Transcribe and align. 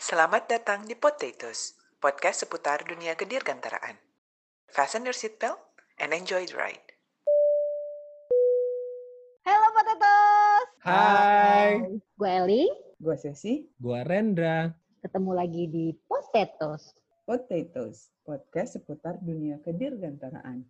Selamat 0.00 0.48
datang 0.48 0.88
di 0.88 0.96
Potatoes, 0.96 1.76
podcast 2.00 2.48
seputar 2.48 2.88
dunia 2.88 3.12
kedirgantaraan. 3.12 4.00
Fasten 4.72 5.04
your 5.04 5.12
seatbelt 5.12 5.60
and 6.00 6.16
enjoy 6.16 6.48
the 6.48 6.56
ride. 6.56 6.88
Halo 9.44 9.68
Potatoes. 9.76 10.66
Hai, 10.80 12.00
Gue 12.16 12.30
Eli, 12.32 12.64
Gue 12.96 13.16
Sesi, 13.20 13.68
gua 13.76 14.00
Rendra. 14.00 14.72
ketemu 15.04 15.30
lagi 15.36 15.64
di 15.68 15.86
Potatoes. 16.08 16.96
Potatoes, 17.28 18.08
podcast 18.24 18.80
seputar 18.80 19.20
dunia 19.20 19.60
kedirgantaraan. 19.60 20.64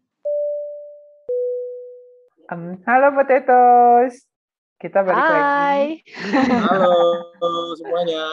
Um, 2.50 2.82
halo 2.82 3.14
Potatoes, 3.14 4.26
kita 4.82 5.06
balik 5.06 5.22
lagi. 5.22 5.38
Hai. 5.38 5.82
Halo 6.66 7.78
semuanya. 7.78 8.26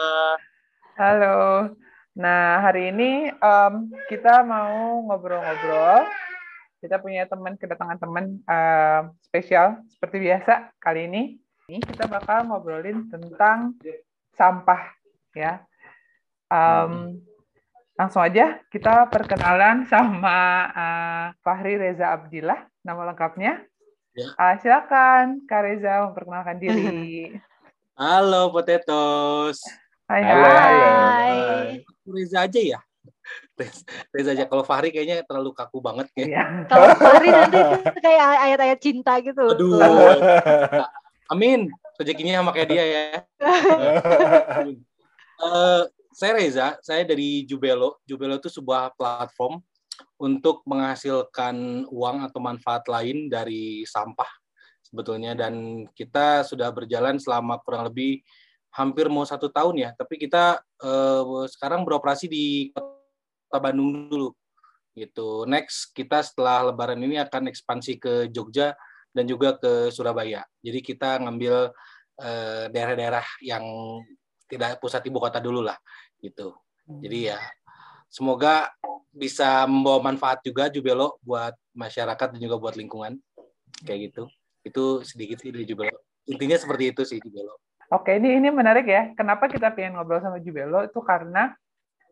Halo. 0.98 1.70
Nah 2.18 2.58
hari 2.58 2.90
ini 2.90 3.30
em, 3.30 3.74
kita 4.10 4.42
mau 4.42 4.98
ngobrol-ngobrol. 5.06 6.10
Kita 6.82 6.98
punya 6.98 7.22
teman 7.30 7.54
kedatangan 7.54 8.02
teman 8.02 8.42
em, 8.42 9.02
spesial 9.22 9.78
seperti 9.86 10.26
biasa 10.26 10.74
kali 10.82 11.06
ini. 11.06 11.22
Ini 11.70 11.78
kita 11.86 12.10
bakal 12.10 12.50
ngobrolin 12.50 13.06
tentang 13.06 13.78
sampah 14.34 14.90
ya. 15.38 15.62
Em, 16.50 17.22
langsung 17.94 18.18
aja 18.18 18.58
kita 18.66 19.06
perkenalan 19.06 19.86
sama 19.86 20.66
eh, 20.74 21.26
Fahri 21.46 21.78
Reza 21.78 22.10
Abdillah, 22.10 22.66
nama 22.82 23.14
lengkapnya. 23.14 23.62
Ya. 24.18 24.34
Ah, 24.34 24.58
silakan 24.58 25.46
Kak 25.46 25.62
Reza 25.62 26.10
memperkenalkan 26.10 26.58
diri. 26.58 27.38
Halo 27.94 28.50
Potatoes. 28.50 29.62
Hai, 30.08 30.24
Halo, 30.24 30.40
hai. 30.40 30.76
Hai. 30.80 31.68
Reza 32.08 32.48
aja 32.48 32.56
ya. 32.56 32.80
Reza- 33.60 33.84
Reza 34.16 34.30
aja. 34.32 34.44
Kalau 34.48 34.64
Fahri 34.64 34.88
kayaknya 34.88 35.20
terlalu 35.28 35.52
kaku 35.52 35.84
banget 35.84 36.08
ya. 36.16 36.24
Iya. 36.24 36.44
Kalau 36.72 36.96
Fahri 36.96 37.28
nanti 37.28 37.60
kayak 38.00 38.26
ayat-ayat 38.48 38.78
cinta 38.80 39.20
gitu. 39.20 39.44
Aduh. 39.52 39.76
Amin. 41.32 41.68
Rezekinya 42.00 42.40
sama 42.40 42.56
kayak 42.56 42.68
dia 42.72 42.84
ya. 42.88 43.04
Eh, 45.44 45.82
saya 46.16 46.32
Reza, 46.40 46.80
saya 46.80 47.04
dari 47.04 47.44
Jubelo. 47.44 48.00
Jubelo 48.08 48.40
itu 48.40 48.48
sebuah 48.48 48.96
platform 48.96 49.60
untuk 50.16 50.64
menghasilkan 50.64 51.84
uang 51.92 52.24
atau 52.24 52.40
manfaat 52.40 52.88
lain 52.88 53.28
dari 53.28 53.84
sampah 53.84 54.30
sebetulnya. 54.80 55.36
Dan 55.36 55.84
kita 55.92 56.48
sudah 56.48 56.72
berjalan 56.72 57.20
selama 57.20 57.60
kurang 57.60 57.84
lebih 57.92 58.24
hampir 58.74 59.08
mau 59.08 59.24
satu 59.24 59.48
tahun 59.48 59.74
ya. 59.78 59.90
Tapi 59.96 60.20
kita 60.20 60.60
eh, 60.82 61.22
sekarang 61.48 61.84
beroperasi 61.84 62.26
di 62.28 62.70
Kota 63.48 63.58
Bandung 63.62 64.10
dulu. 64.10 64.30
Gitu. 64.92 65.46
Next 65.46 65.94
kita 65.94 66.20
setelah 66.26 66.72
Lebaran 66.72 66.98
ini 66.98 67.22
akan 67.22 67.48
ekspansi 67.48 68.02
ke 68.02 68.14
Jogja 68.34 68.74
dan 69.14 69.24
juga 69.24 69.56
ke 69.56 69.88
Surabaya. 69.94 70.42
Jadi 70.60 70.80
kita 70.82 71.22
ngambil 71.22 71.70
eh, 72.18 72.64
daerah-daerah 72.70 73.24
yang 73.42 73.64
tidak 74.48 74.80
pusat 74.80 75.04
ibu 75.04 75.20
kota 75.20 75.38
dulu 75.38 75.60
lah 75.60 75.76
gitu. 76.18 76.56
Jadi 76.88 77.28
ya 77.28 77.38
semoga 78.08 78.72
bisa 79.12 79.68
membawa 79.68 80.08
manfaat 80.08 80.40
juga 80.40 80.72
Jubelo 80.72 81.20
buat 81.20 81.52
masyarakat 81.76 82.32
dan 82.32 82.40
juga 82.40 82.56
buat 82.56 82.74
lingkungan 82.74 83.20
kayak 83.84 84.10
gitu. 84.10 84.24
Itu 84.64 85.04
sedikit 85.04 85.44
sih 85.44 85.52
dari 85.52 85.68
Jubelo. 85.68 86.00
Intinya 86.24 86.56
seperti 86.56 86.96
itu 86.96 87.02
sih 87.04 87.20
Jubelo. 87.20 87.60
Oke, 87.88 88.20
ini 88.20 88.36
ini 88.36 88.48
menarik 88.52 88.84
ya. 88.84 89.16
Kenapa 89.16 89.48
kita 89.48 89.72
pengen 89.72 89.96
ngobrol 89.96 90.20
sama 90.20 90.36
Jubelo 90.44 90.84
itu 90.84 91.00
karena 91.00 91.56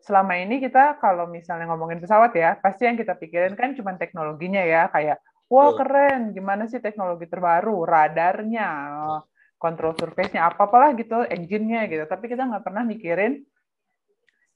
selama 0.01 0.33
ini 0.41 0.57
kita 0.57 0.97
kalau 0.97 1.29
misalnya 1.29 1.69
ngomongin 1.69 2.01
pesawat 2.01 2.33
ya, 2.33 2.57
pasti 2.57 2.89
yang 2.89 2.97
kita 2.97 3.13
pikirin 3.13 3.53
kan 3.53 3.77
cuma 3.77 3.93
teknologinya 3.93 4.61
ya, 4.65 4.89
kayak 4.89 5.21
wah 5.45 5.77
keren, 5.77 6.33
gimana 6.33 6.65
sih 6.65 6.81
teknologi 6.81 7.29
terbaru, 7.29 7.85
radarnya, 7.85 8.69
control 9.61 9.93
surface-nya, 9.93 10.49
apa-apalah 10.49 10.97
gitu, 10.97 11.21
engine-nya 11.29 11.85
gitu. 11.89 12.03
Tapi 12.09 12.25
kita 12.25 12.49
nggak 12.49 12.65
pernah 12.65 12.81
mikirin 12.81 13.45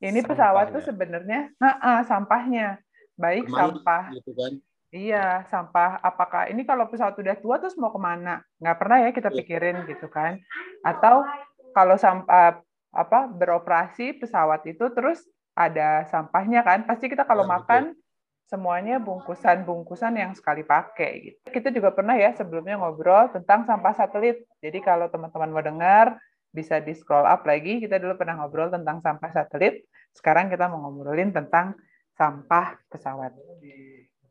ini 0.01 0.19
pesawat 0.25 0.73
tuh 0.73 0.81
Sampahnya. 0.81 0.87
sebenarnya, 0.89 1.41
nah, 1.61 1.77
ah, 1.77 2.01
sampahnya, 2.01 2.81
baik 3.13 3.45
Ke 3.45 3.53
mana 3.53 3.61
sampah 3.61 4.03
gitu 4.17 4.31
kan. 4.33 4.53
Iya, 4.91 5.47
sampah. 5.47 6.03
Apakah 6.03 6.51
ini 6.51 6.67
kalau 6.67 6.83
pesawat 6.91 7.15
udah 7.15 7.39
tua 7.39 7.63
terus 7.63 7.79
mau 7.79 7.95
ke 7.95 7.99
mana? 7.99 8.43
Nggak 8.59 8.77
pernah 8.77 8.97
ya 8.99 9.09
kita 9.15 9.31
Iya. 9.31 9.37
pikirin 9.39 9.77
gitu 9.87 10.11
kan? 10.11 10.35
Atau 10.83 11.23
kalau 11.71 11.95
sampah 11.95 12.59
apa 12.91 13.19
beroperasi 13.31 14.19
pesawat 14.19 14.67
itu 14.67 14.83
terus 14.91 15.23
ada 15.55 16.03
sampahnya 16.11 16.59
kan? 16.67 16.83
Pasti 16.83 17.07
kita 17.07 17.23
kalau 17.23 17.47
betul. 17.47 17.55
makan 17.55 17.83
semuanya 18.51 18.99
bungkusan-bungkusan 18.99 20.11
yang 20.19 20.35
sekali 20.35 20.67
pakai 20.67 21.11
gitu. 21.23 21.39
Kita 21.47 21.71
juga 21.71 21.95
pernah 21.95 22.19
ya 22.19 22.35
sebelumnya 22.35 22.75
ngobrol 22.75 23.31
tentang 23.31 23.63
sampah 23.63 23.95
satelit. 23.95 24.43
Jadi 24.59 24.83
kalau 24.83 25.07
teman-teman 25.07 25.55
mau 25.55 25.63
dengar 25.63 26.19
bisa 26.51 26.83
di 26.83 26.91
scroll 26.91 27.23
up 27.23 27.47
lagi. 27.47 27.79
Kita 27.79 27.95
dulu 27.95 28.19
pernah 28.19 28.43
ngobrol 28.43 28.67
tentang 28.67 28.99
sampah 28.99 29.31
satelit. 29.31 29.87
Sekarang 30.11 30.51
kita 30.51 30.67
mau 30.67 30.83
ngobrolin 30.83 31.31
tentang 31.31 31.79
sampah 32.19 32.75
pesawat. 32.91 33.31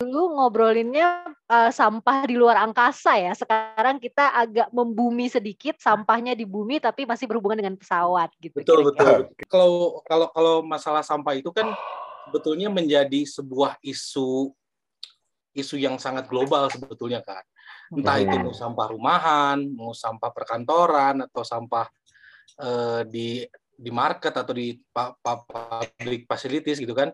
Dulu 0.00 0.40
ngobrolinnya 0.40 1.28
eh, 1.44 1.70
sampah 1.70 2.24
di 2.24 2.32
luar 2.32 2.56
angkasa 2.64 3.20
ya. 3.20 3.36
Sekarang 3.36 4.00
kita 4.00 4.32
agak 4.32 4.72
membumi 4.72 5.28
sedikit, 5.28 5.76
sampahnya 5.76 6.32
di 6.32 6.48
bumi 6.48 6.80
tapi 6.80 7.04
masih 7.04 7.28
berhubungan 7.28 7.60
dengan 7.60 7.76
pesawat 7.76 8.32
gitu. 8.40 8.64
Betul 8.64 8.80
kira-kira. 8.88 9.28
betul. 9.28 9.44
Kalau 9.44 9.70
kalau 10.08 10.26
kalau 10.32 10.54
masalah 10.64 11.04
sampah 11.04 11.36
itu 11.36 11.52
kan 11.52 11.68
sebetulnya 12.24 12.72
menjadi 12.72 13.28
sebuah 13.28 13.76
isu 13.84 14.48
isu 15.52 15.76
yang 15.76 16.00
sangat 16.00 16.32
global 16.32 16.72
sebetulnya 16.72 17.20
kan. 17.20 17.44
Entah 17.92 18.16
itu 18.22 18.36
mau 18.40 18.54
sampah 18.56 18.86
rumahan, 18.88 19.58
mau 19.68 19.92
sampah 19.92 20.30
perkantoran 20.32 21.28
atau 21.28 21.44
sampah 21.44 21.90
eh, 22.56 23.02
di 23.04 23.44
di 23.80 23.88
market 23.88 24.36
atau 24.36 24.52
di 24.52 24.76
pa- 24.92 25.16
pa- 25.20 25.44
public 25.44 26.24
facilities 26.24 26.80
gitu 26.80 26.92
kan. 26.92 27.12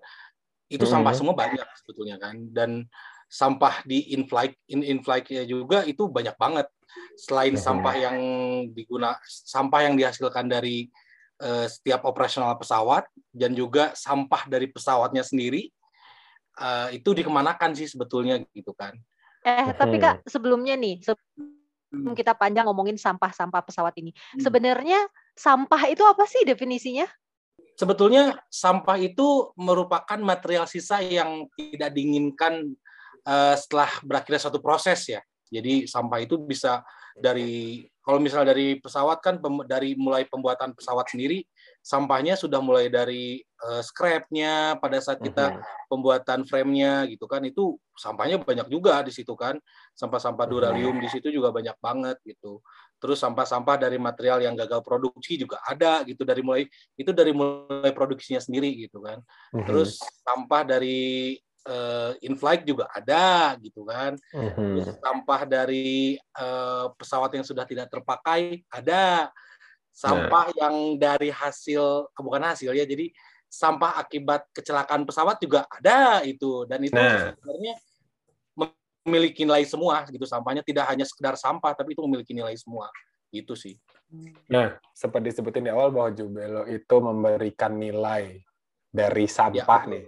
Itu 0.66 0.84
sampah 0.84 1.15
Mhm. 1.15 1.19
semua 1.22 1.34
banyak 1.38 1.69
sebetulnya 1.78 2.16
kan 2.19 2.34
dan 2.50 2.91
sampah 3.27 3.82
di 3.87 4.15
in-flight 4.15 4.54
in 4.71 4.82
in-flight 4.82 5.27
juga 5.47 5.82
itu 5.87 6.06
banyak 6.10 6.34
banget. 6.38 6.66
Selain 7.19 7.54
Mhm. 7.54 7.62
sampah 7.62 7.94
yang 7.94 8.16
diguna 8.75 9.19
sampah 9.26 9.81
yang 9.87 9.94
dihasilkan 9.99 10.47
dari 10.50 10.91
eh, 11.37 11.69
setiap 11.69 12.09
operasional 12.09 12.56
pesawat 12.56 13.05
dan 13.28 13.53
juga 13.53 13.93
sampah 13.93 14.49
dari 14.49 14.72
pesawatnya 14.72 15.21
sendiri 15.21 15.69
eh, 16.56 16.88
itu 16.97 17.12
dikemanakan 17.12 17.76
sih 17.76 17.84
sebetulnya 17.84 18.41
gitu 18.56 18.72
kan. 18.72 18.97
Eh, 19.44 19.76
tapi 19.76 20.00
Mhm. 20.00 20.03
Kak, 20.03 20.16
sebelumnya 20.25 20.72
nih, 20.72 21.05
sebelum 21.05 22.16
kita 22.16 22.32
panjang 22.32 22.65
ngomongin 22.65 22.97
sampah-sampah 22.97 23.60
pesawat 23.60 23.93
ini. 24.00 24.16
Hmm. 24.16 24.41
Sebenarnya 24.41 24.97
sampah 25.37 25.82
itu 25.93 26.00
apa 26.00 26.25
sih 26.25 26.49
definisinya? 26.49 27.05
Sebetulnya 27.76 28.41
sampah 28.48 28.97
itu 28.97 29.53
merupakan 29.60 30.16
material 30.16 30.64
sisa 30.64 31.04
yang 31.04 31.44
tidak 31.54 31.92
diinginkan 31.92 32.72
eh, 33.22 33.54
setelah 33.60 33.92
berakhirnya 34.00 34.41
suatu 34.41 34.64
proses 34.64 35.04
ya. 35.12 35.20
Jadi 35.47 35.87
sampah 35.87 36.25
itu 36.25 36.41
bisa 36.41 36.82
dari 37.16 37.84
kalau 38.04 38.20
misalnya 38.20 38.53
dari 38.53 38.76
pesawat 38.76 39.19
kan 39.25 39.41
pem- 39.41 39.66
dari 39.66 39.97
mulai 39.97 40.28
pembuatan 40.28 40.76
pesawat 40.76 41.10
sendiri 41.10 41.42
sampahnya 41.81 42.37
sudah 42.37 42.59
mulai 42.59 42.91
dari 42.91 43.41
eh, 43.41 43.82
scrap-nya 43.84 44.81
pada 44.81 44.98
saat 44.98 45.20
kita 45.20 45.60
pembuatan 45.87 46.43
frame-nya 46.48 47.06
gitu 47.06 47.31
kan 47.31 47.44
itu 47.47 47.78
sampahnya 47.94 48.41
banyak 48.43 48.66
juga 48.72 49.04
di 49.04 49.12
situ 49.12 49.37
kan. 49.37 49.60
Sampah-sampah 49.94 50.47
duralium 50.48 50.97
di 50.98 51.08
situ 51.12 51.28
juga 51.28 51.53
banyak 51.53 51.76
banget 51.78 52.16
gitu 52.25 52.64
terus 52.96 53.20
sampah-sampah 53.20 53.76
dari 53.76 54.00
material 54.00 54.40
yang 54.40 54.56
gagal 54.56 54.81
produksi 54.81 55.37
juga 55.37 55.60
ada 55.64 56.00
gitu 56.08 56.25
dari 56.25 56.40
mulai 56.40 56.64
itu 56.96 57.10
dari 57.12 57.32
mulai 57.37 57.93
produksinya 57.93 58.40
sendiri 58.40 58.72
gitu 58.88 59.04
kan 59.04 59.20
Mhm. 59.52 59.66
terus 59.69 60.00
sampah 60.25 60.62
dari 60.64 61.37
eh, 61.66 62.12
in-flight 62.22 62.62
juga 62.62 62.87
ada 62.94 63.58
gitu 63.58 63.82
kan 63.84 64.14
Mhm. 64.32 64.54
terus 64.81 64.88
sampah 65.02 65.40
dari 65.44 66.14
eh, 66.16 66.87
pesawat 66.94 67.34
yang 67.34 67.44
sudah 67.44 67.66
tidak 67.66 67.90
terpakai 67.90 68.62
ada 68.70 69.28
sampah 69.90 70.52
yang 70.54 70.94
dari 70.96 71.28
hasil 71.34 72.06
eh, 72.06 72.22
bukan 72.22 72.42
hasil 72.49 72.70
ya 72.70 72.87
jadi 72.87 73.10
sampah 73.46 73.99
akibat 73.99 74.46
kecelakaan 74.54 75.02
pesawat 75.02 75.42
juga 75.42 75.66
ada 75.66 76.22
itu 76.22 76.64
dan 76.70 76.81
itu 76.82 76.94
Nah. 76.94 77.34
sebenarnya 77.34 77.75
memiliki 79.06 79.47
nilai 79.47 79.62
semua 79.64 80.03
gitu 80.11 80.26
sampahnya 80.26 80.67
tidak 80.67 80.91
hanya 80.91 81.06
sekedar 81.06 81.38
sampah 81.38 81.73
tapi 81.73 81.94
itu 81.94 82.03
memiliki 82.03 82.35
nilai 82.35 82.58
semua 82.58 82.91
gitu 83.31 83.55
sih 83.55 83.79
Nah, 84.47 84.79
seperti 84.94 85.35
disebutin 85.35 85.67
di 85.67 85.73
awal 85.75 85.91
bahwa 85.91 86.14
Jubelo 86.14 86.62
itu 86.70 86.97
memberikan 87.03 87.75
nilai 87.75 88.38
dari 88.87 89.26
sampah 89.26 89.82
betul. 89.82 89.93
nih. 89.93 90.06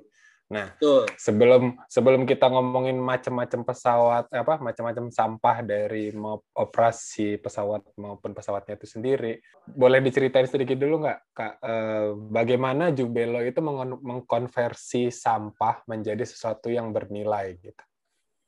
Nah, 0.48 0.72
Betul. 0.80 1.04
sebelum 1.20 1.76
sebelum 1.92 2.24
kita 2.24 2.48
ngomongin 2.48 2.96
macam-macam 2.96 3.68
pesawat 3.68 4.32
apa 4.32 4.56
macam-macam 4.56 5.12
sampah 5.12 5.60
dari 5.60 6.08
mau 6.16 6.40
operasi 6.56 7.36
pesawat 7.36 7.84
maupun 8.00 8.32
pesawatnya 8.32 8.80
itu 8.80 8.88
sendiri, 8.88 9.44
boleh 9.68 10.00
diceritain 10.00 10.48
sedikit 10.48 10.80
dulu 10.80 11.04
nggak 11.04 11.20
kak 11.36 11.54
eh, 11.60 12.16
bagaimana 12.32 12.96
Jubelo 12.96 13.44
itu 13.44 13.60
mengkonversi 14.00 15.12
sampah 15.12 15.84
menjadi 15.84 16.24
sesuatu 16.24 16.72
yang 16.72 16.96
bernilai 16.96 17.60
gitu? 17.60 17.84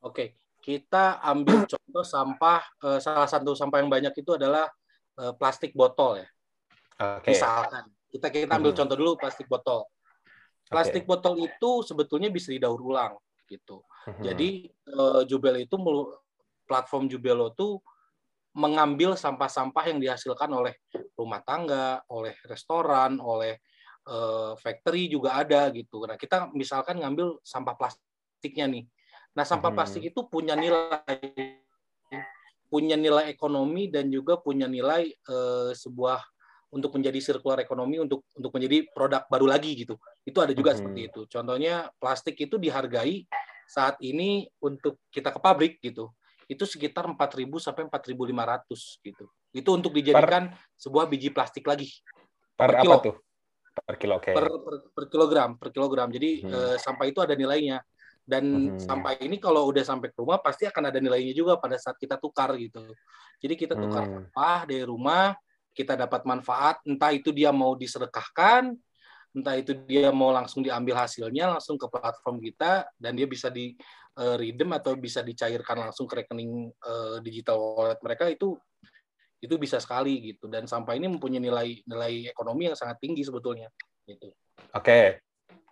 Oke, 0.01 0.40
kita 0.61 1.19
ambil 1.25 1.65
contoh 1.73 2.05
sampah. 2.05 2.61
eh, 2.87 2.99
salah 3.01 3.27
satu 3.29 3.57
sampah 3.57 3.81
yang 3.83 3.91
banyak 3.91 4.15
itu 4.15 4.37
adalah 4.37 4.69
eh, 5.19 5.33
plastik 5.37 5.73
botol 5.75 6.21
ya. 6.23 6.29
Oke. 7.21 7.33
Misalkan 7.33 7.89
kita 8.13 8.27
kita 8.29 8.53
ambil 8.57 8.73
Mhm. 8.73 8.79
contoh 8.85 8.97
dulu 8.97 9.13
plastik 9.17 9.49
botol. 9.49 9.89
Plastik 10.71 11.03
botol 11.03 11.35
itu 11.43 11.71
sebetulnya 11.83 12.31
bisa 12.31 12.55
didaur 12.55 12.79
ulang 12.79 13.19
gitu. 13.51 13.83
Mhm. 14.07 14.23
Jadi 14.23 14.49
eh, 14.71 15.23
Jubel 15.27 15.65
itu 15.67 15.75
platform 16.69 17.11
Jubelo 17.11 17.51
itu 17.51 17.81
mengambil 18.55 19.15
sampah-sampah 19.15 19.85
yang 19.95 19.99
dihasilkan 20.03 20.51
oleh 20.51 20.75
rumah 21.15 21.39
tangga, 21.43 22.03
oleh 22.11 22.35
restoran, 22.47 23.19
oleh 23.19 23.59
eh, 24.07 24.53
factory 24.59 25.07
juga 25.11 25.39
ada 25.39 25.69
gitu. 25.71 26.07
Nah 26.07 26.17
kita 26.17 26.51
misalkan 26.55 26.99
ngambil 27.03 27.39
sampah 27.43 27.75
plastiknya 27.77 28.67
nih. 28.71 28.85
Nah 29.35 29.45
sampah 29.47 29.71
Mhm. 29.71 29.77
plastik 29.79 30.03
itu 30.11 30.21
punya 30.27 30.59
nilai, 30.59 31.03
punya 32.71 32.95
nilai 32.95 33.31
ekonomi 33.31 33.91
dan 33.91 34.11
juga 34.11 34.39
punya 34.39 34.67
nilai 34.71 35.11
eh, 35.11 35.71
sebuah 35.75 36.23
untuk 36.71 36.95
menjadi 36.95 37.19
circular 37.19 37.59
ekonomi 37.59 37.99
untuk 37.99 38.23
untuk 38.39 38.55
menjadi 38.55 38.87
produk 38.95 39.27
baru 39.27 39.51
lagi 39.51 39.75
gitu. 39.75 39.99
Itu 40.23 40.39
ada 40.39 40.55
juga 40.55 40.75
Mhm. 40.75 40.79
seperti 40.79 41.01
itu. 41.11 41.21
Contohnya 41.27 41.91
plastik 41.99 42.39
itu 42.39 42.59
dihargai 42.59 43.27
saat 43.67 43.99
ini 44.03 44.47
untuk 44.63 45.03
kita 45.11 45.35
ke 45.35 45.39
pabrik 45.43 45.79
gitu. 45.83 46.15
Itu 46.51 46.67
sekitar 46.67 47.07
4.000 47.07 47.63
sampai 47.63 47.87
4.500 47.87 48.99
gitu. 49.03 49.31
Itu 49.55 49.71
untuk 49.75 49.95
dijadikan 49.95 50.51
sebuah 50.79 51.07
biji 51.11 51.31
plastik 51.31 51.67
lagi 51.67 51.91
per, 52.59 52.71
per 52.71 52.71
apa 52.79 52.83
kilo. 52.83 52.97
tuh? 53.03 53.17
Per 53.71 53.95
kilo, 53.99 54.15
oke. 54.19 54.31
per, 54.35 54.45
per, 54.47 54.75
per 54.95 55.05
kilogram, 55.11 55.51
per 55.59 55.71
kilogram. 55.75 56.11
Jadi 56.11 56.43
Hmm. 56.43 56.55
eh, 56.55 56.77
sampah 56.79 57.07
itu 57.07 57.19
ada 57.23 57.35
nilainya. 57.35 57.83
Dan 58.31 58.71
Mhm. 58.71 58.79
sampah 58.79 59.19
ini 59.19 59.43
kalau 59.43 59.67
udah 59.75 59.83
sampai 59.83 60.15
ke 60.15 60.19
rumah 60.23 60.39
pasti 60.39 60.71
akan 60.71 60.95
ada 60.95 61.03
nilainya 61.03 61.35
juga 61.35 61.59
pada 61.59 61.75
saat 61.75 61.99
kita 61.99 62.15
tukar 62.15 62.55
gitu. 62.55 62.95
Jadi 63.43 63.55
kita 63.59 63.75
tukar 63.75 64.07
Hmm. 64.07 64.31
sampah 64.31 64.59
dari 64.71 64.87
rumah, 64.87 65.35
kita 65.75 65.99
dapat 65.99 66.23
manfaat, 66.23 66.79
entah 66.87 67.11
itu 67.11 67.35
dia 67.35 67.51
mau 67.51 67.75
disedekahkan, 67.75 68.71
entah 69.35 69.55
itu 69.59 69.75
dia 69.87 70.11
mau 70.15 70.31
langsung 70.31 70.63
diambil 70.63 71.03
hasilnya 71.07 71.59
langsung 71.59 71.75
ke 71.79 71.87
platform 71.91 72.39
kita 72.39 72.87
dan 72.99 73.19
dia 73.19 73.27
bisa 73.27 73.51
di 73.51 73.75
eh, 74.19 74.37
redeem 74.37 74.71
atau 74.75 74.99
bisa 74.99 75.23
dicairkan 75.23 75.87
langsung 75.87 76.05
ke 76.11 76.23
rekening 76.23 76.67
eh, 76.71 77.17
digital 77.23 77.57
wallet 77.79 77.99
mereka 78.03 78.27
itu 78.27 78.59
itu 79.41 79.55
bisa 79.57 79.81
sekali 79.81 80.35
gitu 80.35 80.51
dan 80.53 80.69
sampah 80.69 80.93
ini 80.99 81.09
mempunyai 81.09 81.41
nilai 81.41 81.69
nilai 81.89 82.29
ekonomi 82.29 82.69
yang 82.69 82.77
sangat 82.77 83.01
tinggi 83.01 83.25
sebetulnya 83.25 83.71
gitu. 84.05 84.35
Oke. 84.77 85.30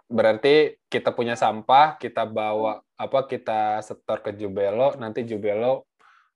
Berarti 0.08 0.72
kita 0.88 1.12
punya 1.12 1.36
sampah, 1.36 2.00
kita 2.00 2.24
bawa 2.24 2.80
apa 2.96 3.28
kita 3.28 3.84
setor 3.84 4.24
ke 4.24 4.32
Jubelo, 4.32 4.96
nanti 4.96 5.22
Jubelo 5.28 5.84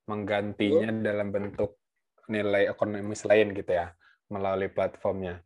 menggantinya 0.05 0.93
dalam 0.93 1.33
bentuk 1.33 1.81
nilai 2.29 2.69
ekonomis 2.69 3.25
lain 3.25 3.57
gitu 3.57 3.73
ya, 3.73 3.91
melalui 4.29 4.69
platformnya 4.69 5.41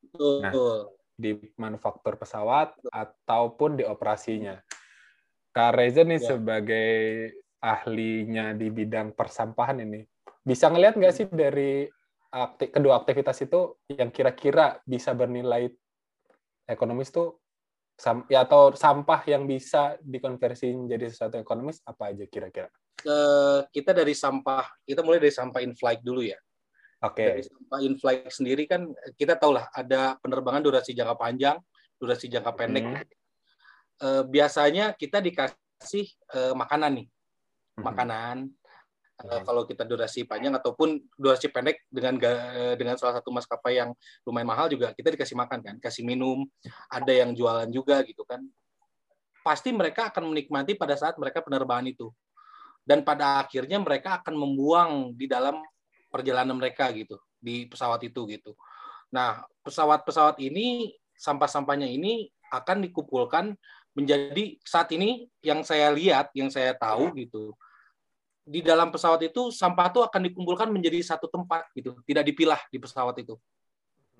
Betul. 0.00 0.40
Nah. 0.42 0.52
di 1.12 1.36
manufaktur 1.60 2.16
pesawat 2.16 2.74
ataupun 2.88 3.78
di 3.78 3.84
operasinya. 3.84 4.58
Kak 5.52 5.76
Reza 5.76 6.02
nih 6.02 6.18
Ya. 6.18 6.28
sebagai 6.34 6.90
ahlinya 7.60 8.56
di 8.56 8.72
bidang 8.72 9.12
persampahan 9.12 9.84
ini, 9.84 10.02
bisa 10.40 10.72
ngelihat 10.72 10.96
nggak 10.96 11.14
sih 11.14 11.28
dari 11.28 11.84
akti- 12.32 12.72
kedua 12.72 13.04
aktivitas 13.04 13.44
itu 13.44 13.76
yang 13.92 14.08
kira-kira 14.08 14.80
bisa 14.88 15.12
bernilai 15.12 15.68
ekonomis 16.64 17.12
tuh 17.12 17.41
sam- 18.02 18.26
ya 18.26 18.42
atau 18.42 18.74
sampah 18.74 19.22
yang 19.30 19.46
bisa 19.46 19.94
dikonversi 20.02 20.74
menjadi 20.74 21.06
sesuatu 21.06 21.38
ekonomis 21.38 21.78
apa 21.86 22.10
aja 22.10 22.26
kira-kira? 22.26 22.66
Eh, 23.06 23.60
kita 23.70 23.94
dari 23.94 24.10
sampah, 24.10 24.66
kita 24.82 25.06
mulai 25.06 25.22
dari 25.22 25.30
sampah 25.30 25.62
in 25.62 25.78
flight 25.78 26.02
dulu 26.02 26.26
ya. 26.26 26.38
Oke. 27.06 27.22
Dari 27.22 27.42
sampah 27.46 27.78
in 27.82 27.94
flight 27.98 28.26
sendiri 28.26 28.66
kan 28.66 28.90
kita 29.14 29.38
tahu 29.38 29.54
lah 29.54 29.70
ada 29.70 30.18
penerbangan 30.18 30.62
durasi 30.62 30.94
jangka 30.98 31.14
panjang, 31.14 31.56
durasi 31.98 32.26
jangka 32.26 32.50
pendek. 32.58 33.06
Hmm. 34.02 34.26
Biasanya 34.26 34.98
kita 34.98 35.22
dikasih 35.22 36.06
eh, 36.34 36.54
makanan 36.58 37.02
nih, 37.02 37.06
Mhm. 37.78 37.82
makanan. 37.86 38.36
Eh, 39.22 39.42
kalau 39.46 39.62
kita 39.62 39.86
durasi 39.86 40.26
panjang 40.26 40.50
ataupun 40.58 40.98
durasi 41.14 41.46
pendek 41.46 41.86
dengan 41.86 42.18
ga- 42.18 42.50
eh, 42.58 42.74
dengan 42.74 42.98
salah 42.98 43.22
satu 43.22 43.30
maskapai 43.30 43.78
yang 43.78 43.94
lumayan 44.26 44.48
mahal 44.50 44.66
juga 44.66 44.90
kita 44.90 45.14
dikasih 45.14 45.38
makan 45.38 45.58
kan, 45.62 45.76
kasih 45.78 46.02
minum, 46.02 46.42
ada 46.90 47.12
yang 47.14 47.30
jualan 47.30 47.70
juga 47.70 48.02
gitu 48.02 48.26
kan. 48.26 48.42
Pasti 49.46 49.70
mereka 49.70 50.10
akan 50.10 50.34
menikmati 50.34 50.74
pada 50.74 50.98
saat 50.98 51.14
mereka 51.18 51.42
penerbangan 51.42 51.86
itu. 51.86 52.10
Dan 52.82 53.06
pada 53.06 53.46
akhirnya 53.46 53.78
mereka 53.78 54.18
akan 54.18 54.34
membuang 54.34 55.14
di 55.14 55.30
dalam 55.30 55.62
perjalanan 56.10 56.58
mereka 56.58 56.90
gitu 56.90 57.14
di 57.38 57.70
pesawat 57.70 58.02
itu 58.02 58.26
gitu. 58.26 58.58
Nah, 59.14 59.46
pesawat-pesawat 59.62 60.42
ini 60.42 60.94
sampah-sampahnya 61.14 61.86
ini 61.86 62.26
akan 62.50 62.82
dikumpulkan 62.86 63.54
menjadi 63.94 64.58
saat 64.66 64.90
ini 64.94 65.30
yang 65.44 65.62
saya 65.62 65.92
lihat, 65.94 66.34
yang 66.34 66.50
saya 66.50 66.74
tahu 66.74 67.12
gitu. 67.14 67.54
Di 68.52 68.60
dalam 68.60 68.92
pesawat 68.92 69.24
itu 69.24 69.48
sampah 69.48 69.88
itu 69.88 70.04
akan 70.04 70.20
dikumpulkan 70.28 70.68
menjadi 70.68 71.00
satu 71.00 71.32
tempat 71.32 71.72
gitu, 71.72 71.96
tidak 72.04 72.28
dipilah 72.28 72.60
di 72.68 72.76
pesawat 72.76 73.16
itu. 73.24 73.40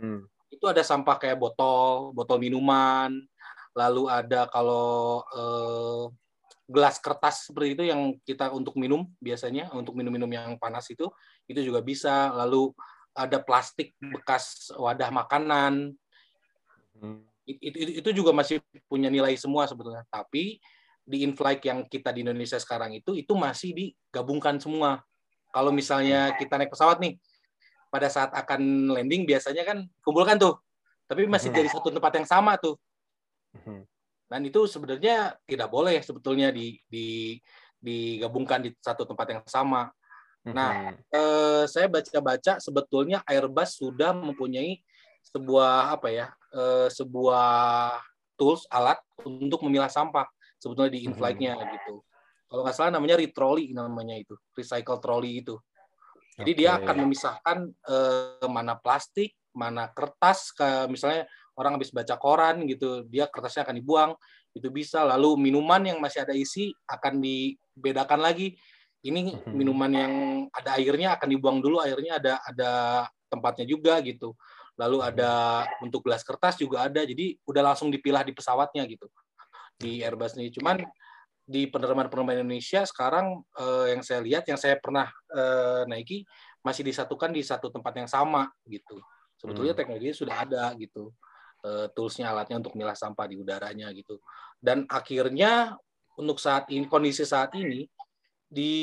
Hmm. 0.00 0.24
Itu 0.48 0.64
ada 0.64 0.80
sampah 0.80 1.20
kayak 1.20 1.36
botol, 1.36 2.16
botol 2.16 2.40
minuman, 2.40 3.12
lalu 3.76 4.08
ada 4.08 4.48
kalau 4.48 5.20
eh, 5.36 6.04
gelas 6.72 6.96
kertas 6.96 7.52
seperti 7.52 7.76
itu 7.76 7.84
yang 7.84 8.16
kita 8.24 8.48
untuk 8.48 8.76
minum 8.80 9.04
biasanya 9.20 9.68
untuk 9.76 9.92
minum-minum 9.92 10.30
yang 10.32 10.56
panas 10.56 10.88
itu 10.88 11.04
itu 11.44 11.60
juga 11.60 11.84
bisa 11.84 12.32
lalu 12.32 12.72
ada 13.12 13.36
plastik 13.42 13.92
bekas 14.00 14.72
wadah 14.76 15.12
makanan 15.12 15.92
Hmm. 17.02 17.26
It- 17.42 17.58
itu, 17.58 17.76
itu, 17.82 17.92
itu 17.98 18.10
juga 18.22 18.30
masih 18.30 18.62
punya 18.86 19.10
nilai 19.10 19.34
semua 19.34 19.66
sebetulnya 19.66 20.06
tapi 20.06 20.62
di 21.02 21.26
inflight 21.26 21.62
yang 21.66 21.82
kita 21.86 22.14
di 22.14 22.22
Indonesia 22.22 22.56
sekarang 22.58 22.94
itu 22.94 23.14
itu 23.18 23.32
masih 23.34 23.74
digabungkan 23.74 24.58
semua 24.62 25.02
kalau 25.50 25.74
misalnya 25.74 26.32
kita 26.38 26.56
naik 26.56 26.70
pesawat 26.70 27.02
nih 27.02 27.18
pada 27.90 28.08
saat 28.08 28.30
akan 28.32 28.88
landing 28.94 29.26
biasanya 29.26 29.66
kan 29.66 29.78
kumpulkan 30.00 30.38
tuh 30.38 30.56
tapi 31.10 31.26
masih 31.26 31.50
Mhm. 31.52 31.56
dari 31.58 31.68
satu 31.68 31.88
tempat 31.92 32.12
yang 32.22 32.28
sama 32.28 32.56
tuh 32.56 32.78
Mhm. 33.52 33.84
dan 34.30 34.40
itu 34.46 34.64
sebenarnya 34.70 35.36
tidak 35.44 35.68
boleh 35.68 35.98
sebetulnya 36.00 36.48
di, 36.54 36.78
di 36.88 37.36
digabungkan 37.82 38.62
di 38.62 38.70
satu 38.78 39.02
tempat 39.02 39.26
yang 39.26 39.42
sama. 39.50 39.90
Nah, 40.46 40.94
Mhm. 40.94 41.02
Eh, 41.12 41.64
saya 41.68 41.90
baca-baca 41.92 42.56
sebetulnya 42.62 43.20
Airbus 43.28 43.76
sudah 43.76 44.14
mempunyai 44.16 44.80
sebuah 45.28 45.92
apa 45.98 46.08
ya, 46.08 46.32
eh, 46.54 46.88
sebuah 46.88 47.98
tools 48.38 48.64
alat 48.72 48.96
untuk 49.26 49.60
memilah 49.66 49.90
sampah 49.92 50.24
sebetulnya 50.62 50.94
di 50.94 51.10
in-flight-nya 51.10 51.58
gitu. 51.58 52.06
Kalau 52.46 52.62
nggak 52.62 52.76
salah 52.78 52.94
namanya 52.94 53.18
retrolley 53.18 53.74
namanya 53.74 54.14
itu, 54.14 54.38
recycle 54.54 55.02
trolley 55.02 55.42
itu. 55.42 55.58
Jadi 56.38 56.52
dia 56.54 56.78
Oke. 56.78 56.86
akan 56.86 56.96
memisahkan 57.02 57.58
eh, 57.66 58.46
mana 58.46 58.78
plastik, 58.78 59.34
mana 59.50 59.90
kertas, 59.90 60.54
ke 60.54 60.86
misalnya 60.86 61.26
orang 61.58 61.76
habis 61.76 61.90
baca 61.90 62.14
koran 62.16 62.62
gitu, 62.70 63.02
dia 63.10 63.26
kertasnya 63.26 63.66
akan 63.66 63.76
dibuang, 63.82 64.10
itu 64.54 64.70
bisa. 64.70 65.02
Lalu 65.02 65.50
minuman 65.50 65.82
yang 65.82 65.98
masih 65.98 66.22
ada 66.22 66.32
isi 66.32 66.70
akan 66.86 67.18
dibedakan 67.18 68.22
lagi. 68.22 68.54
Ini 69.02 69.34
Mhm. 69.34 69.50
minuman 69.50 69.90
yang 69.90 70.12
ada 70.54 70.78
airnya 70.78 71.18
akan 71.18 71.26
dibuang 71.26 71.58
dulu, 71.58 71.82
airnya 71.82 72.22
ada 72.22 72.38
ada 72.46 72.70
tempatnya 73.26 73.66
juga 73.66 73.98
gitu. 73.98 74.38
Lalu 74.78 75.04
ada 75.04 75.66
untuk 75.82 76.06
gelas 76.06 76.22
kertas 76.22 76.56
juga 76.56 76.86
ada, 76.86 77.02
jadi 77.02 77.36
udah 77.44 77.74
langsung 77.74 77.92
dipilah 77.92 78.24
di 78.24 78.32
pesawatnya 78.32 78.86
gitu 78.88 79.10
di 79.82 80.06
Airbus 80.06 80.38
ini. 80.38 80.54
Cuman 80.54 80.78
di 81.42 81.66
penerbangan-penerbangan 81.66 82.46
Indonesia 82.46 82.86
sekarang 82.86 83.42
eh, 83.58 83.98
yang 83.98 84.02
saya 84.06 84.22
lihat, 84.22 84.46
yang 84.46 84.58
saya 84.60 84.78
pernah 84.78 85.10
eh, 85.34 85.82
naiki 85.90 86.22
masih 86.62 86.86
disatukan 86.86 87.34
di 87.34 87.42
satu 87.42 87.74
tempat 87.74 87.98
yang 87.98 88.06
sama 88.06 88.46
gitu. 88.70 89.02
Sebetulnya 89.34 89.74
Hmm. 89.74 89.82
teknologinya 89.82 90.14
sudah 90.14 90.36
ada 90.46 90.70
gitu, 90.78 91.10
eh, 91.66 91.90
toolsnya, 91.90 92.30
alatnya 92.30 92.62
untuk 92.62 92.78
milah 92.78 92.94
sampah 92.94 93.26
di 93.26 93.34
udaranya 93.42 93.90
gitu. 93.90 94.22
Dan 94.62 94.86
akhirnya 94.86 95.74
untuk 96.14 96.38
saat 96.38 96.70
ini 96.70 96.86
kondisi 96.86 97.26
saat 97.26 97.50
ini 97.58 97.82
di 98.46 98.74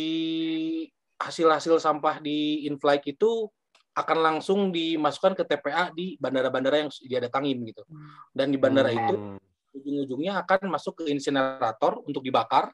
hasil-hasil 1.15 1.79
sampah 1.79 2.20
di 2.20 2.68
in-flight 2.68 3.08
itu 3.08 3.48
akan 3.96 4.18
langsung 4.20 4.72
dimasukkan 4.72 5.36
ke 5.36 5.44
TPA 5.44 5.91
di 5.91 6.15
bandara-bandara 6.20 6.84
yang 6.84 6.89
dia 7.03 7.20
datangin 7.20 7.60
gitu. 7.68 7.84
Dan 8.32 8.51
di 8.51 8.60
bandara 8.60 8.91
itu 8.91 9.15
Hmm. 9.15 9.39
Ujung-ujungnya 9.79 10.43
akan 10.43 10.67
masuk 10.69 11.03
ke 11.03 11.12
insinerator 11.12 12.03
untuk 12.03 12.21
dibakar 12.21 12.71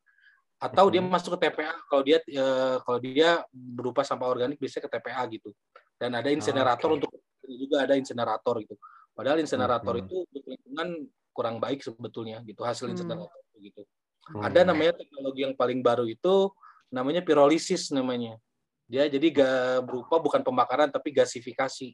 atau 0.56 0.88
dia 0.88 1.04
Mhm. 1.04 1.12
masuk 1.12 1.36
ke 1.38 1.48
TPA 1.48 1.74
kalau 1.92 2.04
dia 2.04 2.18
eh, 2.26 2.78
kalau 2.82 3.00
dia 3.04 3.44
berupa 3.52 4.02
sampah 4.08 4.32
organik 4.32 4.58
bisa 4.58 4.80
ke 4.80 4.88
TPA 4.88 5.22
gitu 5.30 5.52
dan 6.00 6.16
ada 6.16 6.32
insinerator 6.32 6.90
Oke. 6.96 6.98
untuk 7.04 7.12
juga 7.46 7.86
ada 7.86 7.94
insinerator 8.00 8.56
gitu 8.64 8.76
padahal 9.14 9.38
insinerator 9.44 9.94
Mhm. 10.00 10.02
itu 10.08 10.16
untuk 10.26 10.44
lingkungan 10.48 10.90
kurang 11.36 11.60
baik 11.60 11.84
sebetulnya 11.84 12.40
gitu 12.48 12.64
hasil 12.64 12.88
Hmm. 12.88 12.96
insinerator 12.96 13.44
gitu 13.60 13.84
Hmm. 14.32 14.42
ada 14.42 14.64
namanya 14.64 14.96
teknologi 14.96 15.44
yang 15.44 15.54
paling 15.54 15.84
baru 15.84 16.08
itu 16.08 16.50
namanya 16.90 17.22
pirolisis 17.22 17.92
namanya 17.92 18.40
dia 18.88 19.06
jadi 19.12 19.28
ga, 19.34 19.50
berupa 19.84 20.22
bukan 20.22 20.40
pembakaran 20.46 20.88
tapi 20.88 21.12
gasifikasi 21.12 21.92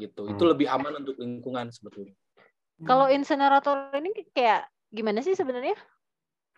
gitu 0.00 0.22
itu 0.32 0.42
Hmm. 0.42 0.50
lebih 0.56 0.66
aman 0.72 1.04
untuk 1.04 1.20
lingkungan 1.20 1.68
sebetulnya 1.68 2.16
Kalau 2.84 3.06
insinerator 3.10 3.90
ini 3.96 4.10
kayak 4.34 4.66
gimana 4.92 5.22
sih 5.24 5.34
sebenarnya? 5.38 5.76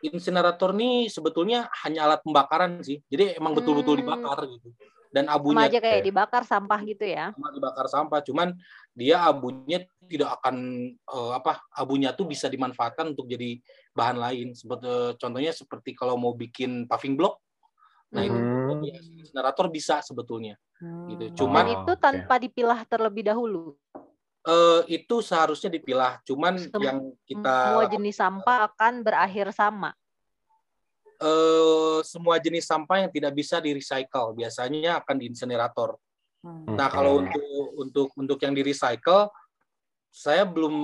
insinerator 0.04 0.76
nih 0.76 1.08
sebetulnya 1.08 1.72
hanya 1.80 2.04
alat 2.04 2.20
pembakaran 2.20 2.84
sih. 2.84 3.00
Jadi 3.08 3.40
emang 3.40 3.56
betul-betul 3.56 3.96
Hmm. 3.96 4.02
dibakar 4.04 4.38
gitu. 4.52 4.68
Dan 5.08 5.24
Sama 5.30 5.38
abunya 5.40 5.66
aja 5.70 5.78
kayak 5.80 6.02
dibakar 6.04 6.42
sampah 6.44 6.80
gitu 6.84 7.04
ya. 7.06 7.32
cuma 7.38 7.48
dibakar 7.54 7.86
sampah, 7.86 8.20
cuman 8.26 8.48
dia 8.92 9.22
abunya 9.24 9.86
tidak 10.10 10.42
akan 10.42 10.56
eh, 10.92 11.32
apa? 11.32 11.62
Abunya 11.72 12.10
tuh 12.12 12.26
bisa 12.28 12.50
dimanfaatkan 12.50 13.14
untuk 13.14 13.30
jadi 13.30 13.62
bahan 13.94 14.18
lain. 14.18 14.46
Seperti 14.52 15.16
contohnya 15.16 15.54
seperti 15.54 15.94
kalau 15.96 16.18
mau 16.18 16.34
bikin 16.34 16.84
paving 16.90 17.14
block, 17.14 17.38
nah 18.10 18.26
itu 18.26 18.42
Hmm. 18.42 18.82
ya, 18.84 18.98
insinerator 19.22 19.70
bisa 19.70 20.02
sebetulnya. 20.02 20.58
Gitu. 21.06 21.30
Dan 21.30 21.36
Cuman 21.38 21.64
Oh, 21.64 21.74
itu 21.78 21.92
tanpa 22.02 22.34
dipilah 22.42 22.82
terlebih 22.84 23.24
dahulu. 23.30 23.78
Eh, 24.44 24.80
itu 25.00 25.16
seharusnya 25.24 25.72
dipilah. 25.72 26.20
Cuman 26.24 26.60
Sem- 26.60 26.82
yang 26.84 26.98
kita 27.24 27.56
Semua 27.72 27.84
jenis 27.88 28.16
sampah 28.16 28.58
akan 28.70 28.92
berakhir 29.00 29.48
sama. 29.56 29.92
eh, 31.14 31.98
semua 32.04 32.36
jenis 32.42 32.66
sampah 32.66 33.06
yang 33.06 33.10
tidak 33.14 33.32
bisa 33.32 33.62
di 33.62 33.70
recycle 33.72 34.34
biasanya 34.34 35.00
akan 35.00 35.16
di 35.16 35.24
insinerator. 35.30 35.96
Hmm. 36.44 36.76
Nah, 36.76 36.90
kalau 36.92 37.24
untuk 37.24 37.64
untuk 37.80 38.08
untuk 38.18 38.38
yang 38.44 38.52
di 38.52 38.60
recycle 38.60 39.30
saya 40.14 40.46
belum 40.46 40.74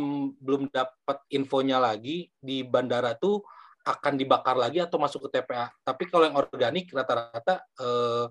belum 0.43 0.71
dapat 0.75 1.19
infonya 1.31 1.79
lagi 1.79 2.31
di 2.41 2.67
bandara 2.67 3.15
tuh 3.15 3.43
akan 3.87 4.19
dibakar 4.19 4.59
lagi 4.59 4.83
atau 4.83 4.99
masuk 4.99 5.29
ke 5.29 5.39
TPA. 5.39 5.71
Tapi 5.83 6.11
kalau 6.11 6.25
yang 6.27 6.39
organik 6.39 6.91
rata-rata 6.95 7.63
eh, 7.79 8.27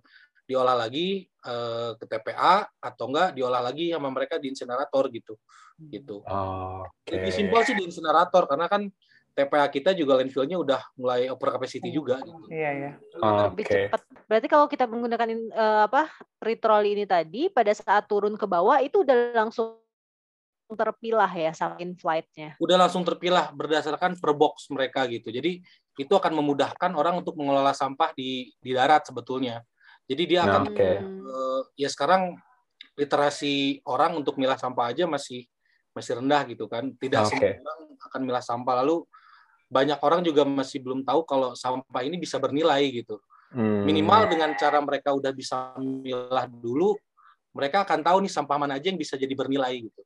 diolah 0.49 0.73
lagi 0.73 1.29
eh, 1.29 1.91
ke 1.93 2.05
TPA 2.09 2.65
atau 2.81 3.05
enggak 3.13 3.37
diolah 3.37 3.61
lagi 3.61 3.93
sama 3.93 4.09
mereka 4.09 4.41
di 4.41 4.49
insinerator 4.49 5.05
gitu. 5.13 5.37
Gitu. 5.77 6.25
Oh, 6.25 6.81
Oke. 6.81 7.13
Lebih 7.13 7.29
simpel 7.29 7.61
sih 7.69 7.77
di 7.77 7.85
insinerator 7.85 8.49
karena 8.49 8.65
kan 8.65 8.89
TPA 9.37 9.69
kita 9.69 9.93
juga 9.93 10.19
landfill-nya 10.19 10.57
udah 10.57 10.81
mulai 10.97 11.29
over 11.29 11.53
capacity 11.55 11.93
juga 11.93 12.19
gitu. 12.25 12.49
Iya, 12.49 12.69
iya. 12.73 12.91
Lebih 13.21 13.63
Oke. 13.69 13.79
cepat. 13.87 14.01
Berarti 14.25 14.47
kalau 14.49 14.65
kita 14.65 14.89
menggunakan 14.89 15.29
eh, 15.29 15.81
apa 15.85 16.09
retroli 16.41 16.97
ini 16.97 17.05
tadi 17.05 17.47
pada 17.53 17.71
saat 17.77 18.09
turun 18.09 18.33
ke 18.33 18.49
bawah 18.49 18.81
itu 18.81 19.05
udah 19.05 19.37
langsung 19.37 19.79
terpilah 20.69 21.29
ya 21.33 21.49
sama 21.49 21.81
in-flight-nya. 21.81 22.53
udah 22.61 22.77
langsung 22.77 23.01
terpilah 23.01 23.49
berdasarkan 23.49 24.21
per 24.21 24.37
box 24.37 24.69
mereka 24.69 25.09
gitu. 25.09 25.33
Jadi 25.33 25.65
itu 25.97 26.13
akan 26.13 26.29
memudahkan 26.37 26.93
orang 26.93 27.25
untuk 27.25 27.33
mengelola 27.41 27.73
sampah 27.73 28.13
di 28.13 28.53
di 28.61 28.71
darat 28.77 29.01
sebetulnya. 29.01 29.65
Jadi 30.09 30.23
dia 30.25 30.41
akan 30.43 30.73
Oke. 30.73 30.89
Hmm. 30.97 31.21
eh, 31.21 31.61
ya 31.85 31.89
sekarang 31.89 32.33
literasi 32.97 33.85
orang 33.85 34.17
untuk 34.17 34.35
milah 34.41 34.57
sampah 34.57 34.91
aja 34.91 35.05
masih 35.05 35.45
masih 35.93 36.17
rendah 36.17 36.41
gitu 36.49 36.65
kan. 36.65 36.89
Tidak 36.97 37.21
Oke. 37.21 37.29
semua 37.37 37.53
orang 37.61 37.79
akan 38.09 38.21
milah 38.25 38.43
sampah. 38.43 38.73
Lalu 38.81 39.05
banyak 39.69 39.99
orang 40.01 40.25
juga 40.25 40.41
masih 40.43 40.81
belum 40.81 41.05
tahu 41.05 41.21
kalau 41.29 41.53
sampah 41.53 42.01
ini 42.01 42.17
bisa 42.17 42.41
bernilai 42.41 42.81
gitu. 42.89 43.21
Hmm. 43.53 43.85
Minimal 43.85 44.33
dengan 44.33 44.49
cara 44.57 44.81
mereka 44.81 45.13
udah 45.13 45.29
bisa 45.29 45.77
milah 45.77 46.49
dulu, 46.49 46.97
mereka 47.53 47.85
akan 47.85 48.01
tahu 48.01 48.17
nih 48.25 48.33
sampah 48.33 48.57
mana 48.61 48.77
aja 48.77 48.93
yang 48.93 48.99
bisa 48.99 49.17
jadi 49.17 49.33
bernilai 49.33 49.73
gitu 49.89 50.01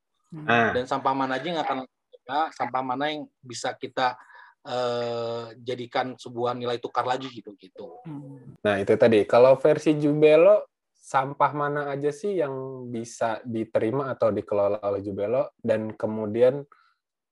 Ah, 0.49 0.73
dan 0.73 0.89
sampah 0.89 1.13
mana 1.13 1.37
aja 1.37 1.45
yang 1.45 1.61
akan 1.61 1.85
kita, 2.09 2.39
sampah 2.57 2.81
mana 2.81 3.13
yang 3.13 3.29
bisa 3.37 3.69
kita 3.77 4.17
eh, 4.63 5.45
jadikan 5.59 6.15
sebuah 6.15 6.55
nilai 6.55 6.79
tukar 6.79 7.03
lagi 7.03 7.27
gitu 7.29 7.51
gitu. 7.59 7.99
Hmm. 8.07 8.55
Nah, 8.63 8.79
itu 8.79 8.95
tadi. 8.95 9.27
Kalau 9.27 9.59
versi 9.59 9.95
Jubelo, 9.99 10.71
sampah 10.95 11.51
mana 11.51 11.81
aja 11.91 12.09
sih 12.15 12.39
yang 12.39 12.87
bisa 12.87 13.43
diterima 13.43 14.15
atau 14.15 14.31
dikelola 14.31 14.79
oleh 14.87 15.03
Jubelo 15.03 15.51
dan 15.59 15.91
kemudian 15.93 16.63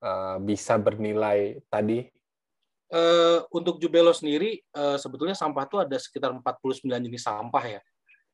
eh, 0.03 0.37
bisa 0.43 0.75
bernilai 0.75 1.63
tadi? 1.71 2.03
Eh, 2.91 3.39
untuk 3.55 3.79
Jubelo 3.79 4.11
sendiri 4.11 4.59
eh, 4.59 4.97
sebetulnya 4.99 5.31
sampah 5.31 5.63
itu 5.63 5.79
ada 5.79 5.95
sekitar 5.95 6.35
49 6.35 6.83
jenis 6.83 7.23
sampah 7.23 7.79
ya. 7.79 7.81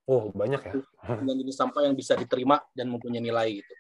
Oh, 0.09 0.33
banyak 0.33 0.61
ya? 0.63 0.73
49 1.05 1.41
jenis 1.45 1.55
sampah 1.59 1.85
yang 1.85 1.93
bisa 1.93 2.17
diterima 2.17 2.57
dan 2.73 2.89
mempunyai 2.89 3.21
nilai 3.21 3.61
gitu. 3.61 3.73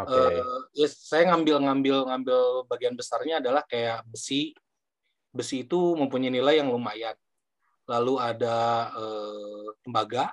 Oke. 0.00 0.16
Eh, 0.16 0.40
ya 0.72 0.88
saya 0.88 1.28
ngambil 1.32 1.56
ngambil 1.68 1.96
ngambil 2.08 2.38
bagian 2.64 2.94
besarnya 2.96 3.44
adalah 3.44 3.60
kayak 3.68 4.04
besi. 4.08 4.56
Besi 5.32 5.64
itu 5.64 5.96
mempunyai 5.96 6.32
nilai 6.32 6.60
yang 6.60 6.72
lumayan. 6.72 7.16
Lalu 7.84 8.14
ada 8.16 8.88
eh, 8.96 9.68
tembaga, 9.84 10.32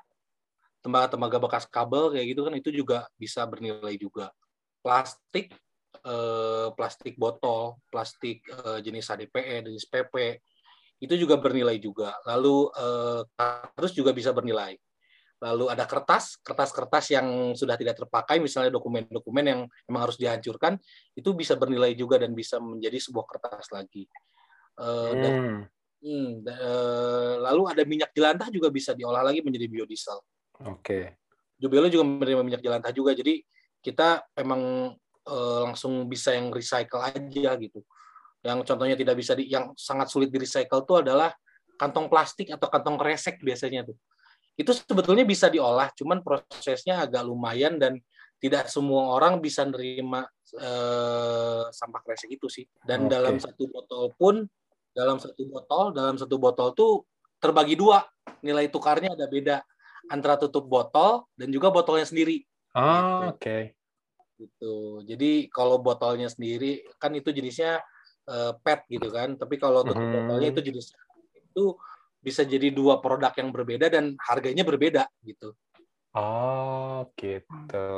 tembaga-tembaga 0.80 1.38
bekas 1.44 1.66
kabel 1.68 2.16
kayak 2.16 2.28
gitu 2.32 2.42
kan 2.48 2.54
itu 2.56 2.70
juga 2.72 3.08
bisa 3.20 3.44
bernilai 3.44 4.00
juga. 4.00 4.32
Plastik, 4.80 5.52
eh, 6.08 6.68
plastik 6.72 7.20
botol, 7.20 7.76
plastik 7.92 8.48
jenis 8.80 9.12
HDPE, 9.12 9.68
jenis 9.68 9.88
PP 9.92 10.40
itu 11.04 11.16
juga 11.20 11.36
bernilai 11.36 11.76
juga. 11.84 12.16
Lalu 12.24 12.72
eh, 12.80 13.22
kardus 13.36 13.92
juga 13.92 14.16
bisa 14.16 14.32
bernilai 14.32 14.80
lalu 15.40 15.72
ada 15.72 15.88
kertas, 15.88 16.36
kertas-kertas 16.44 17.16
yang 17.16 17.56
sudah 17.56 17.80
tidak 17.80 17.96
terpakai, 17.96 18.44
misalnya 18.44 18.76
dokumen-dokumen 18.76 19.46
yang 19.48 19.62
memang 19.88 20.02
harus 20.04 20.20
dihancurkan, 20.20 20.76
itu 21.16 21.32
bisa 21.32 21.56
bernilai 21.56 21.96
juga 21.96 22.20
dan 22.20 22.36
bisa 22.36 22.60
menjadi 22.60 23.00
sebuah 23.00 23.26
kertas 23.26 23.72
lagi. 23.72 24.04
Eh, 24.80 25.14
dan, 25.16 25.34
Hmm, 25.40 25.60
hmm, 26.04 26.30
da- 26.44 26.60
eh, 26.60 27.34
lalu 27.40 27.64
ada 27.72 27.84
minyak 27.88 28.12
jelantah 28.12 28.52
juga 28.52 28.68
bisa 28.68 28.92
diolah 28.92 29.24
lagi 29.24 29.40
menjadi 29.40 29.68
biodiesel. 29.72 30.20
Oke. 30.68 31.16
Jubelo 31.56 31.88
juga 31.88 32.04
menerima 32.04 32.44
minyak 32.44 32.62
jelantah 32.64 32.92
juga, 32.92 33.16
jadi 33.16 33.40
kita 33.80 34.28
emang 34.36 34.92
eh, 35.30 35.60
langsung 35.64 36.04
bisa 36.12 36.36
yang 36.36 36.52
recycle 36.52 37.00
aja 37.00 37.56
gitu. 37.56 37.80
Yang 38.44 38.60
contohnya 38.72 38.96
tidak 38.96 39.16
bisa 39.20 39.36
di, 39.36 39.52
yang 39.52 39.72
sangat 39.76 40.08
sulit 40.12 40.32
di 40.32 40.40
recycle 40.40 40.84
itu 40.84 40.96
adalah 41.00 41.32
kantong 41.80 42.12
plastik 42.12 42.52
atau 42.52 42.68
kantong 42.68 43.00
kresek 43.00 43.40
biasanya 43.40 43.88
tuh 43.88 43.96
itu 44.60 44.76
sebetulnya 44.76 45.24
bisa 45.24 45.48
diolah, 45.48 45.88
cuman 45.96 46.20
prosesnya 46.20 47.08
agak 47.08 47.24
lumayan 47.24 47.80
dan 47.80 47.96
tidak 48.44 48.68
semua 48.68 49.16
orang 49.16 49.40
bisa 49.40 49.64
nerima 49.64 50.28
eh, 50.60 51.64
sampah 51.72 52.02
kresek 52.04 52.28
itu 52.36 52.52
sih. 52.52 52.68
Dan 52.84 53.08
Oke. 53.08 53.16
dalam 53.16 53.36
satu 53.40 53.72
botol 53.72 54.12
pun, 54.20 54.44
dalam 54.92 55.16
satu 55.16 55.48
botol, 55.48 55.96
dalam 55.96 56.20
satu 56.20 56.36
botol 56.36 56.76
tuh 56.76 57.08
terbagi 57.40 57.80
dua, 57.80 58.04
nilai 58.44 58.68
tukarnya 58.68 59.16
ada 59.16 59.32
beda 59.32 59.64
antara 60.12 60.36
tutup 60.36 60.68
botol 60.68 61.24
dan 61.40 61.48
juga 61.56 61.72
botolnya 61.72 62.04
sendiri. 62.04 62.44
Ah, 62.76 63.32
oke. 63.32 63.72
Gitu. 64.36 64.76
Jadi 65.08 65.48
kalau 65.48 65.80
botolnya 65.80 66.28
sendiri 66.28 66.84
kan 67.00 67.16
itu 67.16 67.32
jenisnya 67.32 67.80
eh, 68.28 68.54
PET 68.60 68.80
gitu 68.92 69.08
kan, 69.08 69.40
tapi 69.40 69.56
kalau 69.56 69.88
tutup 69.88 70.04
Mhm. 70.04 70.14
botolnya 70.20 70.50
itu 70.52 70.62
jenisnya 70.68 71.00
itu 71.40 71.76
bisa 72.20 72.44
jadi 72.44 72.70
dua 72.70 73.00
produk 73.00 73.32
yang 73.36 73.50
berbeda 73.50 73.88
dan 73.88 74.16
harganya 74.20 74.64
berbeda 74.64 75.04
gitu. 75.24 75.56
Oh, 76.12 77.06
gitu. 77.16 77.90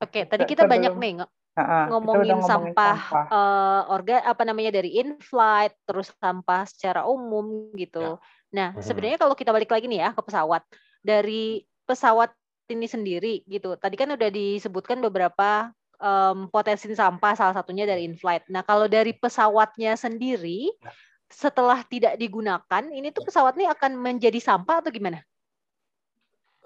Oke, 0.00 0.24
tadi 0.24 0.44
Kita- 0.48 0.64
banyak 0.64 0.92
belum- 0.96 1.02
nih 1.04 1.14
kita 1.18 1.26
udah 1.58 1.86
ngomongin 1.90 2.38
ngomongin 2.38 2.46
sampah, 2.46 2.96
sampah. 3.02 3.24
eh, 3.28 3.82
orga 3.92 4.16
apa 4.24 4.42
namanya 4.46 4.70
dari 4.72 4.94
in-flight, 4.96 5.74
terus 5.84 6.08
sampah 6.16 6.62
secara 6.64 7.02
umum 7.04 7.74
gitu. 7.74 8.16
Nah, 8.54 8.72
Mhm. 8.72 8.82
sebenarnya 8.82 9.18
kalau 9.18 9.34
kita 9.34 9.50
balik 9.50 9.68
lagi 9.68 9.84
nih 9.84 10.00
ya 10.00 10.10
ke 10.14 10.22
pesawat, 10.22 10.62
dari 11.02 11.60
pesawat 11.84 12.30
ini 12.68 12.86
sendiri 12.86 13.34
gitu. 13.44 13.74
Tadi 13.76 13.94
kan 13.94 14.08
udah 14.12 14.30
disebutkan 14.30 14.98
beberapa 15.02 15.70
em, 15.98 16.46
potensi 16.46 16.86
sampah, 16.94 17.34
salah 17.34 17.58
satunya 17.58 17.82
dari 17.82 18.06
in-flight. 18.06 18.46
Nah, 18.54 18.62
kalau 18.62 18.86
dari 18.86 19.10
pesawatnya 19.18 19.98
sendiri, 19.98 20.70
Ya. 20.78 20.94
Setelah 21.28 21.84
tidak 21.84 22.16
digunakan, 22.16 22.84
ini 22.88 23.12
tuh 23.12 23.24
pesawat 23.28 23.54
ini 23.60 23.68
akan 23.68 24.00
menjadi 24.00 24.40
sampah 24.40 24.80
atau 24.80 24.90
gimana? 24.90 25.20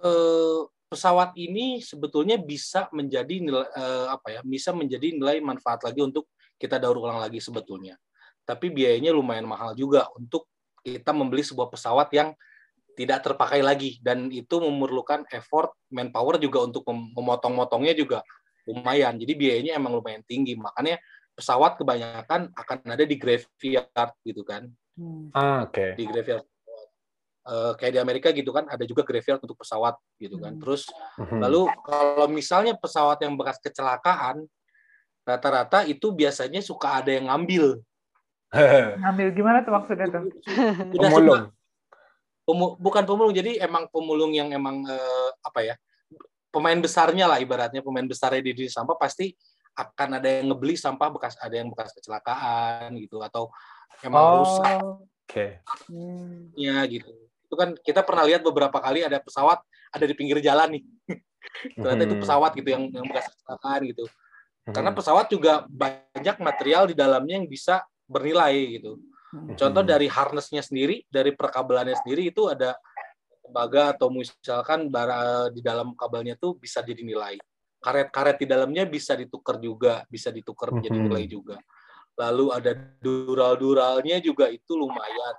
Eh, 0.02 0.60
pesawat 0.90 1.34
ini 1.38 1.82
sebetulnya 1.82 2.38
bisa 2.38 2.86
menjadi 2.94 3.42
nilai, 3.42 3.66
eh, 3.74 4.06
apa 4.10 4.38
ya? 4.38 4.40
Bisa 4.46 4.70
menjadi 4.70 5.14
nilai 5.14 5.42
manfaat 5.42 5.82
lagi 5.82 6.02
untuk 6.02 6.30
kita 6.58 6.78
daur 6.78 7.02
ulang 7.02 7.18
lagi 7.18 7.42
sebetulnya. 7.42 7.98
Tapi 8.46 8.70
biayanya 8.70 9.10
lumayan 9.10 9.46
mahal 9.46 9.74
juga 9.74 10.06
untuk 10.14 10.46
kita 10.82 11.14
membeli 11.14 11.46
sebuah 11.46 11.70
pesawat 11.70 12.10
yang 12.14 12.34
tidak 12.92 13.24
terpakai 13.24 13.64
lagi 13.64 13.96
dan 14.04 14.28
itu 14.28 14.60
memerlukan 14.60 15.24
effort 15.32 15.72
manpower 15.88 16.36
juga 16.36 16.60
untuk 16.60 16.84
mem- 16.90 17.14
memotong-motongnya 17.16 17.94
juga 17.96 18.18
lumayan. 18.68 19.16
Jadi 19.16 19.32
biayanya 19.34 19.72
emang 19.80 19.96
lumayan 19.96 20.22
tinggi. 20.26 20.54
Makanya 20.54 21.00
pesawat 21.32 21.80
kebanyakan 21.80 22.52
akan 22.52 22.78
ada 22.86 23.04
di 23.04 23.16
graveyard 23.16 24.12
gitu 24.22 24.42
kan 24.42 24.68
Hmm. 24.92 25.32
Ah, 25.32 25.64
oke. 25.64 25.96
di 25.96 26.04
graveyard 26.04 26.44
Eh, 27.42 27.72
kayak 27.74 27.90
di 27.90 27.98
Amerika 27.98 28.30
gitu 28.30 28.54
kan 28.54 28.70
ada 28.70 28.86
juga 28.86 29.02
graveyard 29.02 29.42
untuk 29.42 29.58
pesawat 29.58 29.98
gitu 30.14 30.38
kan 30.38 30.54
Hmm. 30.54 30.62
terus 30.62 30.86
Mhm. 31.18 31.42
lalu 31.42 31.60
kalau 31.82 32.30
misalnya 32.30 32.78
pesawat 32.78 33.18
yang 33.18 33.34
bekas 33.34 33.58
kecelakaan 33.58 34.46
rata-rata 35.26 35.82
itu 35.82 36.14
biasanya 36.14 36.62
suka 36.62 37.02
ada 37.02 37.10
yang 37.10 37.26
ngambil 37.26 37.82
Ngambil 39.02 39.28
gimana 39.34 39.66
tuh 39.66 39.74
maksudnya 39.74 40.06
tuh? 40.06 40.30
Udah 40.94 41.08
Pemulung. 41.10 41.42
Pemu- 42.46 42.76
bukan 42.78 43.02
pemulung 43.02 43.34
jadi 43.34 43.58
emang 43.58 43.90
pemulung 43.90 44.30
yang 44.30 44.54
emang 44.54 44.86
eh, 44.86 45.30
apa 45.42 45.60
ya 45.66 45.74
pemain 46.54 46.78
besarnya 46.78 47.26
lah 47.26 47.42
ibaratnya 47.42 47.82
pemain 47.82 48.06
besarnya 48.06 48.38
di 48.38 48.54
di 48.54 48.66
sampah 48.70 48.94
pasti 48.94 49.34
akan 49.72 50.08
ada 50.20 50.28
yang 50.28 50.52
ngebeli 50.52 50.76
sampah 50.76 51.08
bekas 51.08 51.34
ada 51.40 51.54
yang 51.56 51.72
bekas 51.72 51.92
kecelakaan 51.96 52.92
gitu 53.00 53.20
atau 53.24 53.48
emang 54.04 54.44
rusak 54.44 54.78
Oh. 54.82 55.00
Oke. 55.24 55.64
Hmm. 55.88 56.52
ya 56.52 56.84
gitu 56.84 57.08
itu 57.48 57.54
kan 57.56 57.72
kita 57.80 58.04
pernah 58.04 58.24
lihat 58.28 58.44
beberapa 58.44 58.76
kali 58.76 59.00
ada 59.04 59.16
pesawat 59.16 59.64
ada 59.92 60.04
di 60.04 60.12
pinggir 60.12 60.40
jalan 60.44 60.76
nih 60.76 60.84
ternyata 61.80 62.02
itu 62.04 62.16
Mhm. 62.16 62.22
pesawat 62.24 62.50
gitu 62.56 62.68
yang 62.68 62.84
yang 62.92 63.06
bekas 63.08 63.32
kecelakaan 63.32 63.80
gitu 63.88 64.04
karena 64.68 64.90
Mhm. 64.92 64.98
pesawat 65.00 65.26
juga 65.32 65.52
banyak 65.68 66.36
material 66.36 66.84
di 66.88 66.94
dalamnya 66.96 67.40
yang 67.40 67.48
bisa 67.48 67.80
bernilai 68.04 68.76
gitu 68.80 69.00
Hmm. 69.32 69.56
Contoh 69.56 69.80
dari 69.80 70.12
harnessnya 70.12 70.60
sendiri, 70.60 71.08
dari 71.08 71.32
perkabelannya 71.32 71.96
sendiri 72.04 72.28
itu 72.28 72.52
ada 72.52 72.76
tembaga 73.40 73.96
atau 73.96 74.12
misalkan 74.12 74.92
bara 74.92 75.48
di 75.48 75.64
dalam 75.64 75.96
kabelnya 75.96 76.36
tuh 76.36 76.52
bisa 76.60 76.84
dinilai. 76.84 77.40
Karet-karet 77.82 78.38
di 78.38 78.46
dalamnya 78.46 78.86
bisa 78.86 79.18
ditukar 79.18 79.58
juga, 79.58 80.06
bisa 80.06 80.30
ditukar 80.30 80.70
menjadi 80.70 80.98
nilai 81.02 81.26
juga. 81.26 81.58
Lalu 82.14 82.46
ada 82.54 82.72
dural-duralnya 83.02 84.22
juga 84.22 84.46
itu 84.48 84.78
lumayan 84.78 85.34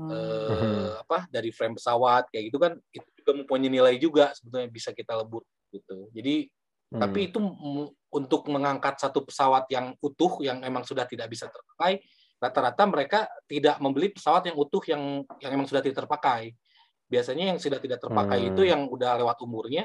Hmm. 0.00 0.08
eh, 0.08 0.48
Mhm. 0.48 1.04
apa 1.04 1.18
dari 1.28 1.52
frame 1.52 1.76
pesawat 1.76 2.32
kayak 2.32 2.48
gitu 2.48 2.56
kan 2.56 2.72
itu 2.88 3.04
juga 3.20 3.32
mempunyai 3.36 3.68
nilai 3.68 3.94
juga 4.00 4.32
sebetulnya 4.32 4.72
bisa 4.72 4.96
kita 4.96 5.12
lebur 5.12 5.44
gitu. 5.68 6.08
Jadi 6.16 6.48
Hmm. 6.90 7.00
tapi 7.04 7.28
itu 7.28 7.36
m- 7.38 7.92
untuk 8.08 8.48
mengangkat 8.48 8.96
satu 8.96 9.22
pesawat 9.28 9.68
yang 9.68 9.92
utuh 10.00 10.40
yang 10.40 10.64
emang 10.64 10.82
sudah 10.88 11.04
tidak 11.04 11.28
bisa 11.28 11.46
terpakai, 11.52 12.00
rata-rata 12.40 12.82
mereka 12.88 13.28
tidak 13.44 13.76
membeli 13.78 14.10
pesawat 14.10 14.48
yang 14.48 14.56
utuh 14.56 14.80
yang 14.88 15.02
yang 15.38 15.52
emang 15.52 15.68
sudah 15.68 15.84
tidak 15.84 16.02
terpakai. 16.02 16.56
Biasanya 17.06 17.52
yang 17.54 17.58
sudah 17.60 17.78
tidak 17.78 18.00
terpakai 18.00 18.40
Hmm. 18.40 18.50
itu 18.56 18.62
yang 18.66 18.88
udah 18.88 19.20
lewat 19.20 19.36
umurnya, 19.44 19.84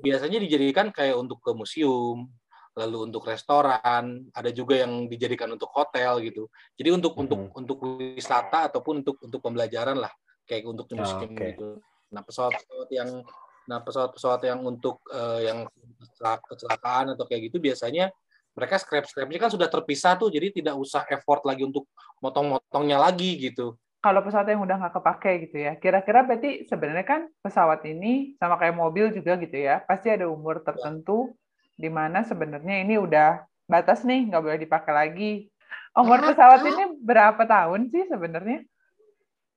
biasanya 0.00 0.38
dijadikan 0.42 0.90
kayak 0.90 1.14
untuk 1.18 1.38
ke 1.44 1.52
museum, 1.54 2.30
lalu 2.74 3.06
untuk 3.06 3.22
restoran, 3.28 4.26
ada 4.34 4.50
juga 4.50 4.82
yang 4.82 5.06
dijadikan 5.06 5.46
untuk 5.54 5.70
hotel 5.70 6.18
gitu. 6.26 6.50
Jadi 6.74 6.90
untuk 6.90 7.14
untuk 7.14 7.38
Mhm. 7.38 7.58
untuk 7.58 7.78
wisata 8.18 8.66
ataupun 8.72 9.06
untuk 9.06 9.16
untuk 9.22 9.40
pembelajaran 9.44 9.98
lah, 10.00 10.10
kayak 10.48 10.66
untuk 10.66 10.90
Ah, 10.90 10.98
museum 10.98 11.30
oke. 11.30 11.46
gitu. 11.54 11.66
Nah 12.10 12.22
pesawat-pesawat 12.26 12.90
yang 12.90 13.10
Nah, 13.64 13.80
pesawat-pesawat 13.80 14.44
yang 14.44 14.60
untuk 14.60 15.00
eh, 15.08 15.48
yang 15.48 15.64
kecela- 15.96 16.44
kecelakaan 16.44 17.16
atau 17.16 17.24
kayak 17.24 17.48
gitu 17.48 17.56
biasanya 17.64 18.12
mereka 18.52 18.76
scrap-scrapnya 18.76 19.40
kan 19.40 19.48
sudah 19.48 19.72
terpisah 19.72 20.20
tuh, 20.20 20.28
jadi 20.28 20.52
tidak 20.52 20.76
usah 20.76 21.08
effort 21.08 21.40
lagi 21.48 21.64
untuk 21.64 21.88
motong-motongnya 22.20 23.00
lagi 23.00 23.40
gitu. 23.40 23.80
Kalau 24.04 24.20
pesawat 24.20 24.52
yang 24.52 24.60
udah 24.60 24.76
nggak 24.76 24.94
kepake 25.00 25.32
gitu 25.48 25.64
ya, 25.64 25.72
kira-kira 25.80 26.20
berarti 26.28 26.68
sebenarnya 26.68 27.08
kan 27.08 27.20
pesawat 27.40 27.88
ini 27.88 28.36
sama 28.36 28.60
kayak 28.60 28.76
mobil 28.76 29.08
juga 29.16 29.40
gitu 29.40 29.56
ya, 29.56 29.80
pasti 29.80 30.12
ada 30.12 30.28
umur 30.28 30.60
tertentu 30.60 31.32
di 31.72 31.88
mana 31.88 32.20
sebenarnya 32.20 32.84
ini 32.84 33.00
udah 33.00 33.48
batas 33.64 34.04
nih, 34.04 34.28
nggak 34.28 34.42
boleh 34.44 34.60
dipakai 34.60 34.92
lagi. 34.92 35.32
Umur 35.96 36.20
pesawat 36.20 36.60
ini 36.68 37.00
berapa 37.00 37.48
tahun 37.48 37.88
sih 37.88 38.04
sebenarnya? 38.12 38.68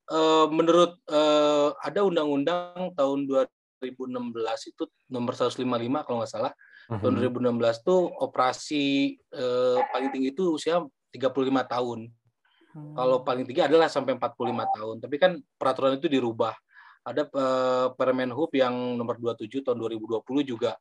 Eh, 0.08 0.46
menurut 0.48 0.96
eh, 1.12 1.70
ada 1.84 2.00
undang-undang 2.08 2.96
tahun 2.96 3.28
2016 3.28 4.72
itu 4.72 4.88
nomor 5.12 5.36
155 5.36 6.08
kalau 6.08 6.24
nggak 6.24 6.32
salah, 6.32 6.56
Mhm. 6.88 7.04
tahun 7.04 7.14
2016 7.20 7.84
tuh 7.84 8.08
operasi 8.24 9.12
eh, 9.20 9.78
paling 9.92 10.08
tinggi 10.16 10.32
itu 10.32 10.56
usia 10.56 10.80
35 11.12 11.68
tahun. 11.68 12.08
Kalau 12.98 13.22
paling 13.22 13.46
tinggi 13.46 13.62
adalah 13.62 13.86
sampai 13.86 14.18
45 14.18 14.74
tahun. 14.74 14.96
Tapi 14.98 15.16
kan 15.22 15.32
peraturan 15.54 16.02
itu 16.02 16.10
dirubah. 16.10 16.54
Ada 17.06 17.30
eh, 17.30 17.88
Permen 17.94 18.34
Hub 18.34 18.50
yang 18.58 18.98
nomor 18.98 19.22
27 19.22 19.62
tahun 19.62 19.78
2020 19.78 20.24
juga 20.42 20.74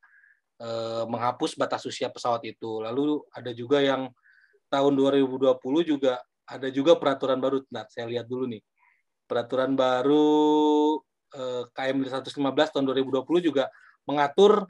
eh, 0.58 1.04
menghapus 1.04 1.60
batas 1.60 1.84
usia 1.84 2.08
pesawat 2.08 2.40
itu. 2.48 2.80
Lalu 2.80 3.20
ada 3.30 3.52
juga 3.52 3.84
yang 3.84 4.08
tahun 4.72 4.92
2020 4.96 5.60
juga 5.84 6.18
ada 6.46 6.68
juga 6.72 6.96
peraturan 6.96 7.36
baru. 7.36 7.60
Nah, 7.68 7.84
saya 7.92 8.08
lihat 8.08 8.24
dulu 8.24 8.48
nih. 8.48 8.62
Peraturan 9.28 9.76
baru 9.76 10.96
eh, 11.36 11.64
KM 11.68 12.00
115 12.00 12.32
tahun 12.72 12.84
2020 12.88 13.22
juga 13.44 13.68
mengatur 14.06 14.64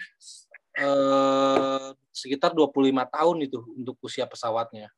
eh, 0.76 1.88
sekitar 2.10 2.56
25 2.56 2.74
tahun 3.12 3.36
itu 3.44 3.58
untuk 3.76 3.96
usia 4.02 4.24
pesawatnya. 4.24 4.88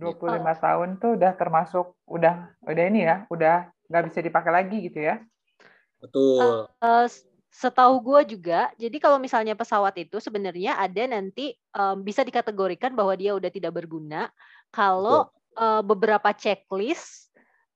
25 0.00 0.54
tahun 0.56 0.88
tuh 0.96 1.10
udah 1.20 1.32
termasuk 1.36 1.86
udah 2.08 2.56
udah 2.64 2.84
ini 2.88 3.04
ya, 3.04 3.28
udah 3.28 3.68
nggak 3.90 4.04
bisa 4.08 4.18
dipakai 4.24 4.52
lagi 4.52 4.76
gitu 4.88 5.00
ya. 5.04 5.20
Betul. 6.00 6.70
Eh, 6.80 7.06
s- 7.06 7.28
setahu 7.50 7.98
gue 8.00 8.38
juga, 8.38 8.70
jadi 8.78 8.96
kalau 9.02 9.18
misalnya 9.18 9.58
pesawat 9.58 9.92
itu 9.98 10.22
sebenarnya 10.22 10.78
ada 10.78 11.02
nanti 11.10 11.52
em, 11.52 11.96
bisa 12.00 12.22
dikategorikan 12.22 12.94
bahwa 12.94 13.12
dia 13.18 13.34
udah 13.34 13.50
tidak 13.50 13.74
berguna 13.74 14.30
kalau 14.70 15.28
eh, 15.58 15.82
beberapa 15.82 16.30
checklist 16.30 17.28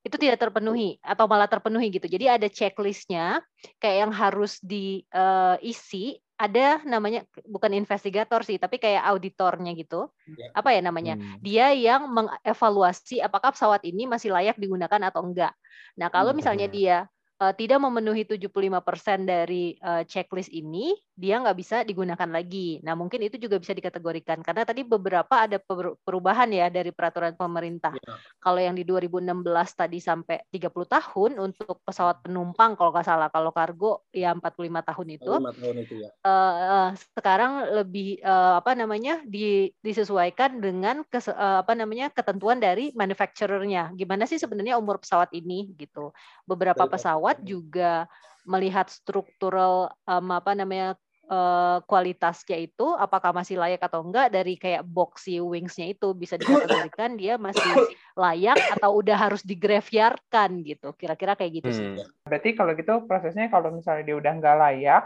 itu 0.04 0.20
tidak 0.20 0.36
terpenuhi 0.36 1.00
atau 1.00 1.24
malah 1.24 1.48
terpenuhi 1.48 1.88
gitu. 1.90 2.04
Jadi 2.04 2.28
ada 2.28 2.44
checklistnya 2.48 3.40
kayak 3.80 3.98
yang 4.08 4.12
harus 4.12 4.60
diisi. 4.60 6.20
Ada 6.44 6.60
namanya 6.92 7.20
bukan 7.54 7.72
investigator 7.80 8.40
sih, 8.48 8.56
tapi 8.62 8.76
kayak 8.84 9.02
auditornya 9.10 9.70
gitu. 9.80 9.96
Ya. 10.26 10.48
Apa 10.58 10.68
ya 10.76 10.80
namanya? 10.88 11.14
Hmm. 11.14 11.38
dia 11.46 11.66
yang 11.86 12.02
mengevaluasi 12.16 13.14
apakah 13.26 13.50
pesawat 13.54 13.82
ini 13.90 14.02
masih 14.12 14.30
layak 14.36 14.56
digunakan 14.62 15.00
atau 15.08 15.20
enggak. 15.26 15.52
Nah, 15.98 16.08
kalau 16.14 16.30
Hmm. 16.30 16.38
misalnya 16.38 16.66
dia 16.76 16.96
eh, 17.42 17.54
tidak 17.58 17.78
memenuhi 17.82 18.22
75% 18.28 19.26
dari 19.26 19.74
eh, 19.78 20.02
checklist 20.06 20.50
ini, 20.52 20.94
dia 21.14 21.38
nggak 21.42 21.56
bisa 21.58 21.76
digunakan 21.86 22.28
lagi. 22.30 22.78
Nah, 22.82 22.94
mungkin 22.98 23.22
itu 23.26 23.38
juga 23.38 23.58
bisa 23.62 23.72
dikategorikan 23.74 24.42
karena 24.42 24.62
tadi 24.66 24.82
beberapa 24.86 25.34
ada 25.46 25.58
per- 25.62 25.98
perubahan 26.02 26.50
ya 26.50 26.68
dari 26.70 26.90
peraturan 26.94 27.34
pemerintah. 27.38 27.94
Ya. 27.94 28.14
Kalau 28.42 28.60
yang 28.60 28.74
di 28.78 28.84
2016 28.86 29.72
tadi 29.74 29.98
sampai 30.02 30.44
30 30.50 30.88
tahun 30.90 31.38
untuk 31.40 31.80
pesawat 31.86 32.22
penumpang 32.26 32.76
kalau 32.78 32.90
nggak 32.94 33.06
salah, 33.06 33.28
kalau 33.32 33.50
kargo 33.54 34.04
ya 34.14 34.34
45 34.36 34.80
tahun 34.84 35.08
itu 35.18 35.30
25 35.30 35.52
tahun 35.58 35.76
itu 35.84 35.94
ya. 36.04 36.10
eh, 36.24 36.54
eh, 36.74 36.88
sekarang 37.16 37.52
lebih 37.76 38.18
eh, 38.20 38.52
apa 38.60 38.72
namanya 38.76 39.20
di, 39.26 39.70
disesuaikan 39.84 40.58
dengan 40.62 41.04
kese- 41.08 41.34
eh, 41.36 41.58
apa 41.62 41.72
namanya 41.76 42.10
ketentuan 42.12 42.58
dari 42.62 42.90
manufacturer-nya. 42.96 43.92
Gimana 43.96 44.24
sih 44.28 44.38
sebenarnya 44.40 44.76
umur 44.80 45.00
pesawat 45.02 45.30
ini 45.36 45.72
gitu. 45.76 46.12
Beberapa 46.48 46.84
Dari 46.86 46.92
pesawat 47.24 47.40
juga 47.40 48.04
melihat 48.44 48.92
struktural 48.92 49.88
em, 50.04 50.28
apa 50.28 50.52
namanya 50.52 50.92
eh, 51.24 51.78
kualitasnya 51.88 52.60
itu 52.68 52.92
apakah 52.92 53.32
masih 53.32 53.56
layak 53.56 53.80
atau 53.80 54.04
enggak 54.04 54.28
dari 54.28 54.60
kayak 54.60 54.84
boxy 54.84 55.40
wings-nya 55.40 55.96
itu 55.96 56.12
bisa 56.12 56.36
dikategorikan 56.36 57.16
dia 57.16 57.40
masih 57.40 57.88
layak 58.12 58.60
atau 58.76 59.00
udah 59.00 59.16
harus 59.16 59.40
digraveyardkan 59.40 60.60
gitu. 60.68 60.92
Kira-kira 61.00 61.32
kayak 61.32 61.64
gitu 61.64 61.70
sih. 61.72 61.88
Hmm. 61.96 62.04
Berarti 62.28 62.52
kalau 62.52 62.76
gitu 62.76 63.08
prosesnya 63.08 63.48
kalau 63.48 63.72
misalnya 63.72 64.04
dia 64.04 64.16
udah 64.20 64.32
nggak 64.36 64.56
layak 64.60 65.04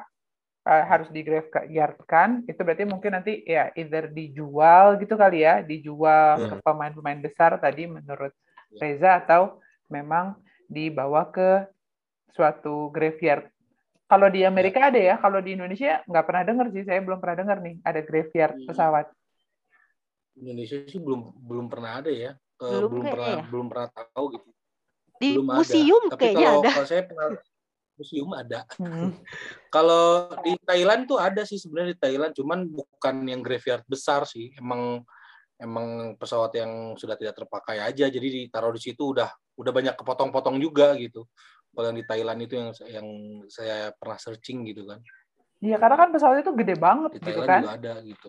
eh, 0.67 0.85
harus 0.91 1.09
digraveyardkan, 1.15 2.51
itu 2.51 2.61
berarti 2.67 2.83
mungkin 2.83 3.15
nanti 3.15 3.47
ya 3.47 3.71
either 3.79 4.11
dijual 4.11 4.99
gitu 4.99 5.15
kali 5.15 5.47
ya, 5.47 5.63
dijual 5.63 6.35
Ya. 6.43 6.51
ke 6.51 6.55
pemain-pemain 6.67 7.23
besar 7.23 7.55
tadi 7.63 7.87
menurut. 7.87 8.35
Reza 8.69 9.17
atau 9.25 9.65
memang 9.89 10.37
dibawa 10.69 11.33
ke 11.33 11.65
suatu 12.33 12.91
graveyard. 12.93 13.49
Kalau 14.09 14.33
di 14.33 14.41
Amerika 14.41 14.89
ada 14.89 14.97
ya, 14.97 15.15
kalau 15.21 15.45
di 15.45 15.53
Indonesia 15.53 16.01
nggak 16.09 16.25
pernah 16.25 16.43
dengar 16.49 16.67
sih, 16.73 16.85
saya 16.89 17.05
belum 17.05 17.21
pernah 17.21 17.37
dengar 17.45 17.59
nih 17.61 17.77
ada 17.85 18.01
graveyard 18.01 18.57
Hmm. 18.57 18.67
pesawat. 18.69 19.07
Indonesia 20.39 20.79
sih 20.89 21.01
belum 21.03 21.35
belum 21.45 21.67
pernah 21.69 22.01
ada 22.01 22.09
ya. 22.09 22.33
Belum 22.59 22.91
belum 22.91 23.05
pernah 23.11 23.29
ya. 23.29 23.45
belum 23.53 23.67
pernah 23.69 23.89
tahu 23.93 24.27
gitu. 24.39 24.49
Di 25.19 25.31
belum 25.37 25.47
museum 25.51 26.03
ada. 26.07 26.13
Tapi 26.15 26.21
kayaknya 26.25 26.49
kalau, 26.49 26.63
ada. 26.63 26.71
kalau 26.73 26.89
saya 26.89 27.03
pernah 27.05 27.27
museum 27.99 28.31
ada. 28.31 28.61
Hmm. 28.79 29.11
Kalau 29.75 30.33
di 30.47 30.57
Thailand 30.65 31.05
tuh 31.05 31.19
ada 31.21 31.43
sih 31.45 31.61
sebenarnya 31.61 31.93
di 31.93 32.01
Thailand, 32.01 32.33
cuman 32.33 32.65
bukan 32.73 33.17
yang 33.27 33.43
graveyard 33.45 33.85
besar 33.85 34.25
sih. 34.25 34.55
Emang 34.57 35.05
emang 35.59 36.15
pesawat 36.17 36.55
yang 36.55 36.95
sudah 36.95 37.19
tidak 37.19 37.35
terpakai 37.37 37.83
aja, 37.83 38.07
jadi 38.07 38.23
ditaruh 38.23 38.73
di 38.73 38.81
situ 38.81 39.13
udah 39.13 39.29
udah 39.59 39.73
banyak 39.75 39.95
kepotong-potong 39.99 40.57
juga 40.63 40.95
gitu. 40.97 41.27
Kalau 41.79 41.95
yang 41.95 41.99
di 42.03 42.07
Thailand 42.11 42.39
itu 42.43 42.59
yang 42.59 42.69
yang 42.91 43.07
saya 43.47 43.95
pernah 43.95 44.19
searching 44.19 44.67
gitu 44.67 44.83
kan. 44.83 44.99
Iya, 45.63 45.79
karena 45.79 45.95
kan 45.95 46.11
pesawat 46.11 46.43
itu 46.43 46.51
gede 46.59 46.75
banget 46.75 47.11
Di 47.15 47.23
gitu 47.23 47.27
Thailand 47.31 47.47
kan. 47.47 47.63
juga 47.63 47.75
ada 47.79 47.95
gitu. 48.03 48.29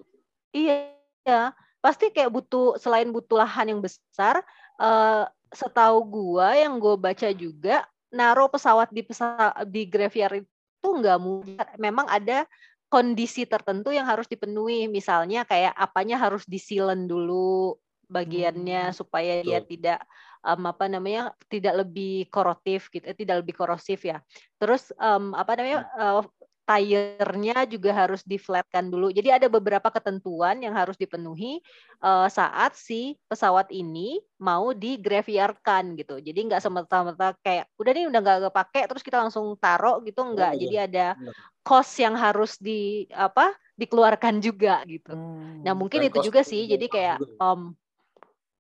Iya, 0.53 1.41
pasti 1.81 2.13
kayak 2.13 2.29
butuh 2.29 2.77
selain 2.77 3.09
butuh 3.09 3.41
lahan 3.41 3.73
yang 3.73 3.81
besar, 3.81 4.45
uh, 4.77 5.25
setahu 5.49 5.97
gua 6.05 6.53
yang 6.53 6.77
gue 6.77 6.93
baca 6.93 7.33
juga 7.33 7.89
naruh 8.13 8.53
pesawat 8.53 8.93
di 8.93 9.01
pesa 9.01 9.53
di 9.65 9.89
graveyard 9.89 10.45
itu 10.45 10.89
nggak 10.93 11.17
mudah. 11.17 11.69
Memang 11.81 12.05
ada 12.05 12.45
kondisi 12.85 13.49
tertentu 13.49 13.89
yang 13.89 14.05
harus 14.05 14.29
dipenuhi, 14.29 14.85
misalnya 14.85 15.41
kayak 15.45 15.73
apanya 15.73 16.21
harus 16.21 16.45
disilen 16.45 17.09
dulu 17.09 17.77
bagiannya 18.09 18.89
hmm. 18.89 18.95
supaya 18.97 19.45
dia 19.45 19.61
tidak 19.61 20.01
um, 20.43 20.61
apa 20.67 20.85
namanya 20.87 21.33
tidak 21.47 21.85
lebih 21.85 22.27
korosif 22.31 22.87
gitu, 22.93 23.05
eh, 23.05 23.17
tidak 23.17 23.43
lebih 23.45 23.55
korosif 23.55 24.03
ya. 24.03 24.23
Terus 24.59 24.91
um, 24.99 25.35
apa 25.35 25.55
namanya 25.59 25.87
uh, 25.95 26.23
tire-nya 26.69 27.65
juga 27.65 27.89
harus 27.97 28.21
diflatkan 28.21 28.93
dulu. 28.93 29.09
Jadi 29.09 29.33
ada 29.33 29.49
beberapa 29.49 29.89
ketentuan 29.89 30.61
yang 30.61 30.77
harus 30.77 30.93
dipenuhi 31.01 31.65
uh, 32.05 32.29
saat 32.29 32.77
si 32.77 33.17
pesawat 33.25 33.73
ini 33.73 34.21
mau 34.37 34.69
di 34.77 35.01
graveyardkan 35.01 35.97
gitu. 35.97 36.21
Jadi 36.21 36.45
nggak 36.45 36.61
semata-mata 36.61 37.33
kayak 37.41 37.65
udah 37.81 37.91
nih 37.97 38.05
udah 38.13 38.19
nggak 38.21 38.39
kepake 38.53 38.81
terus 38.85 39.01
kita 39.01 39.17
langsung 39.17 39.57
taruh 39.57 39.97
gitu 40.05 40.21
nggak. 40.21 40.53
Oh, 40.53 40.59
Jadi 40.61 40.75
ada 40.77 41.17
cost 41.65 41.97
yang 41.97 42.13
harus 42.13 42.61
di 42.61 43.09
apa 43.17 43.49
dikeluarkan 43.73 44.37
juga 44.37 44.85
gitu. 44.85 45.17
Hmm. 45.17 45.65
Nah 45.65 45.73
mungkin 45.73 46.05
itu 46.05 46.21
juga 46.21 46.45
sih. 46.45 46.69
Jadi 46.69 46.85
kayak 46.85 47.17
um, 47.41 47.73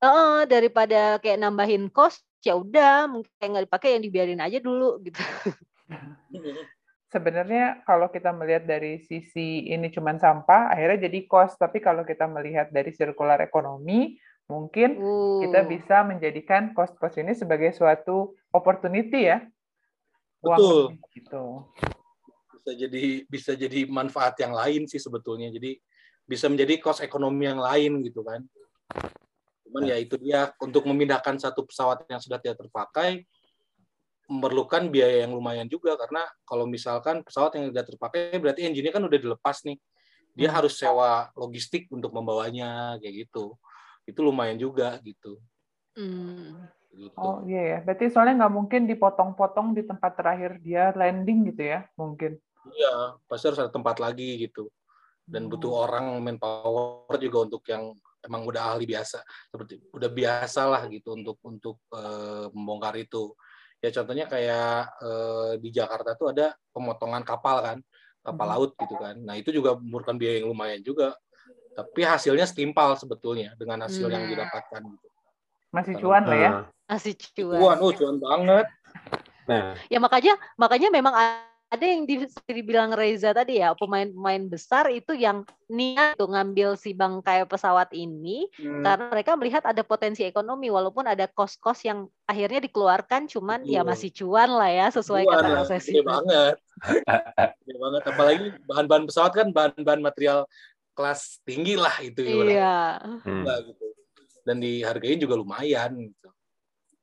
uh, 0.03 0.43
daripada 0.47 1.19
kayak 1.23 1.39
nambahin 1.39 1.87
cost 1.91 2.23
ya 2.39 2.55
udah 2.55 3.11
mungkin 3.11 3.47
nggak 3.51 3.67
dipakai 3.67 3.99
yang 3.99 4.03
dibiarin 4.03 4.41
aja 4.43 4.59
dulu 4.63 4.99
gitu. 5.03 5.19
sebenarnya 7.09 7.81
kalau 7.83 8.07
kita 8.13 8.29
melihat 8.31 8.63
dari 8.69 9.01
sisi 9.03 9.65
ini 9.65 9.89
cuma 9.89 10.15
sampah, 10.15 10.69
akhirnya 10.69 11.09
jadi 11.09 11.19
cost. 11.25 11.57
Tapi 11.57 11.81
kalau 11.81 12.05
kita 12.05 12.29
melihat 12.29 12.69
dari 12.69 12.93
circular 12.93 13.41
ekonomi, 13.41 14.15
mungkin 14.45 15.01
uh. 15.01 15.41
kita 15.43 15.65
bisa 15.65 16.05
menjadikan 16.05 16.71
cost-cost 16.77 17.17
ini 17.19 17.33
sebagai 17.33 17.73
suatu 17.73 18.37
opportunity 18.53 19.29
ya. 19.29 19.43
Betul. 20.39 20.95
Gitu. 21.11 21.43
Bisa 22.55 22.71
jadi 22.77 23.03
bisa 23.25 23.51
jadi 23.57 23.89
manfaat 23.89 24.37
yang 24.39 24.53
lain 24.53 24.85
sih 24.85 25.01
sebetulnya. 25.01 25.49
Jadi 25.49 25.75
bisa 26.29 26.45
menjadi 26.45 26.77
cost 26.77 27.01
ekonomi 27.01 27.49
yang 27.49 27.59
lain 27.59 28.05
gitu 28.05 28.21
kan. 28.21 28.45
Cuman 29.69 29.85
ya 29.85 30.01
itu 30.01 30.17
dia 30.17 30.49
untuk 30.57 30.81
memindahkan 30.89 31.37
satu 31.37 31.61
pesawat 31.61 32.09
yang 32.09 32.17
sudah 32.17 32.41
tidak 32.41 32.57
terpakai 32.65 33.29
memerlukan 34.29 34.89
biaya 34.89 35.25
yang 35.25 35.33
lumayan 35.33 35.65
juga 35.69 35.93
karena 35.97 36.25
kalau 36.45 36.65
misalkan 36.65 37.21
pesawat 37.21 37.53
yang 37.57 37.69
tidak 37.69 37.93
terpakai 37.93 38.33
berarti 38.41 38.65
engine-nya 38.65 38.93
kan 38.93 39.05
udah 39.05 39.19
dilepas 39.21 39.61
nih. 39.61 39.77
Dia 40.33 40.49
hmm. 40.49 40.57
harus 40.57 40.73
sewa 40.77 41.29
logistik 41.37 41.85
untuk 41.93 42.09
membawanya 42.09 42.97
kayak 42.97 43.29
gitu. 43.29 43.53
Itu 44.09 44.25
lumayan 44.25 44.57
juga 44.57 44.97
gitu. 45.05 45.37
Hmm. 45.93 46.65
Gitu. 46.89 47.13
Oh 47.21 47.45
iya 47.45 47.77
ya, 47.77 47.79
berarti 47.85 48.09
soalnya 48.09 48.45
nggak 48.45 48.55
mungkin 48.57 48.81
dipotong-potong 48.89 49.77
di 49.77 49.85
tempat 49.85 50.17
terakhir 50.17 50.57
dia 50.57 50.89
landing 50.97 51.53
gitu 51.53 51.69
ya, 51.69 51.85
mungkin. 51.93 52.41
Iya, 52.65 53.21
pasti 53.29 53.45
harus 53.45 53.61
ada 53.61 53.69
tempat 53.69 54.01
lagi 54.01 54.41
gitu. 54.41 54.73
Dan 55.21 55.45
hmm. 55.45 55.51
butuh 55.53 55.85
orang 55.85 56.17
manpower 56.17 57.13
juga 57.21 57.37
untuk 57.45 57.61
yang 57.69 57.93
emang 58.25 58.43
udah 58.43 58.75
ahli 58.75 58.85
biasa, 58.89 59.23
seperti 59.51 59.79
udah 59.95 60.09
biasa 60.11 60.61
lah 60.67 60.81
gitu 60.91 61.15
untuk 61.15 61.37
untuk 61.43 61.79
uh, 61.95 62.51
membongkar 62.51 62.99
itu 62.99 63.31
ya 63.79 63.89
contohnya 63.95 64.27
kayak 64.27 64.91
eh, 64.99 65.51
di 65.63 65.69
Jakarta 65.71 66.11
tuh 66.19 66.35
ada 66.35 66.51
pemotongan 66.75 67.23
kapal 67.23 67.63
kan 67.63 67.77
kapal 68.19 68.45
hmm. 68.47 68.53
laut 68.55 68.71
gitu 68.75 68.95
kan 68.99 69.15
nah 69.23 69.35
itu 69.39 69.55
juga 69.55 69.79
memerlukan 69.79 70.19
biaya 70.19 70.43
yang 70.43 70.51
lumayan 70.51 70.83
juga 70.83 71.15
tapi 71.73 72.03
hasilnya 72.03 72.43
setimpal 72.43 72.99
sebetulnya 72.99 73.55
dengan 73.55 73.87
hasil 73.87 74.11
hmm. 74.11 74.15
yang 74.15 74.23
didapatkan 74.27 74.81
gitu. 74.83 75.07
masih 75.71 75.93
cuan 76.01 76.23
lah 76.27 76.37
ya 76.37 76.51
masih 76.91 77.13
cuan 77.15 77.55
cuan 77.55 77.77
oh 77.79 77.91
cuan 77.95 78.15
banget 78.19 78.67
nah 79.47 79.71
ya 79.93 79.97
makanya 80.03 80.33
makanya 80.59 80.89
memang 80.91 81.15
ada 81.69 81.85
yang 81.85 82.01
dibilang 82.49 82.97
Reza 82.97 83.29
tadi 83.29 83.61
ya 83.61 83.77
pemain-pemain 83.77 84.49
besar 84.49 84.89
itu 84.89 85.13
yang 85.13 85.45
niat 85.69 86.17
tuh 86.17 86.25
ngambil 86.25 86.73
si 86.73 86.97
bangkai 86.97 87.45
pesawat 87.45 87.93
ini 87.93 88.49
hmm. 88.57 88.81
karena 88.81 89.05
mereka 89.13 89.37
melihat 89.37 89.63
ada 89.69 89.85
potensi 89.85 90.25
ekonomi 90.25 90.73
walaupun 90.73 91.05
ada 91.05 91.29
kos-kos 91.29 91.85
yang 91.85 92.09
akhirnya 92.25 92.65
dikeluarkan 92.65 93.29
cuman 93.29 93.69
ya 93.69 93.85
masih 93.85 94.09
cuan 94.09 94.49
lah 94.49 94.73
ya 94.73 94.89
sesuai 94.89 95.29
cuan 95.29 95.37
kata 95.37 95.49
proses 95.61 95.83
itu. 95.93 96.01
banget. 96.01 96.55
Gede 97.61 97.77
banget 97.77 98.03
apalagi 98.09 98.45
bahan-bahan 98.65 99.03
pesawat 99.05 99.31
kan 99.37 99.47
bahan-bahan 99.53 100.01
material 100.01 100.49
kelas 100.97 101.37
tinggi 101.45 101.77
lah 101.77 101.93
itu 102.01 102.25
ya. 102.25 102.33
Iya. 102.49 102.77
Hmm. 103.29 103.45
gitu. 103.45 103.85
Dan 104.41 104.57
dihargai 104.57 105.21
juga 105.21 105.37
lumayan 105.37 106.01
gitu. 106.01 106.29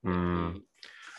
Hmm. 0.02 0.58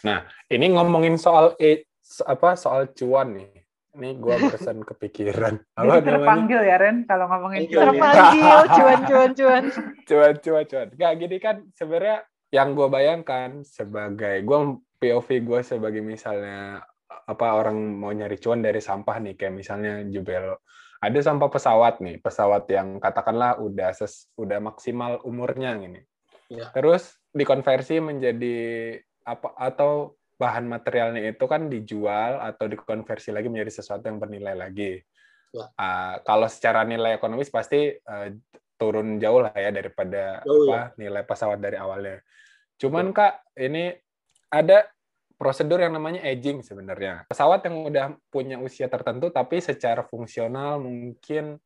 Nah, 0.03 0.27
ini 0.51 0.75
ngomongin 0.75 1.15
soal 1.15 1.55
e 1.63 1.86
apa 2.25 2.55
soal 2.55 2.91
cuan 2.95 3.37
nih. 3.37 3.51
Ini 3.97 4.09
gue 4.21 4.35
barusan 4.47 4.85
kepikiran. 4.85 5.57
Apa 5.73 5.99
Jadi 5.99 6.07
terpanggil 6.13 6.59
ya 6.63 6.77
Ren 6.77 6.97
kalau 7.09 7.25
ngomongin 7.29 7.67
cuan. 7.71 7.83
Terpanggil 7.91 8.57
cuan 8.77 8.99
cuan 9.05 9.31
cuan. 9.33 9.63
cuan 10.05 10.35
cuan 10.39 10.65
cuan. 10.65 10.87
Gak 10.95 11.13
gini 11.19 11.37
kan 11.41 11.65
sebenarnya 11.73 12.23
yang 12.51 12.73
gue 12.73 12.87
bayangkan 12.87 13.61
sebagai 13.67 14.43
gue 14.47 14.59
POV 14.97 15.27
gue 15.43 15.59
sebagai 15.61 16.01
misalnya 16.01 16.81
apa 17.07 17.47
orang 17.59 17.75
mau 17.75 18.11
nyari 18.11 18.39
cuan 18.39 18.63
dari 18.63 18.79
sampah 18.79 19.19
nih 19.19 19.35
kayak 19.35 19.55
misalnya 19.55 20.03
Jubelo 20.07 20.63
ada 20.97 21.19
sampah 21.21 21.49
pesawat 21.51 22.01
nih 22.01 22.17
pesawat 22.17 22.65
yang 22.73 22.97
katakanlah 22.97 23.61
udah 23.61 23.93
ses, 23.93 24.31
udah 24.39 24.57
maksimal 24.57 25.21
umurnya 25.21 25.77
gini 25.77 26.01
ya. 26.49 26.71
terus 26.73 27.19
dikonversi 27.35 28.01
menjadi 28.01 28.57
apa 29.27 29.53
atau 29.59 30.16
bahan 30.37 30.69
materialnya 30.69 31.33
itu 31.33 31.45
kan 31.49 31.65
dijual 31.67 32.37
atau 32.39 32.69
dikonversi 32.69 33.33
lagi 33.33 33.49
menjadi 33.49 33.81
sesuatu 33.81 34.05
yang 34.05 34.21
bernilai 34.21 34.53
lagi. 34.53 35.01
Uh, 35.57 36.21
kalau 36.21 36.45
secara 36.45 36.85
nilai 36.85 37.17
ekonomis 37.17 37.49
pasti 37.49 37.89
uh, 37.89 38.29
turun 38.77 39.17
jauh 39.17 39.41
lah 39.41 39.55
ya 39.57 39.73
daripada 39.73 40.45
oh, 40.45 40.69
apa 40.69 40.93
ya. 40.93 41.01
nilai 41.01 41.25
pesawat 41.25 41.57
dari 41.57 41.81
awalnya. 41.81 42.21
Cuman 42.77 43.09
ya. 43.09 43.13
kak 43.17 43.33
ini 43.57 43.89
ada 44.53 44.85
prosedur 45.37 45.81
yang 45.81 45.97
namanya 45.97 46.21
aging 46.21 46.61
sebenarnya. 46.61 47.25
Pesawat 47.25 47.65
yang 47.65 47.89
udah 47.89 48.05
punya 48.29 48.61
usia 48.61 48.85
tertentu 48.85 49.33
tapi 49.33 49.57
secara 49.57 50.05
fungsional 50.05 50.77
mungkin 50.77 51.57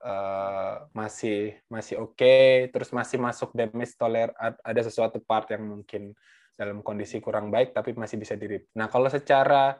uh, 0.00 0.88
masih 0.96 1.60
masih 1.68 2.00
oke, 2.00 2.16
okay, 2.16 2.72
terus 2.72 2.88
masih 2.96 3.20
masuk 3.20 3.52
damage 3.52 3.92
toler 4.00 4.32
ada 4.40 4.80
sesuatu 4.80 5.20
part 5.20 5.52
yang 5.52 5.68
mungkin 5.68 6.16
dalam 6.54 6.80
kondisi 6.86 7.18
kurang 7.18 7.50
baik 7.50 7.74
tapi 7.74 7.94
masih 7.94 8.18
bisa 8.18 8.38
diri. 8.38 8.62
Nah 8.78 8.86
kalau 8.86 9.10
secara 9.10 9.74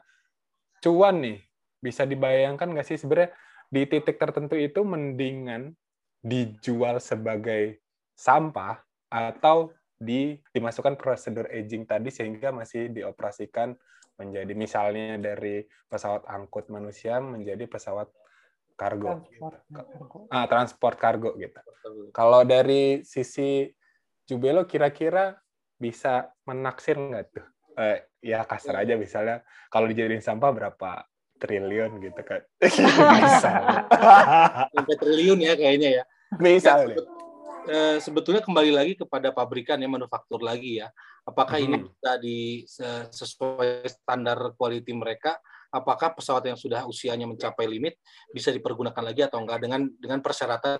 cuan 0.83 1.23
nih 1.23 1.39
bisa 1.79 2.03
dibayangkan 2.03 2.71
nggak 2.71 2.87
sih 2.87 2.99
sebenarnya 2.99 3.31
di 3.71 3.81
titik 3.87 4.19
tertentu 4.19 4.59
itu 4.59 4.83
mendingan 4.83 5.73
dijual 6.21 6.99
sebagai 6.99 7.79
sampah 8.15 8.81
atau 9.09 9.71
di 9.95 10.35
dimasukkan 10.51 10.99
prosedur 10.99 11.47
aging 11.47 11.87
tadi 11.87 12.11
sehingga 12.11 12.51
masih 12.51 12.91
dioperasikan 12.91 13.77
menjadi 14.19 14.53
misalnya 14.55 15.15
dari 15.19 15.63
pesawat 15.87 16.27
angkut 16.27 16.67
manusia 16.71 17.19
menjadi 17.19 17.67
pesawat 17.67 18.07
kargo 18.75 19.23
transport, 19.23 19.57
kargo. 19.71 20.17
Ah, 20.31 20.45
transport 20.47 20.97
kargo 20.99 21.29
gitu. 21.39 21.59
Kalau 22.11 22.43
dari 22.43 23.03
sisi 23.07 23.71
Jubelo 24.25 24.65
kira-kira 24.65 25.37
bisa 25.75 26.31
menaksir 26.47 26.95
nggak 26.95 27.23
tuh? 27.31 27.45
Eh, 27.75 27.99
ya 28.23 28.47
kasar 28.47 28.87
aja 28.87 28.95
misalnya 28.95 29.43
kalau 29.67 29.85
dijadiin 29.91 30.23
sampah 30.23 30.51
berapa 30.55 31.03
triliun 31.35 31.99
gitu 31.99 32.21
kan? 32.23 32.41
bisa. 33.19 33.51
Sampai 34.71 34.95
triliun 34.95 35.39
ya 35.43 35.53
kayaknya 35.59 35.89
ya. 36.01 36.03
Bisa. 36.39 36.87
Ya, 36.87 37.03
eh, 37.67 37.97
sebetulnya 37.99 38.41
kembali 38.41 38.71
lagi 38.71 38.93
kepada 38.95 39.35
pabrikan 39.35 39.79
ya 39.83 39.89
manufaktur 39.91 40.39
lagi 40.39 40.79
ya. 40.79 40.87
Apakah 41.25 41.57
hmm. 41.59 41.65
ini 41.65 41.75
bisa 41.83 42.11
di 42.21 42.39
sesuai 43.11 43.89
standar 43.89 44.55
quality 44.55 44.93
mereka? 44.95 45.35
Apakah 45.73 46.15
pesawat 46.15 46.47
yang 46.47 46.55
sudah 46.55 46.87
usianya 46.87 47.27
mencapai 47.27 47.67
limit 47.67 47.99
bisa 48.31 48.47
dipergunakan 48.53 49.03
lagi 49.03 49.27
atau 49.27 49.43
enggak 49.43 49.59
dengan 49.59 49.91
dengan 49.99 50.23
persyaratan 50.23 50.79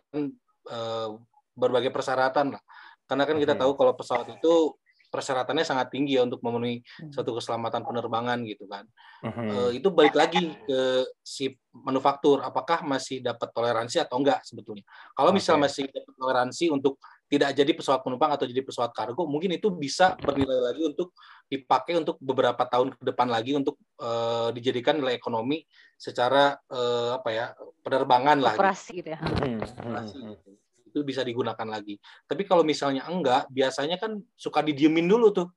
eh, 0.72 1.10
berbagai 1.56 1.92
persyaratan 1.92 2.56
lah. 2.56 2.64
Karena 3.06 3.24
kan 3.24 3.38
kita 3.38 3.54
tahu 3.54 3.78
kalau 3.78 3.94
pesawat 3.94 4.28
itu 4.38 4.76
persyaratannya 5.16 5.64
sangat 5.64 5.88
tinggi 5.96 6.20
ya 6.20 6.28
untuk 6.28 6.44
memenuhi 6.44 6.84
hmm. 6.84 7.16
suatu 7.16 7.32
keselamatan 7.40 7.88
penerbangan 7.88 8.44
gitu 8.44 8.68
kan. 8.68 8.84
Uh-huh. 9.24 9.72
itu 9.72 9.88
balik 9.90 10.14
lagi 10.14 10.54
ke 10.68 11.08
si 11.24 11.56
manufaktur, 11.72 12.44
apakah 12.44 12.84
masih 12.84 13.24
dapat 13.24 13.50
toleransi 13.56 14.04
atau 14.04 14.20
enggak 14.20 14.44
sebetulnya. 14.44 14.84
Kalau 15.16 15.32
okay. 15.32 15.40
misal 15.40 15.56
masih 15.58 15.88
dapat 15.90 16.14
toleransi 16.14 16.66
untuk 16.70 17.00
tidak 17.26 17.58
jadi 17.58 17.72
pesawat 17.74 18.06
penumpang 18.06 18.32
atau 18.38 18.46
jadi 18.46 18.62
pesawat 18.62 18.94
kargo, 18.94 19.26
mungkin 19.26 19.58
itu 19.58 19.74
bisa 19.74 20.14
bernilai 20.22 20.72
lagi 20.72 20.86
untuk 20.86 21.18
dipakai 21.50 21.98
untuk 21.98 22.22
beberapa 22.22 22.62
tahun 22.70 22.94
ke 22.94 23.02
depan 23.02 23.28
lagi 23.28 23.58
untuk 23.58 23.82
uh, 23.98 24.54
dijadikan 24.54 25.02
nilai 25.02 25.18
ekonomi 25.18 25.66
secara 25.98 26.54
uh, 26.70 27.18
apa 27.18 27.30
ya 27.34 27.46
penerbangan 27.82 28.38
lah. 28.46 28.54
Operasi 28.54 29.02
gitu, 29.02 29.10
gitu 29.10 29.18
ya. 29.18 29.20
Operasi, 29.66 30.18
gitu. 30.22 30.50
Itu 30.96 31.04
bisa 31.04 31.28
digunakan 31.28 31.68
lagi. 31.68 32.00
Tapi 32.24 32.48
kalau 32.48 32.64
misalnya 32.64 33.04
enggak, 33.04 33.52
biasanya 33.52 34.00
kan 34.00 34.16
suka 34.40 34.64
didiemin 34.64 35.04
dulu 35.04 35.36
tuh, 35.36 35.52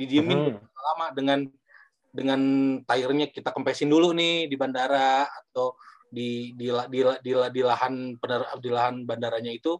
didiemin 0.00 0.56
Mhm. 0.56 0.64
lama 0.72 1.06
dengan 1.12 1.40
dengan 2.10 2.40
tire-nya 2.88 3.28
kita 3.28 3.52
kempesin 3.52 3.86
dulu 3.86 4.10
nih 4.16 4.48
di 4.48 4.56
bandara 4.56 5.28
atau 5.28 5.76
di 6.10 6.56
di 6.58 6.66
la- 6.72 6.88
di, 6.88 7.04
la- 7.06 7.20
di, 7.22 7.32
la- 7.36 7.52
di 7.52 7.62
lahan 7.62 8.16
pener- 8.18 8.50
di 8.58 8.70
lahan 8.72 9.04
bandaranya 9.04 9.52
itu 9.52 9.76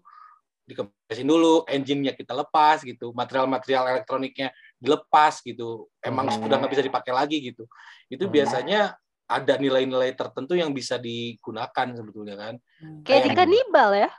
dikempesin 0.63 1.27
dulu, 1.27 1.67
engine-nya 1.67 2.15
kita 2.15 2.31
lepas 2.31 2.87
gitu, 2.87 3.11
material-material 3.11 3.91
elektroniknya 3.99 4.55
dilepas 4.79 5.43
gitu. 5.43 5.91
Emang 5.99 6.31
Hmm. 6.31 6.47
sudah 6.47 6.63
nggak 6.63 6.71
bisa 6.71 6.85
dipakai 6.87 7.11
lagi 7.11 7.43
gitu. 7.43 7.67
Itu 8.07 8.31
Hmm. 8.31 8.35
biasanya 8.37 8.81
ada 9.27 9.55
nilai-nilai 9.59 10.15
tertentu 10.15 10.55
yang 10.55 10.71
bisa 10.71 10.95
digunakan 11.03 11.87
sebetulnya 11.91 12.39
kan. 12.39 12.55
Kayak 13.03 13.23
di 13.27 13.31
Kayak- 13.35 13.39
kanibal 13.43 13.91
ya. 13.99 14.11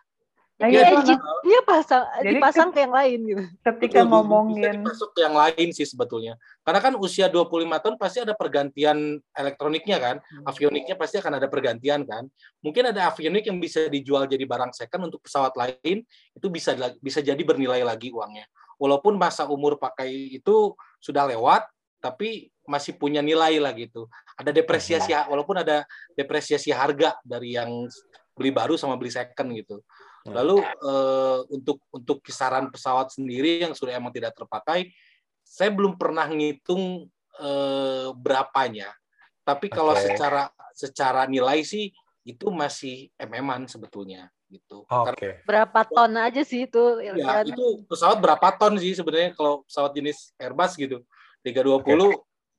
Nah, 0.61 0.69
Jadi 0.69 0.77
Iya, 0.77 0.85
itu 0.85 0.93
itu 0.93 1.13
engine-nya 1.17 1.61
pasang 1.65 2.03
Jadi 2.21 2.29
dipasang 2.37 2.69
ke 2.69 2.79
yang 2.85 2.93
lain 2.93 3.19
gitu. 3.25 3.43
ketika 3.65 3.73
Betul, 3.73 3.89
bisa 3.89 4.01
ngomongin 4.05 4.75
masuk 4.85 5.09
ke 5.09 5.19
yang 5.25 5.35
lain 5.35 5.67
sih 5.73 5.87
sebetulnya. 5.89 6.33
Karena 6.61 6.79
kan 6.85 6.93
usia 7.01 7.25
25 7.33 7.81
tahun 7.81 7.95
pasti 7.97 8.21
ada 8.21 8.37
pergantian 8.37 9.17
elektroniknya 9.33 9.97
kan. 9.97 10.15
Hmm. 10.21 10.45
Avioniknya 10.45 10.93
pasti 10.93 11.17
akan 11.17 11.41
ada 11.41 11.47
pergantian 11.49 12.05
kan. 12.05 12.29
Mungkin 12.61 12.93
ada 12.93 13.09
avionik 13.09 13.49
yang 13.49 13.57
bisa 13.57 13.89
dijual 13.89 14.29
jadi 14.29 14.45
barang 14.45 14.77
second 14.77 15.09
untuk 15.09 15.25
pesawat 15.25 15.57
lain, 15.57 16.05
itu 16.37 16.47
bisa 16.53 16.77
bisa 17.01 17.19
jadi 17.25 17.41
bernilai 17.41 17.81
lagi 17.81 18.13
uangnya. 18.13 18.45
Walaupun 18.77 19.17
masa 19.17 19.49
umur 19.49 19.81
pakai 19.81 20.37
itu 20.37 20.77
sudah 21.01 21.25
lewat, 21.25 21.65
tapi 22.01 22.53
masih 22.69 23.01
punya 23.01 23.25
nilai 23.25 23.57
lah 23.57 23.73
gitu. 23.73 24.05
Ada 24.37 24.53
depresiasi 24.53 25.09
walaupun 25.25 25.57
ada 25.65 25.85
depresiasi 26.13 26.69
harga 26.69 27.17
dari 27.25 27.57
yang 27.57 27.89
beli 28.37 28.49
baru 28.49 28.73
sama 28.79 28.97
beli 28.97 29.13
second 29.13 29.53
gitu. 29.53 29.85
Lalu 30.29 30.61
eh, 30.61 31.39
untuk 31.49 31.81
untuk 31.89 32.21
kisaran 32.21 32.69
pesawat 32.69 33.09
sendiri 33.09 33.65
yang 33.65 33.73
sudah 33.73 33.97
emang 33.97 34.13
tidak 34.13 34.37
terpakai, 34.37 34.93
saya 35.41 35.73
belum 35.73 35.97
pernah 35.97 36.29
ngitung 36.29 37.09
eh, 37.41 38.09
berapanya. 38.13 38.93
Tapi 39.41 39.73
kalau 39.73 39.97
Oke. 39.97 40.13
secara 40.13 40.53
secara 40.77 41.25
nilai 41.25 41.65
sih 41.65 41.89
itu 42.21 42.53
masih 42.53 43.09
mm-an 43.17 43.65
sebetulnya 43.65 44.29
gitu. 44.51 44.85
Karena 44.85 45.17
Oke. 45.17 45.29
Berapa 45.47 45.81
ton 45.89 46.13
aja 46.21 46.41
sih 46.45 46.69
itu? 46.69 46.83
ya, 47.01 47.41
itu 47.41 47.81
pesawat 47.89 48.21
berapa 48.21 48.47
ton 48.59 48.77
sih 48.77 48.93
sebenarnya 48.93 49.33
kalau 49.33 49.65
pesawat 49.65 49.91
jenis 49.97 50.35
Airbus 50.37 50.77
gitu. 50.77 51.01
320 51.41 51.81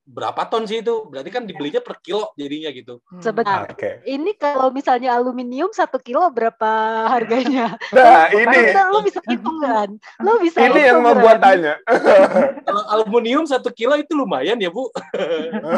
berapa 0.02 0.42
ton 0.50 0.66
sih 0.66 0.82
itu? 0.82 1.06
Berarti 1.06 1.30
kan 1.30 1.46
dibelinya 1.46 1.78
per 1.78 2.02
kilo 2.02 2.34
jadinya 2.34 2.70
gitu. 2.74 2.98
Hmm. 3.06 3.22
Sebentar. 3.22 3.70
Oke. 3.70 4.02
Ini 4.02 4.34
kalau 4.34 4.74
misalnya 4.74 5.14
aluminium 5.14 5.70
satu 5.70 6.02
kilo 6.02 6.26
berapa 6.34 6.70
harganya? 7.06 7.78
Nah, 7.94 8.26
Kan 8.32 8.52
ini 8.58 8.74
lo 8.90 9.00
bisa 9.06 9.20
hitung 9.30 9.58
kan? 9.62 9.88
Lo 10.20 10.42
bisa 10.42 10.58
ini 10.58 10.80
yang 10.82 11.00
hitung, 11.00 11.06
membuat 11.06 11.38
Ren. 11.38 11.44
tanya. 11.46 11.74
Kalau 12.66 12.82
aluminium 12.90 13.44
satu 13.46 13.70
kilo 13.70 13.94
itu 13.94 14.12
lumayan 14.14 14.58
ya 14.58 14.70
Bu. 14.70 14.90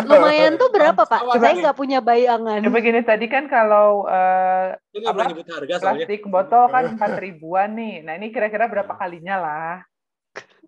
Lumayan 0.09 0.57
tuh 0.57 0.69
berapa 0.73 1.05
pak? 1.05 1.21
Saya 1.39 1.55
nggak 1.61 1.77
punya 1.77 1.99
bayangan. 2.01 2.65
Coba 2.65 2.79
gini 2.81 3.01
tadi 3.05 3.27
kan 3.29 3.49
kalau 3.49 4.09
eh, 4.09 4.77
boleh 4.95 5.09
Apa? 5.11 5.23
nyebut 5.31 5.47
harga 5.49 5.75
soalnya. 5.81 6.07
plastik 6.07 6.23
botol 6.29 6.65
kan 6.73 6.85
empat 6.97 7.13
ribuan 7.21 7.77
nih. 7.77 8.05
Nah 8.05 8.13
ini 8.17 8.33
kira-kira 8.33 8.69
berapa 8.71 8.95
kalinya 8.97 9.37
lah? 9.41 9.75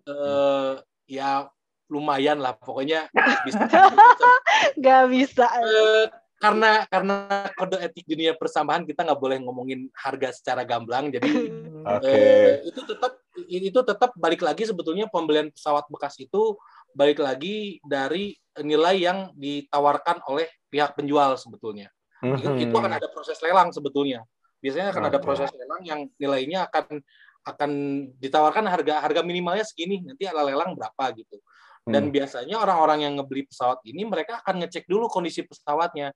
eh 0.07 0.73
ya 1.11 1.51
lumayan 1.87 2.39
lah 2.43 2.55
pokoknya 2.55 3.07
bisa 3.47 3.63
Nggak 4.79 5.03
bisa. 5.13 5.45
Eh, 5.63 6.05
karena 6.37 6.85
karena 6.85 7.15
kode 7.57 7.77
etik 7.81 8.05
dunia 8.05 8.37
persamaan 8.37 8.85
kita 8.85 9.01
nggak 9.01 9.17
boleh 9.17 9.37
ngomongin 9.41 9.89
harga 9.97 10.29
secara 10.37 10.61
gamblang 10.61 11.09
jadi 11.09 11.25
Oke. 11.97 12.13
eh, 12.13 12.53
itu 12.61 12.81
tetap 12.85 13.11
itu 13.49 13.79
tetap 13.81 14.11
balik 14.17 14.45
lagi 14.45 14.65
sebetulnya 14.69 15.09
pembelian 15.09 15.49
pesawat 15.49 15.89
bekas 15.89 16.13
itu 16.21 16.57
balik 16.93 17.21
lagi 17.21 17.81
dari 17.81 18.37
nilai 18.61 18.95
yang 19.01 19.19
ditawarkan 19.33 20.21
oleh 20.29 20.45
pihak 20.69 20.93
penjual 20.93 21.37
sebetulnya 21.37 21.89
itu, 22.21 22.69
itu 22.69 22.73
akan 22.73 22.97
ada 22.97 23.07
proses 23.09 23.37
lelang 23.41 23.69
sebetulnya 23.73 24.25
biasanya 24.61 24.93
akan 24.93 25.03
ada 25.09 25.17
Oke. 25.21 25.25
proses 25.25 25.49
lelang 25.53 25.81
yang 25.85 25.99
nilainya 26.17 26.69
akan 26.69 27.01
akan 27.47 27.71
ditawarkan 28.19 28.65
harga 28.67 28.99
harga 28.99 29.21
minimalnya 29.23 29.63
segini 29.63 30.03
nanti 30.03 30.27
ala 30.27 30.43
lelang 30.43 30.75
berapa 30.75 31.13
gitu 31.17 31.39
dan 31.87 32.11
Hmm. 32.11 32.13
biasanya 32.13 32.55
orang-orang 32.59 33.07
yang 33.07 33.13
ngebeli 33.15 33.47
pesawat 33.47 33.79
ini 33.87 34.03
mereka 34.03 34.43
akan 34.43 34.59
ngecek 34.63 34.85
dulu 34.91 35.07
kondisi 35.07 35.47
pesawatnya. 35.47 36.11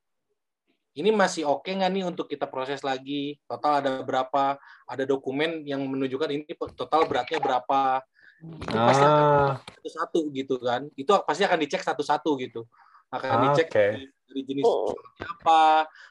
Ini 0.92 1.08
masih 1.16 1.48
oke 1.48 1.72
nggak 1.72 1.88
nih 1.88 2.04
untuk 2.04 2.28
kita 2.28 2.44
proses 2.52 2.84
lagi? 2.84 3.40
Total 3.48 3.80
ada 3.80 4.04
berapa? 4.04 4.60
Ada 4.84 5.08
dokumen 5.08 5.64
yang 5.64 5.88
menunjukkan 5.88 6.28
ini 6.36 6.44
total 6.76 7.08
beratnya 7.08 7.40
berapa? 7.40 8.04
Itu 8.44 8.76
pasti 8.76 9.06
akan 9.08 9.24
Ah, 9.24 9.56
satu-satu 9.80 10.20
gitu 10.36 10.56
kan? 10.60 10.92
Itu 11.00 11.16
pasti 11.24 11.48
akan 11.48 11.60
dicek 11.64 11.80
satu-satu 11.88 12.36
gitu. 12.44 12.68
Akan 13.08 13.32
Ah, 13.32 13.42
dicek 13.48 13.72
oke. 13.72 13.88
dari, 14.28 14.42
jenis 14.44 14.64
pesawatnya 14.68 15.28
apa 15.32 15.60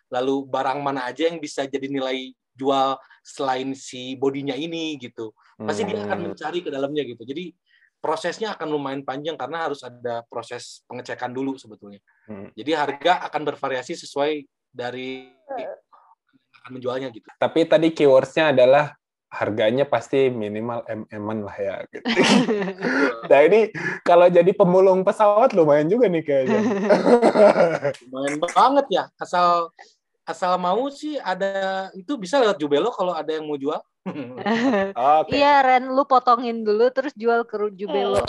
lalu 0.09 0.49
barang 0.49 0.81
mana 0.81 1.09
aja 1.13 1.29
yang 1.29 1.37
bisa 1.37 1.69
jadi 1.69 1.85
nilai 1.85 2.33
jual 2.57 2.97
selain 3.21 3.77
si 3.77 4.17
bodinya 4.17 4.57
ini 4.57 4.97
gitu. 4.97 5.37
Pasti 5.61 5.85
dia 5.85 6.09
akan 6.09 6.17
hmm. 6.17 6.27
mencari 6.33 6.59
ke 6.65 6.73
dalamnya 6.73 7.05
gitu. 7.05 7.21
Jadi 7.21 7.53
prosesnya 8.01 8.57
akan 8.57 8.69
lumayan 8.73 9.05
panjang 9.05 9.37
karena 9.37 9.69
harus 9.69 9.85
ada 9.85 10.25
proses 10.27 10.83
pengecekan 10.89 11.31
dulu 11.31 11.55
sebetulnya 11.61 12.01
Hmm. 12.31 12.47
jadi 12.55 12.79
harga 12.79 13.27
akan 13.27 13.43
bervariasi 13.43 13.99
sesuai 13.99 14.47
dari 14.71 15.35
akan 16.63 16.71
menjualnya 16.79 17.11
gitu 17.11 17.27
Tapi 17.43 17.67
tadi 17.67 17.91
keywords-nya 17.91 18.55
adalah 18.55 18.95
harganya 19.31 19.87
pasti 19.87 20.27
minimal 20.27 20.83
mm 20.87 21.39
lah 21.47 21.57
ya. 21.59 21.75
Gitu. 21.87 22.03
nah 23.31 23.41
ini 23.47 23.71
kalau 24.03 24.27
jadi 24.27 24.51
pemulung 24.51 25.07
pesawat 25.07 25.55
lumayan 25.55 25.87
juga 25.87 26.11
nih 26.11 26.23
kayaknya. 26.23 26.61
lumayan 28.11 28.37
banget 28.43 28.87
ya 28.91 29.05
asal 29.19 29.71
asal 30.27 30.55
mau 30.59 30.87
sih 30.91 31.19
ada 31.19 31.91
itu 31.99 32.15
bisa 32.15 32.39
lewat 32.39 32.59
Jubelo 32.59 32.95
kalau 32.95 33.15
ada 33.15 33.31
yang 33.35 33.47
mau 33.47 33.59
jual 33.59 33.79
Oke. 34.97 35.37
Iya 35.37 35.61
Ren, 35.61 35.93
lu 35.93 36.09
potongin 36.09 36.65
dulu 36.65 36.89
terus 36.89 37.13
jual 37.13 37.45
ke 37.45 37.57
Jubelo. 37.77 38.25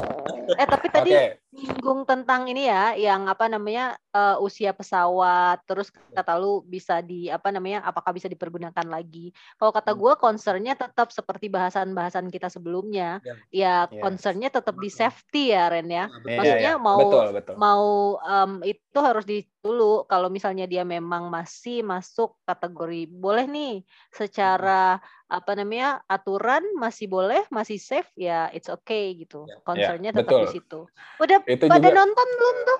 Eh 0.59 0.67
tapi 0.67 0.91
tadi 0.91 1.11
singgung 1.51 2.03
tentang 2.07 2.47
ini 2.47 2.67
ya, 2.67 2.95
yang 2.95 3.27
apa 3.27 3.47
namanya 3.47 3.95
eh, 4.11 4.35
usia 4.39 4.75
pesawat, 4.75 5.63
terus 5.63 5.91
kata 5.91 6.35
lu 6.35 6.59
bisa 6.63 6.99
di 6.99 7.31
apa 7.31 7.51
namanya, 7.51 7.83
apakah 7.87 8.11
bisa 8.11 8.27
dipergunakan 8.27 8.83
lagi? 8.87 9.31
Kalau 9.55 9.71
kata 9.71 9.95
gue 9.95 10.13
concernnya 10.19 10.75
tetap 10.75 11.11
seperti 11.11 11.47
bahasan-bahasan 11.47 12.27
kita 12.27 12.51
sebelumnya, 12.51 13.23
ya 13.47 13.87
Yes. 13.91 13.99
concernnya 14.03 14.51
tetap 14.51 14.75
di 14.75 14.91
safety 14.91 15.55
ya 15.55 15.71
Ren 15.71 15.87
ya. 15.87 16.05
Iya, 16.07 16.35
Maksudnya 16.35 16.73
iya. 16.75 16.79
mau- 16.79 16.99
betul 16.99 17.27
betul. 17.31 17.55
Mau 17.55 17.85
em, 18.19 18.51
itu 18.67 18.99
harus 18.99 19.23
di 19.23 19.43
dulu 19.61 20.03
kalau 20.09 20.27
misalnya 20.27 20.65
dia 20.65 20.81
memang 20.83 21.29
masih 21.29 21.85
masuk 21.85 22.35
kategori 22.43 23.05
boleh 23.07 23.45
nih 23.45 23.73
secara 24.09 24.97
apa 25.31 25.55
namanya 25.55 26.03
aturan 26.11 26.59
masih 26.75 27.07
boleh 27.07 27.47
masih 27.47 27.79
safe 27.79 28.11
ya 28.19 28.51
it's 28.51 28.67
okay 28.67 29.15
gitu 29.15 29.47
Ya. 29.47 29.63
concernnya 29.63 30.11
Ya, 30.11 30.19
tetap 30.19 30.43
di 30.43 30.47
situ 30.51 30.79
udah 31.23 31.39
Itu 31.47 31.65
pada 31.71 31.87
juga 31.87 31.95
nonton 32.03 32.27
belum 32.35 32.57
tuh 32.67 32.79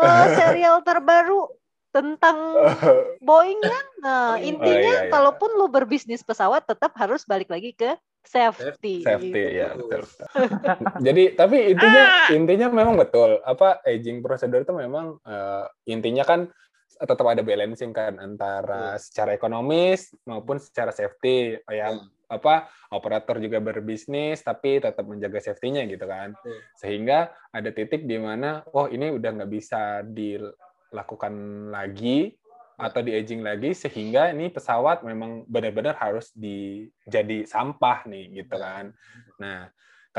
eh, 0.00 0.26
serial 0.40 0.80
terbaru 0.80 1.52
tentang 1.92 2.36
Boeing 3.28 3.60
kan 3.60 3.86
nah 4.00 4.24
Oh, 4.32 4.36
iya. 4.40 4.48
intinya 4.48 4.72
Oh, 4.72 4.80
iya, 4.80 5.04
iya. 5.04 5.12
kalaupun 5.12 5.50
lu 5.60 5.68
berbisnis 5.68 6.24
pesawat 6.24 6.64
tetap 6.64 6.96
harus 6.96 7.28
balik 7.28 7.52
lagi 7.52 7.76
ke 7.76 7.92
safety 8.24 9.04
safety 9.04 9.36
gitu. 9.36 9.58
ya 9.60 9.68
betul. 9.76 10.02
Jadi 11.06 11.22
tapi 11.36 11.56
intinya 11.76 12.04
intinya 12.32 12.66
memang 12.72 12.94
betul 12.96 13.40
apa 13.44 13.80
aging 13.84 14.24
prosedur 14.24 14.64
itu 14.64 14.72
memang 14.72 15.20
eh, 15.22 15.64
intinya 15.90 16.24
kan 16.24 16.40
tetap 16.98 17.26
ada 17.26 17.42
balancing 17.46 17.94
kan 17.94 18.18
antara 18.18 18.98
secara 18.98 19.34
ekonomis 19.34 20.10
maupun 20.26 20.58
secara 20.58 20.90
safety. 20.90 21.58
Yang 21.70 22.04
Hmm. 22.04 22.16
apa 22.28 22.68
operator 22.92 23.40
juga 23.40 23.56
berbisnis 23.56 24.44
tapi 24.44 24.84
tetap 24.84 25.00
menjaga 25.08 25.40
safety-nya 25.40 25.88
gitu 25.88 26.04
kan. 26.04 26.36
Betul. 26.36 26.60
sehingga 26.76 27.32
ada 27.56 27.72
titik 27.72 28.04
di 28.04 28.20
mana 28.20 28.60
oh 28.76 28.84
ini 28.84 29.08
udah 29.16 29.30
nggak 29.32 29.48
bisa 29.48 30.04
dilakukan 30.04 31.32
lagi 31.72 32.36
atau 32.78 33.00
di 33.02 33.16
aging 33.16 33.42
lagi 33.42 33.74
sehingga 33.74 34.30
ini 34.30 34.52
pesawat 34.52 35.02
memang 35.02 35.48
benar-benar 35.50 35.98
harus 35.98 36.30
di 36.36 36.86
jadi 37.08 37.42
sampah 37.48 38.06
nih 38.06 38.44
gitu 38.44 38.54
kan. 38.54 38.94
Nah 39.42 39.66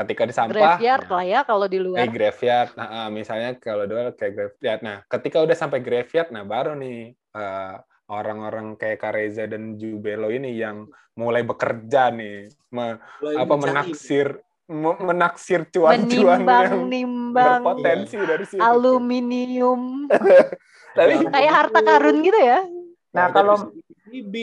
ketika 0.00 0.22
di 0.24 0.32
sampah 0.32 0.54
graveyard 0.76 1.04
nah, 1.04 1.14
lah 1.16 1.24
ya 1.24 1.40
kalau 1.42 1.66
di 1.66 1.76
Eh, 1.76 1.82
luar 1.82 2.06
graveyard. 2.06 2.70
Nah, 2.74 2.88
ah, 2.88 3.08
misalnya 3.08 3.50
kalau 3.56 3.84
dua 3.84 4.10
kayak 4.12 4.32
graveyard. 4.32 4.80
Nah, 4.80 4.96
ketika 5.06 5.38
udah 5.38 5.54
sampai 5.54 5.80
graveyard, 5.80 6.28
nah 6.30 6.42
baru 6.42 6.72
nih 6.74 6.98
eh, 7.12 7.74
orang-orang 8.06 8.74
kayak 8.74 8.98
Kareza 8.98 9.44
dan 9.44 9.76
Jubelo 9.76 10.28
ini 10.28 10.56
yang 10.56 10.88
mulai 11.14 11.42
bekerja 11.42 12.10
nih, 12.10 12.48
me- 12.70 12.98
Mulai 13.20 13.34
apa 13.36 13.54
mencari. 13.54 13.62
menaksir 13.66 14.26
me- 14.66 15.02
menaksir 15.02 15.60
cuan-cuan 15.66 16.06
menimbang 16.40 16.62
yang 16.62 16.78
nimbang 16.86 17.60
berpotensi 17.62 18.16
dari 18.16 18.44
situ. 18.46 18.62
aluminium 18.62 20.06
Tapi 20.96 21.26
kayak 21.26 21.52
harta 21.52 21.80
karun 21.82 22.22
gitu 22.22 22.38
ya 22.38 22.62
Nah 23.10 23.26
kalau 23.30 23.70
PCB, 24.06 24.34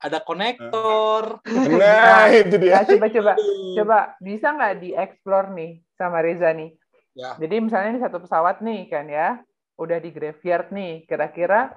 ada 0.00 0.18
konektor. 0.24 1.44
Nah, 1.44 2.32
itu 2.32 2.56
dia. 2.56 2.80
Nah, 2.80 2.84
coba 2.88 3.06
coba 3.12 3.32
coba 3.76 3.98
bisa 4.18 4.46
nggak 4.56 4.74
dieksplor 4.80 5.52
nih 5.52 5.84
sama 5.94 6.24
Reza 6.24 6.50
nih? 6.56 6.72
Ya. 7.12 7.36
Jadi 7.36 7.54
misalnya 7.60 7.88
ini 7.94 8.00
satu 8.00 8.18
pesawat 8.24 8.64
nih 8.64 8.88
kan 8.88 9.06
ya, 9.12 9.44
udah 9.76 9.98
di 10.00 10.10
graveyard 10.10 10.72
nih. 10.72 11.04
Kira-kira 11.04 11.76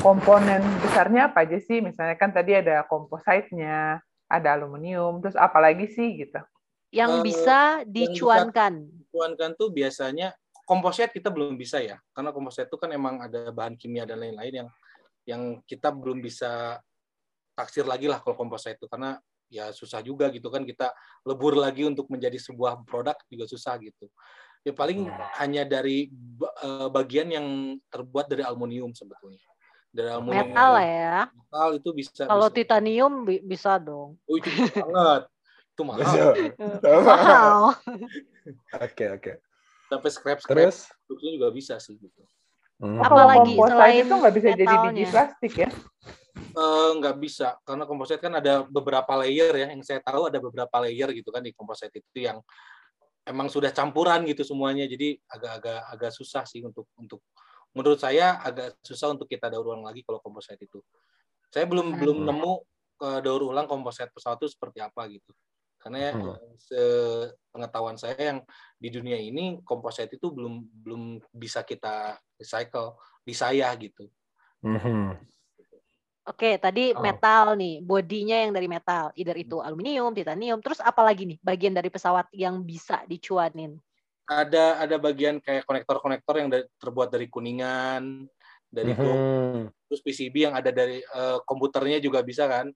komponen 0.00 0.62
besarnya 0.78 1.34
apa 1.34 1.42
aja 1.42 1.58
sih? 1.58 1.82
Misalnya 1.82 2.14
kan 2.14 2.30
tadi 2.30 2.54
ada 2.54 2.86
kompositnya, 2.86 3.98
ada 4.30 4.48
aluminium, 4.54 5.18
terus 5.18 5.34
apa 5.34 5.58
lagi 5.58 5.90
sih 5.90 6.22
gitu? 6.22 6.38
Yang 6.94 7.10
Eh, 7.10 7.22
bisa 7.26 7.58
dicuankan. 7.82 8.86
Cuankan 9.10 9.50
tuh 9.58 9.74
biasanya 9.74 10.30
komposit 10.62 11.10
kita 11.10 11.34
belum 11.34 11.58
bisa 11.58 11.82
ya, 11.82 11.98
karena 12.14 12.30
komposit 12.30 12.70
itu 12.70 12.78
kan 12.78 12.90
emang 12.94 13.18
ada 13.18 13.50
bahan 13.50 13.74
kimia 13.74 14.06
dan 14.06 14.22
lain-lain 14.22 14.62
yang 14.62 14.68
yang 15.26 15.42
kita 15.66 15.90
belum 15.90 16.22
bisa 16.22 16.78
taksir 17.56 17.88
lagi 17.88 18.04
lah 18.04 18.20
kalau 18.20 18.36
komposit 18.36 18.76
itu 18.76 18.84
karena 18.84 19.16
ya 19.48 19.72
susah 19.72 20.04
juga 20.04 20.28
gitu 20.28 20.52
kan 20.52 20.60
kita 20.68 20.92
lebur 21.24 21.56
lagi 21.56 21.88
untuk 21.88 22.04
menjadi 22.12 22.36
sebuah 22.36 22.84
produk 22.84 23.16
juga 23.32 23.48
susah 23.48 23.80
gitu. 23.80 24.12
Ya 24.66 24.74
paling 24.76 25.08
hanya 25.40 25.62
dari 25.64 26.10
eh, 26.42 26.88
bagian 26.92 27.32
yang 27.32 27.46
terbuat 27.88 28.28
dari 28.28 28.44
aluminium 28.44 28.92
sebetulnya. 28.92 29.40
Dari 29.88 30.12
aluminium 30.12 30.52
Metal 30.52 30.70
lah 30.76 30.84
ya. 30.84 31.18
metal 31.32 31.68
itu 31.80 31.88
bisa 31.96 32.22
Kalau 32.28 32.48
bisa. 32.52 32.56
titanium 32.60 33.12
bi- 33.24 33.40
bisa 33.40 33.80
dong. 33.80 34.20
Oh, 34.28 34.34
itu 34.36 34.50
bisa 34.52 34.84
banget. 34.84 35.22
Itu 35.72 35.82
mahal. 35.86 36.34
Mahal. 37.06 37.52
Oke, 38.76 39.04
oke. 39.16 39.32
Sampai 39.86 40.10
scrap 40.10 40.38
scrap 40.42 40.74
produksinya 41.06 41.32
juga 41.38 41.48
bisa 41.54 41.74
sih 41.78 41.94
gitu. 41.94 42.22
Hmm. 42.82 43.00
Apa 43.00 43.08
Kalau 43.08 43.26
lagi 43.30 43.54
komposit 43.54 43.72
selain 43.72 44.04
itu 44.04 44.14
nggak 44.18 44.34
bisa 44.34 44.48
jadi 44.52 44.64
biji 44.66 44.82
metalnya? 44.82 45.10
plastik 45.14 45.52
ya? 45.54 45.70
Eh, 46.56 46.90
nggak 46.96 47.20
bisa 47.20 47.60
karena 47.68 47.84
komposit 47.84 48.16
kan 48.16 48.32
ada 48.40 48.64
beberapa 48.64 49.12
layer 49.20 49.52
ya 49.60 49.66
yang 49.76 49.84
saya 49.84 50.00
tahu 50.00 50.32
ada 50.32 50.40
beberapa 50.40 50.72
layer 50.88 51.12
gitu 51.12 51.28
kan 51.28 51.44
di 51.44 51.52
komposit 51.52 51.92
itu 51.92 52.24
yang 52.24 52.40
emang 53.28 53.52
sudah 53.52 53.68
campuran 53.76 54.24
gitu 54.24 54.40
semuanya 54.40 54.88
jadi 54.88 55.20
agak-agak 55.28 55.80
agak 55.92 56.12
susah 56.16 56.48
sih 56.48 56.64
untuk 56.64 56.88
untuk 56.96 57.20
menurut 57.76 58.00
saya 58.00 58.40
agak 58.40 58.80
susah 58.80 59.12
untuk 59.12 59.28
kita 59.28 59.52
daur 59.52 59.68
ulang 59.68 59.84
lagi 59.84 60.00
kalau 60.00 60.16
komposit 60.24 60.56
itu 60.56 60.80
saya 61.52 61.68
belum 61.68 61.92
Hmm. 61.92 62.00
belum 62.00 62.18
nemu 62.24 62.52
eh, 63.04 63.20
daur 63.20 63.42
ulang 63.52 63.68
komposit 63.68 64.08
pesawat 64.16 64.40
itu 64.40 64.56
seperti 64.56 64.80
apa 64.80 65.12
gitu 65.12 65.36
karena 65.76 66.16
Hmm. 66.16 66.40
eh, 66.40 67.36
sepengetahuan 67.52 68.00
saya 68.00 68.16
yang 68.32 68.40
di 68.80 68.88
dunia 68.88 69.20
ini 69.20 69.60
komposit 69.60 70.08
itu 70.08 70.32
belum 70.32 70.64
belum 70.88 71.20
bisa 71.36 71.68
kita 71.68 72.16
recycle 72.40 72.96
di 73.28 73.36
saya 73.36 73.68
gitu 73.76 74.08
Mhm. 74.64 75.35
Oke, 76.26 76.58
tadi 76.58 76.90
Oh. 76.90 76.98
metal 76.98 77.54
nih, 77.54 77.78
bodinya 77.86 78.34
yang 78.42 78.50
dari 78.50 78.66
metal, 78.66 79.14
either 79.14 79.38
itu 79.38 79.62
aluminium, 79.62 80.10
titanium, 80.10 80.58
terus 80.58 80.82
apa 80.82 80.98
lagi 81.06 81.22
nih 81.22 81.38
bagian 81.38 81.70
dari 81.70 81.86
pesawat 81.86 82.26
yang 82.34 82.66
bisa 82.66 83.06
dicuanin? 83.06 83.78
ada 84.26 84.82
ada 84.82 84.96
bagian 84.98 85.38
kayak 85.38 85.62
konektor-konektor 85.70 86.34
yang 86.42 86.50
terbuat 86.82 87.14
dari 87.14 87.30
kuningan, 87.30 88.26
dari 88.66 88.98
gold, 88.98 89.22
Mhm. 89.22 89.70
terus 89.86 90.02
PCB 90.02 90.36
yang 90.50 90.54
ada 90.58 90.70
dari 90.74 90.98
eh, 91.02 91.38
komputernya 91.46 91.98
juga 92.02 92.22
bisa 92.26 92.46
kan, 92.50 92.70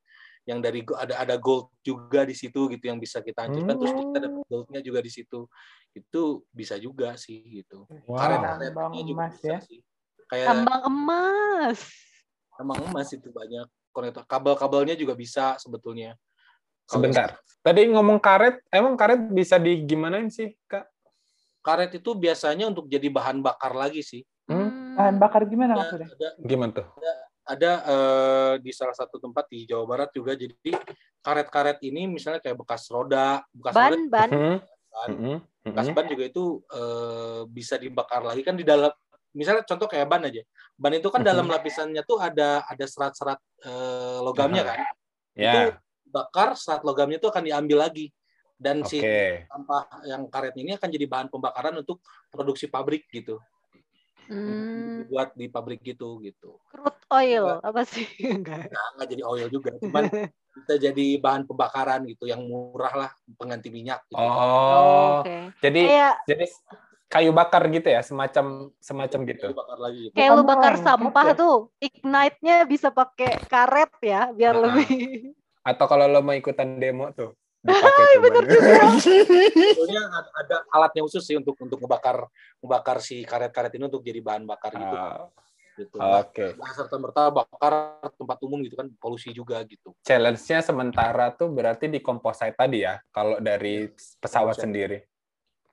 yang 0.46 0.62
dari 0.62 0.86
ada 0.94 1.14
ada 1.26 1.36
gold 1.38 1.74
juga 1.82 2.22
di 2.26 2.34
situ 2.38 2.70
gitu 2.70 2.84
yang 2.90 2.98
bisa 3.02 3.18
kita 3.22 3.46
hancurkan, 3.50 3.74
terus 3.78 3.92
kita 3.98 4.16
Hmm. 4.16 4.24
dapat 4.30 4.42
goldnya 4.50 4.80
juga 4.82 5.00
di 5.02 5.10
situ, 5.10 5.46
itu 5.96 6.22
bisa 6.54 6.76
juga 6.78 7.18
sih 7.18 7.42
gitu. 7.62 7.86
Wow. 8.06 8.14
Karet-karetnya 8.14 8.70
Tambang 8.70 8.94
juga 9.06 9.22
emas 9.26 9.34
bisa 9.34 9.52
ya. 9.52 9.58
sih. 9.66 9.80
Kayak 10.30 10.46
Tambang 10.46 10.82
emas. 10.86 11.80
Tambang 12.61 12.92
emas 12.92 13.09
itu 13.09 13.33
banyak 13.33 13.64
konektor, 13.88 14.29
kabel-kabelnya 14.29 14.92
juga 14.92 15.16
bisa 15.16 15.57
sebetulnya. 15.57 16.12
Sebentar. 16.85 17.40
Tadi 17.64 17.88
ngomong 17.88 18.20
karet, 18.20 18.61
emang 18.68 19.01
karet 19.01 19.33
bisa 19.33 19.57
digimanain 19.57 20.29
sih, 20.29 20.53
Kak? 20.68 20.85
Karet 21.64 21.96
itu 21.96 22.12
biasanya 22.12 22.68
untuk 22.68 22.85
jadi 22.85 23.09
bahan 23.09 23.40
bakar 23.40 23.73
lagi 23.73 24.05
sih. 24.05 24.20
Hmm. 24.44 24.92
Bahan 25.01 25.16
bakar 25.16 25.49
gimana 25.49 25.73
Ada, 25.73 25.81
maksudnya? 25.81 26.09
ada 26.12 26.29
Gimana 26.44 26.73
tuh? 26.77 26.87
ada 27.51 27.73
eh, 27.83 28.55
di 28.62 28.70
salah 28.70 28.94
satu 28.94 29.18
tempat 29.18 29.49
di 29.51 29.66
Jawa 29.66 29.83
Barat 29.83 30.14
juga 30.14 30.38
jadi 30.38 30.70
karet-karet 31.18 31.83
ini 31.83 32.07
misalnya 32.07 32.38
kayak 32.38 32.55
bekas 32.62 32.87
roda 32.87 33.42
bekas 33.51 33.75
roda 33.75 33.90
Ban, 33.90 34.03
ban. 34.07 34.29
Mhm. 34.31 34.57
ban, 34.87 35.09
Mhm. 35.11 35.37
bekas 35.66 35.87
Mhm. 35.90 35.94
ban 35.99 36.07
juga 36.07 36.25
itu 36.31 36.44
eh, 36.70 37.40
bisa 37.51 37.75
dibakar 37.75 38.23
lagi 38.23 38.46
kan 38.46 38.55
di 38.55 38.62
dalam 38.62 38.92
misalnya 39.30 39.62
contoh 39.62 39.86
kayak 39.86 40.06
ban 40.10 40.22
aja 40.26 40.42
ban 40.74 40.92
itu 40.94 41.06
kan 41.10 41.22
Mhm. 41.22 41.28
dalam 41.30 41.46
lapisannya 41.46 42.02
tuh 42.02 42.18
ada 42.18 42.66
ada 42.66 42.84
serat-serat 42.86 43.38
eh, 43.66 44.18
logamnya 44.22 44.64
kan 44.66 44.80
Ya, 45.38 45.78
bakar 46.04 46.58
serat 46.58 46.82
logamnya 46.82 47.16
itu 47.22 47.30
akan 47.30 47.46
diambil 47.46 47.86
lagi 47.86 48.10
dan 48.60 48.82
oke. 48.82 48.90
si 48.92 48.98
sampah 49.46 50.04
yang 50.04 50.26
karet 50.28 50.52
ini 50.58 50.76
akan 50.76 50.90
jadi 50.90 51.06
bahan 51.08 51.28
pembakaran 51.32 51.74
untuk 51.80 52.02
produksi 52.28 52.66
pabrik 52.68 53.06
gitu 53.14 53.40
Hmm, 54.30 55.10
buat 55.10 55.34
di 55.34 55.50
pabrik 55.50 55.82
gitu 55.82 56.22
gitu 56.22 56.54
crude 56.70 57.02
oil 57.10 57.58
apa 57.66 57.82
sih? 57.82 58.06
Enggak. 58.22 58.70
nah, 58.70 58.86
nggak 58.94 59.08
jadi 59.10 59.22
oil 59.26 59.46
juga 59.50 59.74
cuman 59.82 60.06
bisa 60.54 60.74
jadi 60.78 61.06
bahan 61.18 61.46
pembakaran 61.50 62.06
gitu 62.06 62.30
yang 62.30 62.42
murah 62.46 62.94
lah 62.94 63.10
pengganti 63.34 63.74
minyak 63.74 64.02
gitu. 64.06 64.22
Oh, 64.22 65.18
Oke. 65.22 65.50
jadi 65.58 65.82
Kayak 65.90 66.14
jadi 66.30 66.46
kayu 67.11 67.35
bakar 67.35 67.66
gitu 67.66 67.90
ya, 67.90 68.01
semacam 68.07 68.70
semacam 68.79 69.20
gitu. 69.27 69.51
Bakar 69.51 69.79
lagi 69.83 69.99
gitu. 70.09 70.14
kayak 70.14 70.31
lu 70.31 70.42
bakar 70.46 70.75
sampah 70.79 71.27
ya? 71.27 71.35
tuh, 71.35 71.57
ignite-nya 71.83 72.57
bisa 72.64 72.94
pakai 72.94 73.35
karet 73.51 73.90
ya, 73.99 74.31
biar 74.31 74.55
Nah. 74.55 74.62
lebih. 74.79 75.35
Atau 75.66 75.90
kalau 75.90 76.07
lo 76.07 76.23
mau 76.23 76.33
ikutan 76.33 76.79
demo 76.79 77.11
tuh, 77.11 77.35
dipakai 77.66 78.05
tuh 78.14 78.23
ban. 78.23 78.94
Sebetulnya 78.96 80.03
ada, 80.07 80.31
ada 80.38 80.57
alatnya 80.70 81.03
khusus 81.05 81.27
sih 81.27 81.35
untuk 81.35 81.59
untuk 81.59 81.83
ngebakar 81.83 82.31
ngebakar 82.62 83.03
si 83.03 83.27
karet-karet 83.27 83.75
ini 83.75 83.90
untuk 83.90 84.07
jadi 84.07 84.23
bahan 84.23 84.46
bakar 84.46 84.73
gitu. 84.79 84.96
Ah, 84.96 85.27
gitu. 85.77 85.96
Oke. 85.99 86.46
Nah, 86.57 86.73
serta 86.73 86.96
merta 86.96 87.23
bakar 87.29 87.99
tempat 88.14 88.38
umum 88.46 88.62
gitu 88.62 88.79
kan 88.79 88.87
polusi 89.03 89.35
juga 89.35 89.59
gitu. 89.66 89.92
Challenge-nya 90.07 90.62
sementara 90.62 91.35
tuh 91.35 91.51
berarti 91.51 91.90
di 91.90 91.99
composite 91.99 92.55
tadi 92.55 92.87
ya, 92.87 93.03
kalau 93.11 93.42
dari 93.42 93.90
pesawat 94.23 94.55
Composite. 94.57 94.62
sendiri. 94.64 94.99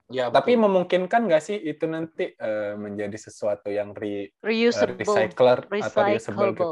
Ya, 0.08 0.32
Tapi 0.32 0.56
betul. 0.56 0.64
memungkinkan 0.64 1.20
nggak 1.28 1.42
sih 1.44 1.56
itu 1.60 1.84
nanti 1.84 2.32
eh, 2.32 2.74
menjadi 2.80 3.16
sesuatu 3.16 3.68
yang 3.68 3.92
re, 3.92 4.08
eh, 4.08 4.28
Reusable, 4.40 4.96
recycler 4.96 5.58
atau 5.68 6.00
reusable 6.00 6.50
gitu? 6.56 6.66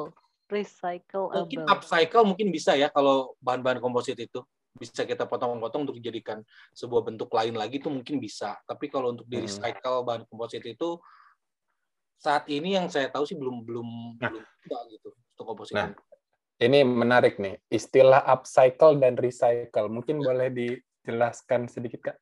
recyclable, 0.49 1.43
mungkin 1.45 1.61
upcycle 1.69 2.23
mungkin 2.25 2.49
bisa 2.55 2.73
ya 2.79 2.89
kalau 2.89 3.35
bahan-bahan 3.43 3.83
komposit 3.83 4.17
itu 4.17 4.41
bisa 4.77 5.05
kita 5.09 5.25
potong-potong 5.29 5.89
untuk 5.89 5.97
dijadikan 6.01 6.41
sebuah 6.73 7.03
bentuk 7.05 7.29
lain 7.33 7.57
lagi 7.57 7.77
itu 7.81 7.89
mungkin 7.93 8.21
bisa. 8.21 8.57
Tapi 8.65 8.89
kalau 8.89 9.13
untuk 9.13 9.29
di 9.29 9.41
Hmm. 9.41 9.45
recycle 9.49 10.05
bahan 10.05 10.23
komposit 10.29 10.65
itu 10.65 11.01
saat 12.17 12.49
ini 12.49 12.73
yang 12.77 12.89
saya 12.89 13.13
tahu 13.13 13.29
sih 13.29 13.37
belum 13.37 13.65
belum 13.69 13.89
Nah. 14.17 14.33
belum 14.33 14.45
ada 14.45 14.79
gitu 14.89 15.09
untuk 15.13 15.45
komposit. 15.45 15.77
Nah. 15.77 15.93
ini. 15.93 15.97
Ini 16.57 16.89
menarik 16.89 17.37
nih, 17.37 17.61
istilah 17.69 18.25
upcycle 18.25 18.97
dan 18.97 19.13
recycle. 19.21 19.93
Mungkin 19.93 20.25
boleh 20.25 20.49
dijelaskan 20.49 21.69
sedikit, 21.69 22.01
Kak? 22.01 22.17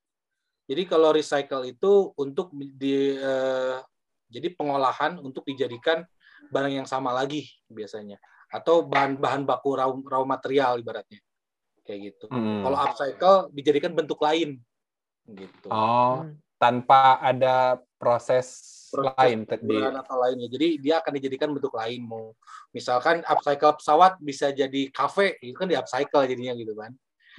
Jadi 0.64 0.83
kalau 0.88 1.12
recycle 1.12 1.64
itu 1.68 2.12
untuk 2.16 2.48
di 2.57 3.12
eh, 3.20 3.77
jadi 4.33 4.48
pengolahan 4.57 5.20
untuk 5.20 5.44
dijadikan 5.44 6.03
barang 6.48 6.72
yang 6.83 6.88
sama 6.88 7.12
lagi 7.12 7.46
biasanya 7.68 8.16
atau 8.48 8.85
bahan-bahan 8.87 9.44
baku 9.44 9.77
raw, 9.77 9.90
raw 9.90 10.22
material 10.24 10.81
ibaratnya 10.81 11.20
kayak 11.85 12.00
gitu. 12.12 12.27
Hmm. 12.33 12.64
Kalau 12.64 12.79
upcycle 12.81 13.38
dijadikan 13.53 13.92
bentuk 13.92 14.18
lain 14.24 14.57
gitu. 15.29 15.68
Oh, 15.68 16.24
Hmm. 16.24 16.37
tanpa 16.57 17.20
ada 17.20 17.77
proses, 18.00 18.72
Proses 18.88 19.16
lain 19.20 19.44
te- 19.44 19.61
di 19.61 19.68
penggunaan 19.68 19.96
atau 20.00 20.16
lainnya. 20.16 20.48
Jadi 20.48 20.68
dia 20.81 21.05
akan 21.05 21.12
dijadikan 21.18 21.50
bentuk 21.53 21.77
lain 21.77 22.00
mau 22.05 22.33
misalkan 22.72 23.20
upcycle 23.27 23.77
pesawat 23.81 24.16
bisa 24.22 24.48
jadi 24.48 24.88
kafe 24.88 25.37
itu 25.44 25.57
kan 25.57 25.68
di 25.68 25.77
upcycle 25.77 26.24
jadinya 26.24 26.57
gitu 26.57 26.72
kan. 26.72 26.92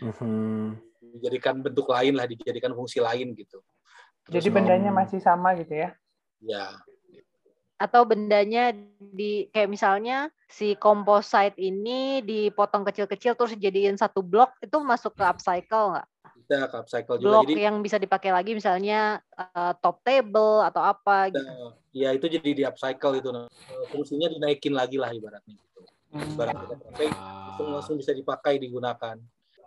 Mhm. 0.03 0.77
Dijadikan 1.13 1.61
bentuk 1.61 1.85
lain 1.91 2.17
lah, 2.17 2.25
dijadikan 2.25 2.73
fungsi 2.73 2.97
lain 3.03 3.37
gitu. 3.37 3.61
Terus 4.25 4.41
Jadi 4.41 4.47
mau- 4.49 4.55
bendanya 4.57 4.89
masih 4.89 5.19
sama 5.21 5.53
gitu 5.53 5.73
ya? 5.75 5.89
ya 6.41 6.81
Atau 7.75 8.07
bendanya 8.07 8.71
di 8.97 9.51
kayak 9.51 9.67
misalnya 9.67 10.31
si 10.47 10.79
composite 10.79 11.59
ini 11.59 12.23
dipotong 12.23 12.87
kecil-kecil 12.87 13.35
terus 13.35 13.51
dijadiin 13.59 13.99
satu 13.99 14.23
blok 14.23 14.55
itu 14.63 14.79
masuk 14.79 15.11
ke 15.13 15.23
upcycle 15.27 15.93
nggak? 15.93 16.07
bisa 16.35 16.67
ke 16.69 16.75
upcycle 16.77 17.15
juga. 17.19 17.27
Blok 17.41 17.43
Jadi 17.49 17.53
yang 17.63 17.75
bisa 17.81 17.97
dipakai 17.97 18.31
lagi 18.31 18.51
misalnya 18.53 19.19
eh, 19.35 19.73
top 19.81 19.99
table 20.05 20.61
atau 20.63 20.81
apa 20.83 21.31
gitu. 21.33 21.41
Ya 21.95 22.11
itu 22.11 22.27
jadi 22.27 22.49
di 22.51 22.63
upcycle 22.63 23.17
itu 23.19 23.29
nah. 23.31 23.47
Fungsinya 23.91 24.27
dinaikin 24.31 24.71
lagi 24.75 24.95
lah 24.99 25.11
ibaratnya 25.15 25.55
gitu. 25.55 25.79
Barang 26.35 26.55
kita 26.63 26.75
pakai 26.79 27.07
langsung 27.11 27.67
langsung 27.75 27.95
bisa 27.99 28.11
dipakai 28.15 28.55
digunakan. 28.59 29.19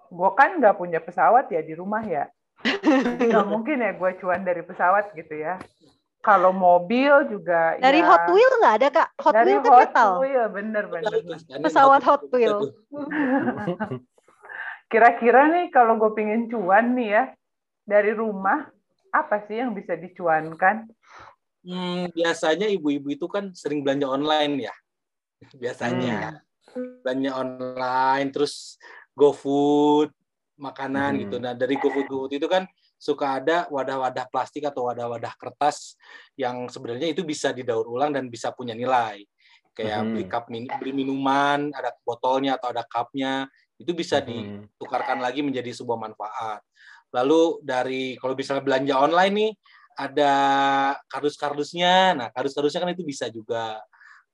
Gue 0.08 0.30
kan 0.36 0.56
nggak 0.58 0.76
punya 0.76 1.00
pesawat 1.04 1.52
ya 1.52 1.60
di 1.60 1.76
rumah 1.76 2.02
ya. 2.04 2.28
Nggak 2.64 3.46
mungkin 3.52 3.76
ya 3.80 3.92
gue 3.94 4.10
cuan 4.18 4.42
dari 4.42 4.62
pesawat 4.64 5.14
gitu 5.14 5.36
ya. 5.36 5.60
kalau 6.18 6.50
mobil 6.50 7.30
juga 7.30 7.78
Dari 7.78 8.02
ya, 8.02 8.10
Hot 8.10 8.26
Wheel 8.34 8.52
nggak 8.58 8.74
ada 8.82 8.88
kak? 8.90 9.08
Hot 9.22 9.34
dari 9.38 9.54
Wheel 9.54 9.62
kan 9.62 9.70
Hot 9.70 9.80
metal. 9.86 10.10
Wheel 10.18 10.46
bener 10.50 10.84
bener. 10.90 11.12
Pesawat 11.62 12.02
Hot 12.02 12.22
Wheel. 12.34 12.58
Kira-kira 14.92 15.46
nih 15.46 15.70
kalau 15.70 15.94
gue 15.96 16.10
pingin 16.18 16.50
cuan 16.50 16.98
nih 16.98 17.08
ya 17.14 17.24
dari 17.86 18.12
rumah 18.12 18.66
apa 19.14 19.46
sih 19.46 19.62
yang 19.62 19.72
bisa 19.72 19.94
dicuankan? 19.94 20.90
Hmm, 21.62 22.10
biasanya 22.12 22.66
ibu-ibu 22.66 23.14
itu 23.14 23.30
kan 23.30 23.54
sering 23.54 23.86
belanja 23.86 24.10
online 24.10 24.68
ya. 24.68 24.74
Biasanya 25.62 26.42
belanja 26.74 27.30
online 27.36 28.28
terus 28.34 28.76
GoFood, 29.18 30.14
makanan 30.58 31.10
Hmm. 31.18 31.20
gitu. 31.26 31.36
Nah, 31.42 31.52
dari 31.58 31.74
GoFood 31.74 32.06
GoFood 32.06 32.32
itu 32.38 32.46
kan 32.46 32.66
suka 32.98 33.38
ada 33.38 33.66
wadah-wadah 33.70 34.26
plastik 34.30 34.66
atau 34.66 34.90
wadah-wadah 34.90 35.34
kertas 35.38 35.94
yang 36.34 36.66
sebenarnya 36.66 37.14
itu 37.14 37.22
bisa 37.22 37.54
didaur 37.54 37.86
ulang 37.86 38.10
dan 38.14 38.26
bisa 38.30 38.50
punya 38.54 38.74
nilai. 38.74 39.22
Kayak 39.74 39.98
Hmm. 40.02 40.10
beli 40.10 40.24
cup 40.26 40.44
min- 40.50 40.70
beli 40.82 40.90
minuman, 40.90 41.70
ada 41.70 41.94
botolnya 42.02 42.58
atau 42.58 42.74
ada 42.74 42.82
cupnya, 42.82 43.46
itu 43.78 43.94
bisa 43.94 44.18
di 44.18 44.42
Hmm. 44.42 44.66
tukarkan 44.74 45.22
lagi 45.22 45.42
menjadi 45.42 45.70
sebuah 45.70 45.98
manfaat. 45.98 46.62
Lalu 47.14 47.62
dari 47.62 48.18
kalau 48.18 48.34
misalnya 48.34 48.66
belanja 48.66 48.94
online 48.98 49.34
nih 49.34 49.52
ada 49.98 50.32
kardus-kardusnya. 51.06 52.18
Nah, 52.18 52.28
kardus-kardusnya 52.34 52.82
kan 52.82 52.90
itu 52.94 53.06
bisa 53.06 53.30
juga. 53.30 53.78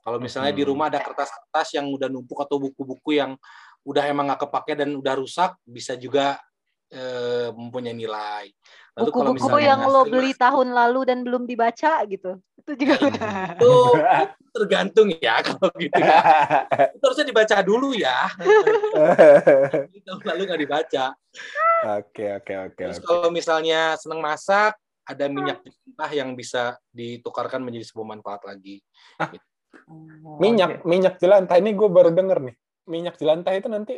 Kalau 0.05 0.21
misalnya 0.21 0.53
di 0.53 0.65
Hmm. 0.65 0.73
rumah 0.73 0.93
ada 0.93 1.01
kertas-kertas 1.01 1.77
yang 1.77 1.89
udah 1.89 2.09
numpuk 2.13 2.37
atau 2.41 2.61
buku-buku 2.61 3.17
yang 3.17 3.37
udah 3.85 4.05
emang 4.09 4.33
nggak 4.33 4.49
kepake 4.49 4.73
dan 4.81 4.97
udah 4.97 5.15
rusak, 5.17 5.57
bisa 5.65 5.95
juga 5.95 6.41
eh, 6.89 7.49
mempunyai 7.53 7.97
nilai. 7.97 8.49
Lalu 8.95 9.11
Buku-buku 9.11 9.59
yang 9.59 9.83
lo 9.91 10.07
beli 10.07 10.33
tahun 10.39 10.71
lalu 10.71 11.01
dan 11.03 11.19
belum 11.27 11.45
dibaca 11.51 12.01
gitu. 12.07 12.39
Itu 12.63 12.73
juga 12.79 12.95
udah. 13.11 13.33
itu, 13.59 13.73
itu 13.99 14.47
tergantung 14.55 15.09
ya 15.19 15.43
kalau 15.47 15.69
gitu 15.77 15.99
ya. 15.99 16.19
Itu 16.97 17.03
harusnya 17.03 17.27
dibaca 17.27 17.57
dulu 17.61 17.91
ya. 17.93 18.31
Tahun 20.07 20.23
lalu 20.23 20.41
nggak 20.47 20.63
dibaca. 20.63 21.05
Oke 21.99 22.39
oke 22.39 22.55
oke. 22.71 22.85
Terus 22.87 23.03
kalau 23.03 23.29
misalnya 23.35 23.99
senang 23.99 24.23
masak, 24.23 24.79
ada 25.05 25.25
minyak 25.29 25.61
mentah 25.61 26.11
yang 26.15 26.33
bisa 26.33 26.81
ditukarkan 26.95 27.61
menjadi 27.61 27.85
sebuah 27.93 28.17
manfaat 28.17 28.43
lagi. 28.49 28.81
Oh, 29.91 30.41
Minyak 30.41 30.81
oke. 30.81 30.89
minyak 30.89 31.15
jelantah 31.21 31.61
ini 31.61 31.77
gue 31.77 31.89
baru 31.91 32.15
denger 32.15 32.39
nih. 32.41 32.57
Minyak 32.85 33.17
jelantah 33.17 33.55
itu 33.57 33.69
nanti 33.73 33.95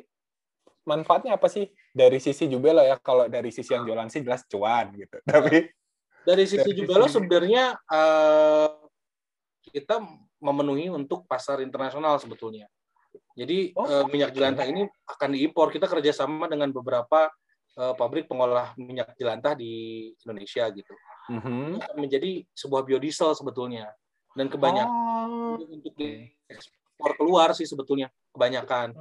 manfaatnya 0.86 1.34
apa 1.34 1.50
sih 1.50 1.66
dari 1.90 2.22
sisi 2.22 2.46
Jubelo 2.46 2.82
ya? 2.82 2.98
Kalau 3.02 3.26
dari 3.26 3.50
sisi 3.50 3.74
yang 3.74 3.82
jualan 3.82 4.06
sih 4.06 4.22
jelas 4.22 4.46
cuan 4.46 4.94
gitu. 4.94 5.18
Tapi 5.26 5.66
Dari 6.26 6.42
sisi 6.46 6.62
Dari 6.62 6.74
Jubelo 6.74 7.06
sisi- 7.06 7.18
sebenarnya 7.18 7.64
eh, 7.86 8.68
kita 9.66 9.98
memenuhi 10.38 10.86
untuk 10.90 11.26
pasar 11.26 11.58
internasional 11.62 12.18
sebetulnya. 12.22 12.66
Jadi 13.34 13.74
Oh, 13.74 13.86
eh, 13.86 14.04
minyak 14.10 14.32
jelantah 14.34 14.66
ini 14.66 14.86
akan 15.06 15.28
diimpor. 15.34 15.70
Kita 15.74 15.86
kerjasama 15.90 16.46
dengan 16.46 16.70
beberapa 16.70 17.30
eh, 17.76 17.94
pabrik 17.98 18.24
pengolah 18.30 18.72
minyak 18.80 19.12
jelantah 19.20 19.52
di 19.52 20.08
Indonesia 20.24 20.64
gitu. 20.72 20.94
Mhm. 21.28 21.82
Akan 21.82 21.96
menjadi 21.98 22.46
sebuah 22.54 22.86
biodiesel 22.86 23.34
sebetulnya. 23.34 23.90
Dan 24.32 24.46
kebanyakan 24.48 25.04
Oh, 25.46 25.56
untuk 25.60 25.92
diekspor 25.96 27.16
keluar 27.16 27.52
sih 27.56 27.64
sebetulnya 27.64 28.08
kebanyakan. 28.36 28.92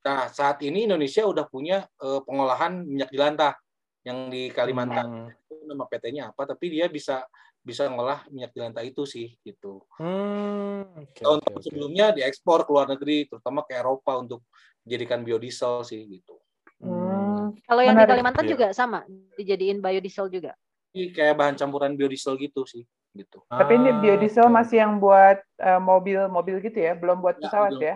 Nah 0.00 0.32
saat 0.32 0.64
ini 0.64 0.88
Indonesia 0.88 1.22
udah 1.22 1.44
punya 1.44 1.84
eh, 2.00 2.20
pengolahan 2.24 2.80
minyak 2.80 3.12
jelantah 3.12 3.54
yang 4.02 4.32
di 4.32 4.48
Kalimantan. 4.48 5.28
Hmm. 5.28 5.28
Itu 5.44 5.68
nama 5.68 5.84
PT-nya 5.84 6.32
apa? 6.32 6.48
Tapi 6.48 6.72
dia 6.72 6.88
bisa 6.88 7.28
bisa 7.60 7.84
ngolah 7.84 8.24
minyak 8.32 8.56
jelantah 8.56 8.80
itu 8.80 9.04
sih 9.04 9.36
gitu. 9.44 9.84
Hmm, 10.00 10.88
oke, 11.04 11.20
Tahun 11.20 11.38
oke. 11.44 11.60
sebelumnya 11.60 12.16
diekspor 12.16 12.64
ke 12.64 12.70
luar 12.72 12.88
negeri, 12.88 13.28
terutama 13.28 13.60
ke 13.60 13.76
Eropa 13.76 14.16
untuk 14.16 14.40
dijadikan 14.80 15.20
biodiesel 15.20 15.84
sih 15.84 16.00
gitu. 16.08 16.40
Hmm. 16.80 17.52
Kalau 17.68 17.82
yang 17.84 17.92
di 17.92 18.00
Menarik. 18.00 18.12
Kalimantan 18.16 18.44
Iya. 18.48 18.52
juga 18.56 18.66
sama, 18.72 19.04
dijadiin 19.36 19.84
biodiesel 19.84 20.32
juga. 20.32 20.56
Ini 20.96 21.12
kayak 21.12 21.36
bahan 21.36 21.54
campuran 21.60 21.92
biodiesel 21.92 22.40
gitu 22.40 22.64
sih 22.64 22.88
gitu. 23.12 23.44
Tapi 23.50 23.76
ini 23.76 23.90
Ah, 23.92 23.98
biodiesel 24.00 24.46
masih 24.48 24.80
yang 24.80 24.96
buat 24.96 25.36
eh, 25.58 25.80
mobil-mobil 25.82 26.64
gitu 26.64 26.78
ya, 26.78 26.96
belum 26.96 27.20
buat 27.20 27.36
pesawat 27.36 27.76
belum. 27.76 27.84
ya? 27.84 27.94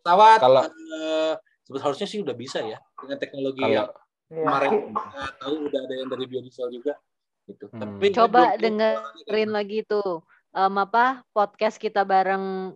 Pesawat 0.00 0.38
Kalau- 0.40 0.64
sebetulnya 1.60 1.84
harusnya 1.84 2.08
sih 2.08 2.18
udah 2.20 2.34
bisa 2.34 2.58
ya 2.60 2.78
dengan 2.98 3.18
teknologi 3.20 3.60
Kalau 3.60 3.74
yang 3.74 3.88
Iya. 4.30 4.38
kemarin 4.46 4.72
kita 4.94 5.26
tahu 5.42 5.54
udah 5.66 5.80
ada 5.82 5.94
yang 5.94 6.08
dari 6.08 6.24
biodiesel 6.26 6.68
juga 6.70 6.94
gitu. 7.46 7.64
Hmm. 7.66 7.80
Tapi 7.82 8.06
Coba 8.14 8.42
dengerin 8.54 9.50
lagi 9.50 9.82
tuh 9.82 10.22
em, 10.50 10.74
apa 10.78 11.26
podcast 11.34 11.76
kita 11.76 12.06
bareng 12.06 12.74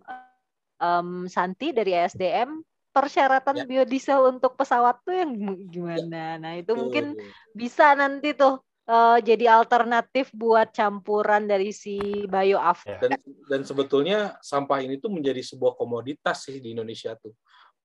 em, 0.75 1.09
Santi 1.27 1.71
dari 1.71 1.95
SDM 1.95 2.59
persyaratan 2.91 3.63
Ya. 3.63 3.65
biodiesel 3.67 4.23
untuk 4.27 4.55
pesawat 4.55 4.99
tuh 5.03 5.15
yang 5.15 5.31
gimana. 5.67 6.39
Nah, 6.39 6.55
itu 6.55 6.71
Tuh, 6.71 6.79
mungkin 6.79 7.15
bisa 7.51 7.91
nanti 7.95 8.31
tuh 8.31 8.59
eh, 8.89 9.17
jadi 9.25 9.45
alternatif 9.61 10.31
buat 10.35 10.69
campuran 10.73 11.45
dari 11.49 11.69
si 11.73 12.25
bioaf. 12.29 12.85
dan 13.01 13.11
dan 13.49 13.61
sebetulnya 13.65 14.37
sampah 14.45 14.79
ini 14.85 15.01
tuh 15.01 15.09
menjadi 15.13 15.41
sebuah 15.41 15.73
komoditas 15.77 16.45
sih 16.49 16.61
di 16.61 16.73
Indonesia 16.77 17.17
tuh 17.17 17.33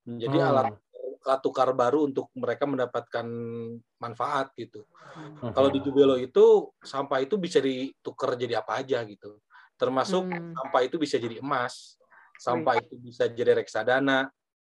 menjadi 0.08 0.38
Hmm. 0.38 0.50
alat 0.52 0.68
alat 1.24 1.40
tukar 1.44 1.68
baru 1.76 2.08
untuk 2.08 2.28
mereka 2.36 2.64
mendapatkan 2.68 3.26
manfaat 4.00 4.52
gitu. 4.56 4.84
Mhm. 5.42 5.52
Kalau 5.54 5.68
di 5.72 5.80
Jubelo 5.84 6.16
itu 6.20 6.70
sampah 6.84 7.20
itu 7.24 7.36
bisa 7.40 7.58
ditukar 7.62 8.36
jadi 8.38 8.60
apa 8.62 8.80
aja 8.84 9.02
gitu. 9.08 9.40
Termasuk 9.80 10.24
Hmm. 10.26 10.54
sampah 10.54 10.82
itu 10.86 10.96
bisa 11.00 11.16
jadi 11.20 11.40
emas, 11.44 11.96
sampah 12.38 12.76
itu 12.80 12.94
bisa 13.00 13.28
jadi 13.30 13.52
reksadana, 13.58 14.30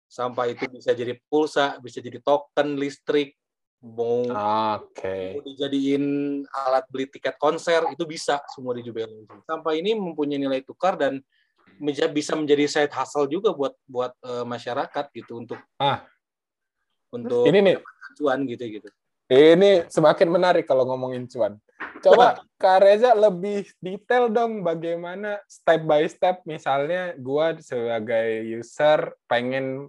sampah 0.08 0.46
itu 0.52 0.64
bisa 0.72 0.92
jadi 0.96 1.16
pulsa, 1.28 1.78
bisa 1.84 2.00
jadi 2.04 2.20
token 2.24 2.76
listrik, 2.80 3.36
mau 3.78 4.26
Oke. 4.74 5.38
mau 5.38 5.42
dijadiin 5.46 6.04
alat 6.50 6.84
beli 6.90 7.06
tiket 7.06 7.38
konser 7.38 7.86
itu 7.94 8.02
bisa 8.04 8.42
semua 8.50 8.74
di 8.74 8.82
Jubelo. 8.82 9.22
Sampah 9.46 9.74
ini 9.78 9.94
mempunyai 9.94 10.38
nilai 10.38 10.60
tukar 10.66 10.98
dan 10.98 11.22
menja- 11.78 12.10
bisa 12.10 12.34
menjadi 12.34 12.66
side 12.66 12.90
hustle 12.92 13.30
juga 13.30 13.54
buat 13.54 13.74
buat 13.86 14.12
eh, 14.18 14.44
masyarakat 14.44 15.04
gitu 15.14 15.38
untuk 15.38 15.58
Ah. 15.78 16.02
untuk 17.08 17.46
Ini 17.48 17.58
nih, 17.64 17.76
cuan 18.20 18.44
gitu 18.44 18.64
gitu. 18.68 18.88
ini 19.32 19.84
semakin 19.88 20.28
menarik 20.28 20.64
kalau 20.68 20.84
ngomongin 20.84 21.24
cuan. 21.24 21.56
Coba 22.04 22.42
Kak 22.58 22.78
Reza 22.84 23.14
lebih 23.14 23.64
detail 23.78 24.28
dong 24.28 24.60
bagaimana 24.60 25.40
step 25.48 25.84
by 25.84 26.04
step 26.04 26.42
misalnya 26.44 27.14
gua 27.16 27.54
sebagai 27.58 28.42
user 28.44 29.14
pengen 29.24 29.88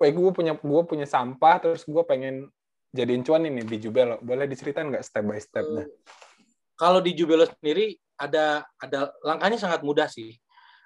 eh 0.00 0.12
gue 0.12 0.30
punya 0.32 0.56
gue 0.56 0.82
punya 0.84 1.04
sampah 1.04 1.60
terus 1.60 1.84
gue 1.84 2.00
pengen 2.08 2.48
jadiin 2.90 3.22
cuan 3.22 3.46
ini 3.46 3.62
di 3.62 3.78
Jubelo. 3.78 4.18
Boleh 4.20 4.46
diceritain 4.46 4.90
nggak 4.90 5.04
step 5.06 5.24
by 5.24 5.38
stepnya? 5.38 5.86
Kalau 6.74 7.00
di 7.00 7.14
Jubelo 7.14 7.46
sendiri 7.46 7.94
ada 8.16 8.64
ada 8.76 9.12
langkahnya 9.24 9.58
sangat 9.58 9.82
mudah 9.84 10.08
sih. 10.10 10.36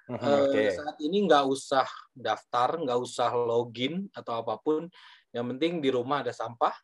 Eh, 0.05 0.21
Oke. 0.21 0.69
saat 0.69 1.01
ini 1.01 1.25
nggak 1.25 1.49
usah 1.49 1.89
daftar, 2.13 2.77
nggak 2.77 2.99
usah 3.01 3.33
login 3.33 4.05
atau 4.13 4.37
apa 4.37 4.53
pun. 4.61 4.85
Yang 5.33 5.45
penting 5.57 5.81
di 5.81 5.89
rumah 5.89 6.21
ada 6.21 6.29
sampah, 6.29 6.77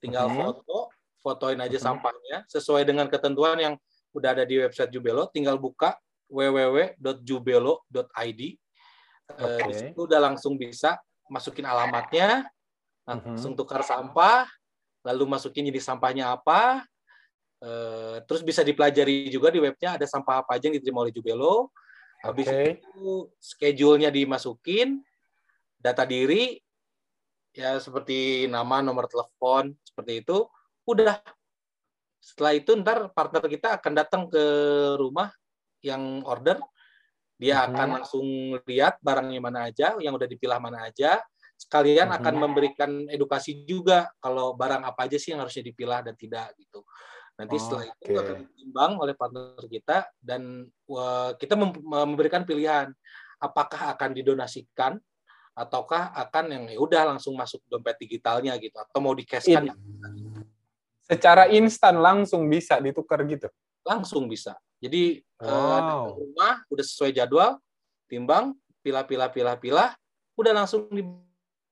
tinggal 0.00 0.32
Mhm. 0.32 0.36
foto, 0.40 0.88
fotoin 1.20 1.60
aja 1.60 1.76
Mhm. 1.76 1.84
sampahnya 1.84 2.48
sesuai 2.48 2.88
dengan 2.88 3.04
ketentuan 3.12 3.60
yang 3.60 3.76
udah 4.16 4.32
ada 4.32 4.48
di 4.48 4.56
website 4.64 4.88
Jubelo. 4.88 5.28
Tinggal 5.28 5.60
buka 5.60 6.00
www.jubelo.id. 6.24 8.40
Eh, 8.40 8.56
Oke. 9.44 9.68
Di 9.68 9.74
situ 9.76 10.00
udah 10.08 10.20
langsung 10.20 10.56
bisa 10.56 10.96
masukin 11.28 11.68
alamatnya. 11.68 12.48
Langsung 13.04 13.52
tukar 13.56 13.84
sampah, 13.84 14.48
lalu 15.04 15.24
masukin 15.28 15.68
jadi 15.68 15.80
sampahnya 15.80 16.32
apa. 16.32 16.84
Eh, 17.64 18.20
terus 18.28 18.44
bisa 18.44 18.60
dipelajari 18.60 19.32
juga 19.32 19.48
di 19.48 19.60
webnya 19.60 19.96
ada 19.96 20.04
sampah 20.04 20.44
apa 20.44 20.60
aja 20.60 20.68
yang 20.68 20.76
diterima 20.76 21.00
oleh 21.04 21.12
Jubelo. 21.12 21.72
Habis 22.24 22.48
Oke. 22.48 22.80
itu 22.80 23.28
schedule-nya 23.36 24.08
dimasukin, 24.08 25.00
data 25.76 26.08
diri, 26.08 26.56
ya 27.52 27.76
seperti 27.76 28.48
nama, 28.48 28.80
nomor 28.80 29.04
telepon, 29.08 29.76
seperti 29.84 30.24
itu, 30.24 30.48
udah. 30.88 31.20
Setelah 32.24 32.52
itu 32.56 32.72
ntar 32.80 33.12
partner 33.12 33.44
kita 33.44 33.76
akan 33.76 33.92
datang 33.92 34.22
ke 34.32 34.44
rumah 34.96 35.28
yang 35.84 36.24
order, 36.24 36.56
dia 37.36 37.60
Mhm. 37.60 37.64
akan 37.68 37.88
langsung 38.00 38.26
lihat 38.64 38.96
barangnya 39.04 39.40
mana 39.44 39.68
aja, 39.68 39.92
yang 40.00 40.16
udah 40.16 40.24
dipilah 40.24 40.56
mana 40.56 40.88
aja, 40.88 41.20
sekalian 41.64 42.12
Mhm. 42.12 42.16
akan 42.20 42.34
memberikan 42.36 42.90
edukasi 43.08 43.64
juga 43.64 44.12
kalau 44.20 44.52
barang 44.52 44.84
apa 44.84 45.08
aja 45.08 45.16
sih 45.16 45.32
yang 45.32 45.40
harusnya 45.40 45.64
dipilah 45.64 46.04
dan 46.04 46.12
tidak 46.14 46.52
gitu. 46.60 46.84
Nanti 47.34 47.56
setelah 47.58 47.84
itu 47.88 48.12
Oke. 48.14 48.20
akan 48.20 48.36
ditimbang 48.46 48.92
oleh 49.00 49.14
partner 49.16 49.64
kita 49.66 50.06
dan 50.22 50.68
wah, 50.86 51.34
kita 51.34 51.56
mem- 51.58 51.82
memberikan 51.82 52.46
pilihan 52.46 52.92
apakah 53.42 53.90
akan 53.96 54.14
didonasikan 54.14 54.92
ataukah 55.54 56.14
akan 56.14 56.44
yang 56.50 56.64
ya 56.70 56.78
udah 56.78 57.02
langsung 57.14 57.34
masuk 57.34 57.62
dompet 57.66 57.98
digitalnya 57.98 58.54
gitu 58.58 58.74
atau 58.78 58.98
mau 59.02 59.14
di-cashkan 59.14 59.70
Ini- 59.70 60.46
Secara 61.04 61.52
instan 61.52 62.00
langsung 62.00 62.48
bisa 62.48 62.80
ditukar 62.80 63.20
gitu. 63.28 63.48
langsung 63.84 64.24
bisa. 64.24 64.56
Jadi 64.80 65.20
eh, 65.20 65.44
Wow. 65.44 66.08
ke 66.08 66.10
rumah 66.16 66.54
udah 66.72 66.84
sesuai 66.88 67.12
jadwal, 67.12 67.60
timbang, 68.08 68.56
pilah-pilah 68.80 69.28
pilah-pilah, 69.28 69.92
udah 70.40 70.52
langsung 70.56 70.88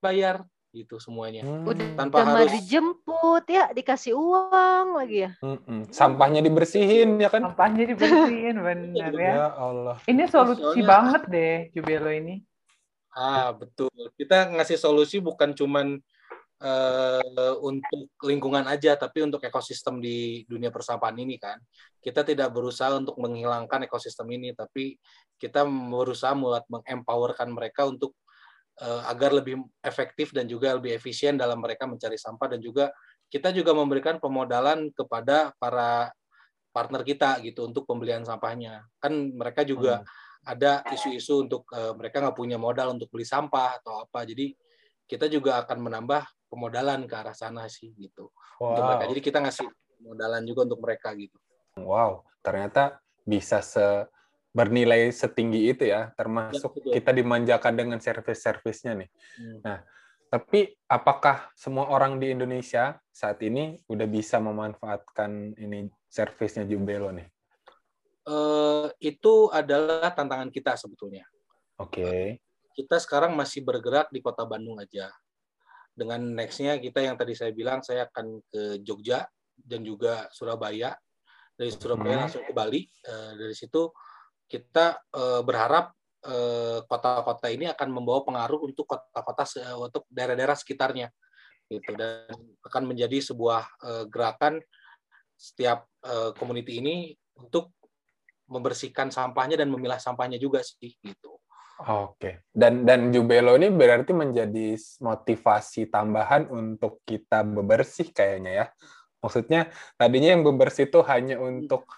dibayar 0.03 0.43
gitu 0.75 0.99
semuanya. 0.99 1.47
Hmm. 1.47 1.63
Udah 1.63 1.95
Tanpa 1.95 2.27
harus 2.27 2.51
dijemput 2.59 3.47
ya, 3.47 3.71
dikasih 3.71 4.19
uang 4.19 4.99
lagi 4.99 5.29
ya. 5.29 5.31
Mm-mm. 5.39 5.87
Sampahnya 5.95 6.43
dibersihin 6.43 7.23
ya 7.23 7.31
kan? 7.31 7.47
Sampahnya 7.55 7.87
dibersihin, 7.87 8.57
bener 8.59 9.13
ya. 9.15 9.33
Ya 9.39 9.49
Allah. 9.55 9.97
Ini 10.11 10.27
solusi 10.27 10.59
Soalnya- 10.59 10.89
banget 10.91 11.23
deh, 11.31 11.57
Jubelo 11.71 12.11
ini. 12.11 12.43
Ah, 13.15 13.55
betul. 13.55 13.93
Kita 14.19 14.51
ngasih 14.51 14.75
solusi 14.81 15.23
bukan 15.23 15.55
cuman 15.55 16.03
eh, 16.63 17.53
untuk 17.61 18.09
lingkungan 18.25 18.65
aja, 18.65 18.97
tapi 18.97 19.23
untuk 19.23 19.45
ekosistem 19.45 20.01
di 20.01 20.43
dunia 20.49 20.73
persampahan 20.73 21.21
ini 21.21 21.37
kan. 21.37 21.61
Kita 22.01 22.25
tidak 22.25 22.49
berusaha 22.49 22.97
untuk 22.97 23.21
menghilangkan 23.21 23.85
ekosistem 23.85 24.27
ini, 24.35 24.57
tapi 24.57 24.97
kita 25.37 25.69
berusaha 25.69 26.33
buat 26.33 26.65
mengempowerkan 26.71 27.53
mereka 27.53 27.85
untuk 27.91 28.17
agar 28.81 29.37
lebih 29.37 29.63
efektif 29.85 30.33
dan 30.33 30.49
juga 30.49 30.75
lebih 30.75 30.97
efisien 30.97 31.37
dalam 31.37 31.61
mereka 31.61 31.85
mencari 31.85 32.17
sampah 32.17 32.57
dan 32.57 32.61
juga 32.61 32.91
kita 33.33 33.53
juga 33.53 33.73
memberikan 33.73 34.21
pemodalan 34.21 34.93
kepada 34.93 35.57
para 35.57 36.13
partner 36.73 37.05
kita 37.05 37.41
gitu 37.45 37.69
untuk 37.69 37.85
pembelian 37.85 38.25
sampahnya. 38.25 38.85
Kan 39.01 39.37
mereka 39.37 39.65
juga 39.65 40.05
ada 40.43 40.83
isu-isu 40.91 41.47
untuk 41.47 41.69
eh, 41.73 41.93
mereka 41.97 42.19
nggak 42.21 42.37
punya 42.37 42.59
modal 42.61 42.97
untuk 42.97 43.09
beli 43.13 43.25
sampah 43.25 43.81
atau 43.81 44.05
apa. 44.05 44.25
Jadi 44.29 44.53
kita 45.07 45.29
juga 45.29 45.61
akan 45.65 45.79
menambah 45.81 46.25
pemodalan 46.49 47.05
ke 47.05 47.15
arah 47.17 47.37
sana 47.37 47.69
sih 47.69 47.93
gitu 47.97 48.33
untuk 48.61 48.83
mereka. 48.85 49.05
Wow. 49.05 49.11
Jadi 49.13 49.21
kita 49.25 49.39
ngasih 49.45 49.69
modalan 50.03 50.43
juga 50.45 50.61
untuk 50.67 50.81
mereka 50.83 51.09
gitu. 51.17 51.39
Wow, 51.81 52.29
ternyata 52.45 53.01
bisa 53.25 53.65
se 53.65 54.05
bernilai 54.53 55.09
setinggi 55.09 55.73
itu 55.73 55.89
ya, 55.89 56.13
termasuk 56.13 56.77
Ya, 56.85 57.01
kita 57.01 57.11
dimanjakan 57.17 57.73
dengan 57.73 57.99
servis-servisnya 57.99 58.93
nih. 59.01 59.11
Hmm. 59.41 59.81
Tapi 60.33 60.73
apakah 60.89 61.53
semua 61.53 61.93
orang 61.93 62.17
di 62.17 62.33
Indonesia 62.33 62.97
saat 63.13 63.41
ini 63.45 63.77
udah 63.89 64.09
bisa 64.09 64.41
memanfaatkan 64.41 65.57
ini 65.61 65.89
servisnya 66.09 66.65
Jubelo 66.65 67.13
nih? 67.13 67.29
Eh, 68.23 68.87
itu 69.13 69.53
adalah 69.53 70.09
tantangan 70.13 70.49
kita 70.49 70.77
sebetulnya. 70.77 71.27
Oke. 71.77 72.41
Kita 72.73 72.97
sekarang 72.97 73.37
masih 73.37 73.61
bergerak 73.61 74.09
di 74.09 74.25
kota 74.25 74.49
Bandung 74.49 74.81
aja. 74.81 75.13
Dengan 75.93 76.25
nextnya 76.33 76.81
kita 76.81 77.05
yang 77.05 77.21
tadi 77.21 77.37
saya 77.37 77.53
bilang 77.53 77.85
saya 77.85 78.09
akan 78.09 78.41
ke 78.49 78.81
Jogja 78.81 79.29
dan 79.53 79.85
juga 79.85 80.33
Surabaya. 80.33 80.97
Dari 81.53 81.69
Surabaya 81.69 82.17
Hmm. 82.17 82.23
langsung 82.25 82.45
ke 82.49 82.53
Bali. 82.57 82.89
Eh, 82.89 83.33
dari 83.37 83.53
situ 83.53 83.93
kita 84.53 85.01
eh, 85.17 85.41
berharap 85.41 85.97
eh, 86.29 86.85
kota-kota 86.85 87.49
ini 87.49 87.73
akan 87.73 87.89
membawa 87.89 88.21
pengaruh 88.29 88.69
untuk 88.69 88.85
kota-kota 88.85 89.49
se- 89.49 89.65
untuk 89.73 90.05
daerah-daerah 90.13 90.53
sekitarnya 90.53 91.09
gitu 91.73 91.97
dan 91.97 92.29
akan 92.69 92.83
menjadi 92.85 93.33
sebuah 93.33 93.65
eh, 93.81 94.05
gerakan 94.13 94.61
setiap 95.33 95.91
community 96.39 96.79
ini 96.79 97.19
untuk 97.35 97.75
membersihkan 98.47 99.11
sampahnya 99.11 99.59
dan 99.59 99.75
memilah 99.75 99.99
sampahnya 99.99 100.39
juga 100.39 100.63
sih 100.63 100.95
gitu. 101.03 101.43
Oke. 101.83 102.47
Dan 102.55 102.87
dan 102.87 103.11
Jubelo 103.11 103.59
ini 103.59 103.67
berarti 103.75 104.15
menjadi 104.15 104.79
motivasi 105.03 105.91
tambahan 105.91 106.47
untuk 106.47 107.03
kita 107.03 107.43
bebersih 107.43 108.15
kayaknya 108.15 108.53
ya. 108.55 108.67
Maksudnya 109.19 109.71
tadinya 109.99 110.31
yang 110.31 110.47
bebersih 110.47 110.87
itu 110.87 111.03
hanya 111.07 111.43
untuk 111.43 111.91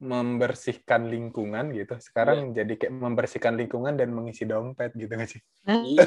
membersihkan 0.00 1.12
lingkungan 1.12 1.76
gitu. 1.76 1.94
Sekarang 2.00 2.56
jadi 2.56 2.72
kayak 2.72 2.96
membersihkan 2.96 3.54
lingkungan 3.60 4.00
dan 4.00 4.16
mengisi 4.16 4.48
dompet 4.48 4.96
gitu 4.96 5.12
nggak 5.12 5.28
sih? 5.28 5.40
Iya. 5.68 6.04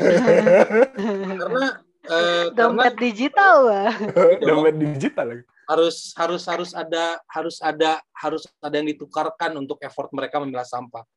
karena 1.37 1.69
eh, 2.09 2.49
karena 2.49 2.57
Dompet 2.57 2.93
digital, 2.97 3.55
Wah. 3.69 3.93
dompet 4.41 4.75
digital 4.81 5.25
lagi. 5.29 5.45
harus 5.63 6.11
harus 6.19 6.43
harus 6.43 6.71
ada 6.75 7.23
harus 7.31 7.55
ada 7.63 8.03
harus 8.11 8.43
ada 8.59 8.75
yang 8.75 8.91
ditukarkan 8.91 9.55
untuk 9.55 9.79
effort 9.79 10.11
mereka 10.11 10.41
memilah 10.43 10.67
sampah. 10.67 11.07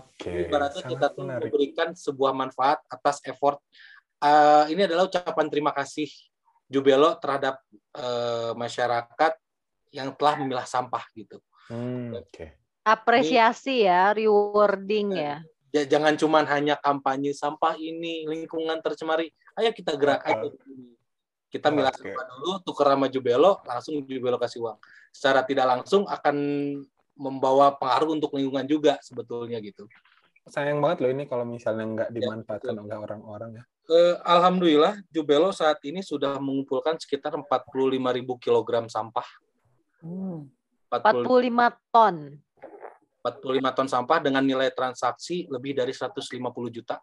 Oke. 0.00 0.48
Ibaratnya 0.48 0.80
kita 0.80 1.12
sangat 1.12 1.16
tuh 1.18 1.24
menarik. 1.28 1.50
memberikan 1.52 1.88
sebuah 1.92 2.32
manfaat 2.32 2.80
atas 2.88 3.20
effort. 3.28 3.60
Eh, 4.22 4.64
ini 4.72 4.88
adalah 4.88 5.10
ucapan 5.10 5.46
terima 5.52 5.76
kasih 5.76 6.08
Jubelo 6.70 7.18
terhadap 7.20 7.60
eh, 7.98 8.52
masyarakat 8.56 9.32
yang 9.92 10.14
telah 10.16 10.34
memilah 10.40 10.64
sampah 10.64 11.04
gitu. 11.12 11.36
Hmm, 11.66 12.14
Oke. 12.14 12.54
Apresiasi 12.86 13.82
ya, 13.84 14.14
rewarding 14.14 15.08
ya. 15.18 15.36
Ja- 15.74 15.88
Jangan 15.88 16.14
cuman 16.16 16.44
hanya 16.48 16.78
kampanye 16.78 17.34
sampah 17.34 17.74
ini 17.76 18.24
lingkungan 18.24 18.78
tercemari. 18.80 19.28
Ayo 19.58 19.74
kita 19.74 19.92
gerak 19.98 20.22
aja. 20.24 20.48
Kita 21.46 21.68
milah 21.70 21.92
sampah 21.92 22.24
dulu, 22.36 22.52
tuker 22.62 22.86
sama 22.90 23.06
Jubelo, 23.06 23.60
langsung 23.62 24.00
Jubelo 24.02 24.36
kasih 24.36 24.62
uang. 24.62 24.78
Secara 25.12 25.42
tidak 25.42 25.66
langsung 25.66 26.06
akan 26.06 26.36
membawa 27.16 27.72
pengaruh 27.74 28.12
untuk 28.12 28.36
lingkungan 28.36 28.64
juga 28.64 29.00
sebetulnya 29.00 29.56
gitu. 29.60 29.88
Sayang 30.46 30.78
banget 30.78 31.02
loh 31.02 31.10
ini 31.10 31.24
kalau 31.26 31.42
misalnya 31.42 31.84
nggak 31.88 32.10
dimanfaatkan 32.14 32.76
oleh 32.76 32.96
orang-orang 32.96 33.50
ya. 33.58 33.64
Eh, 33.86 34.14
Alhamdulillah 34.22 34.98
Jubelo 35.10 35.50
saat 35.50 35.82
ini 35.82 36.02
sudah 36.02 36.38
mengumpulkan 36.38 36.98
sekitar 36.98 37.34
45.000 37.34 38.38
kilogram 38.38 38.86
sampah. 38.86 39.26
Hmm. 40.00 40.46
40 40.90 41.26
45 41.26 41.92
ton. 41.92 42.14
45 43.26 43.76
ton 43.76 43.88
sampah 43.90 44.18
dengan 44.22 44.42
nilai 44.46 44.70
transaksi 44.70 45.50
lebih 45.50 45.74
dari 45.74 45.90
150 45.90 46.70
juta 46.70 47.02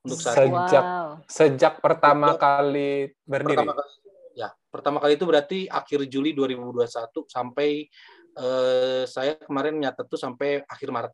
untuk 0.00 0.18
saat. 0.18 0.36
Sejak 0.40 0.84
Wow. 0.84 1.10
sejak 1.28 1.74
pertama 1.78 2.32
Sejak 2.32 2.40
kali 2.40 2.92
berdiri. 3.22 3.56
Pertama 3.60 3.72
kali, 3.76 3.92
ya, 4.32 4.48
pertama 4.72 4.98
kali 4.98 5.12
itu 5.20 5.24
berarti 5.28 5.58
akhir 5.68 6.08
Juli 6.08 6.32
2021 6.32 7.28
sampai 7.28 7.86
eh, 8.32 9.04
saya 9.04 9.36
kemarin 9.36 9.76
nyatet 9.76 10.08
tuh 10.08 10.16
sampai 10.16 10.64
akhir 10.64 10.88
Maret. 10.88 11.12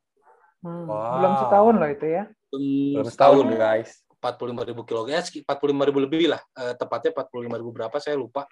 Hmm. 0.62 0.86
Wow. 0.86 1.14
Belum 1.18 1.32
setahun 1.42 1.74
loh 1.74 1.90
itu 1.90 2.06
ya. 2.06 2.24
Belum 2.54 3.02
Belum 3.02 3.10
setahun 3.10 3.46
guys. 3.58 3.90
45 4.18 4.66
ribu 4.74 4.82
kilo, 4.82 5.06
ya 5.06 5.22
45 5.22 5.86
ribu 5.86 5.98
lebih 6.02 6.34
lah, 6.34 6.42
eh, 6.58 6.74
tepatnya 6.74 7.14
45 7.14 7.54
ribu 7.54 7.70
berapa 7.70 7.96
saya 8.02 8.18
lupa. 8.18 8.50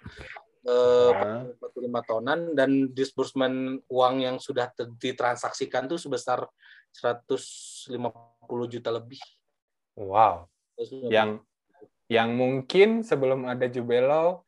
Eh, 0.67 1.11
Nah. 1.15 1.47
45 1.63 2.03
tonan 2.03 2.39
dan 2.51 2.91
disbursement 2.91 3.79
uang 3.87 4.15
yang 4.19 4.35
sudah 4.35 4.67
ditransaksikan 4.99 5.87
tuh 5.87 5.95
sebesar 5.95 6.43
150 6.91 7.95
juta 8.67 8.91
lebih. 8.91 9.21
Wow. 9.95 10.51
Yang 11.07 11.41
yang 12.07 12.35
mungkin 12.35 13.03
sebelum 13.03 13.47
ada 13.47 13.67
Jubelo 13.67 14.43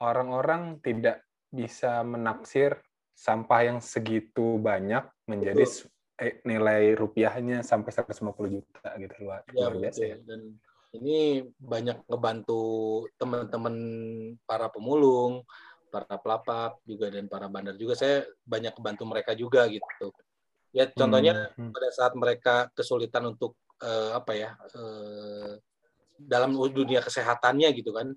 orang-orang 0.00 0.80
tidak 0.80 1.24
bisa 1.48 2.00
menaksir 2.04 2.80
sampah 3.12 3.60
yang 3.68 3.78
segitu 3.80 4.56
banyak 4.56 5.04
menjadi 5.28 5.64
Betul. 5.64 5.88
eh, 6.16 6.40
nilai 6.48 6.96
rupiahnya 6.96 7.60
sampai 7.60 7.92
150 7.92 8.48
juta 8.48 8.88
gitu 8.96 9.14
luar, 9.24 9.44
Ya, 9.52 9.68
luar 9.68 9.74
biasa 9.76 10.00
betul. 10.00 10.08
ya. 10.08 10.16
Dan 10.24 10.40
ini 10.92 11.40
banyak 11.56 12.04
ngebantu 12.04 12.62
teman-teman 13.16 13.74
para 14.44 14.68
pemulung, 14.68 15.40
para 15.88 16.16
pelapak 16.20 16.80
juga 16.84 17.08
dan 17.08 17.28
para 17.28 17.48
bandar 17.48 17.76
juga. 17.80 17.96
Saya 17.96 18.28
banyak 18.44 18.76
bantu 18.76 19.04
mereka 19.08 19.32
juga 19.32 19.64
gitu. 19.68 20.12
Ya 20.72 20.88
contohnya 20.88 21.52
Hmm, 21.56 21.68
hmm. 21.68 21.72
pada 21.72 21.88
saat 21.92 22.12
mereka 22.16 22.54
kesulitan 22.72 23.28
untuk 23.28 23.56
eh, 23.80 24.10
apa 24.16 24.32
ya 24.32 24.56
eh, 24.72 25.52
dalam 26.16 26.54
dunia 26.54 27.00
kesehatannya 27.04 27.68
gitu 27.76 27.92
kan, 27.92 28.12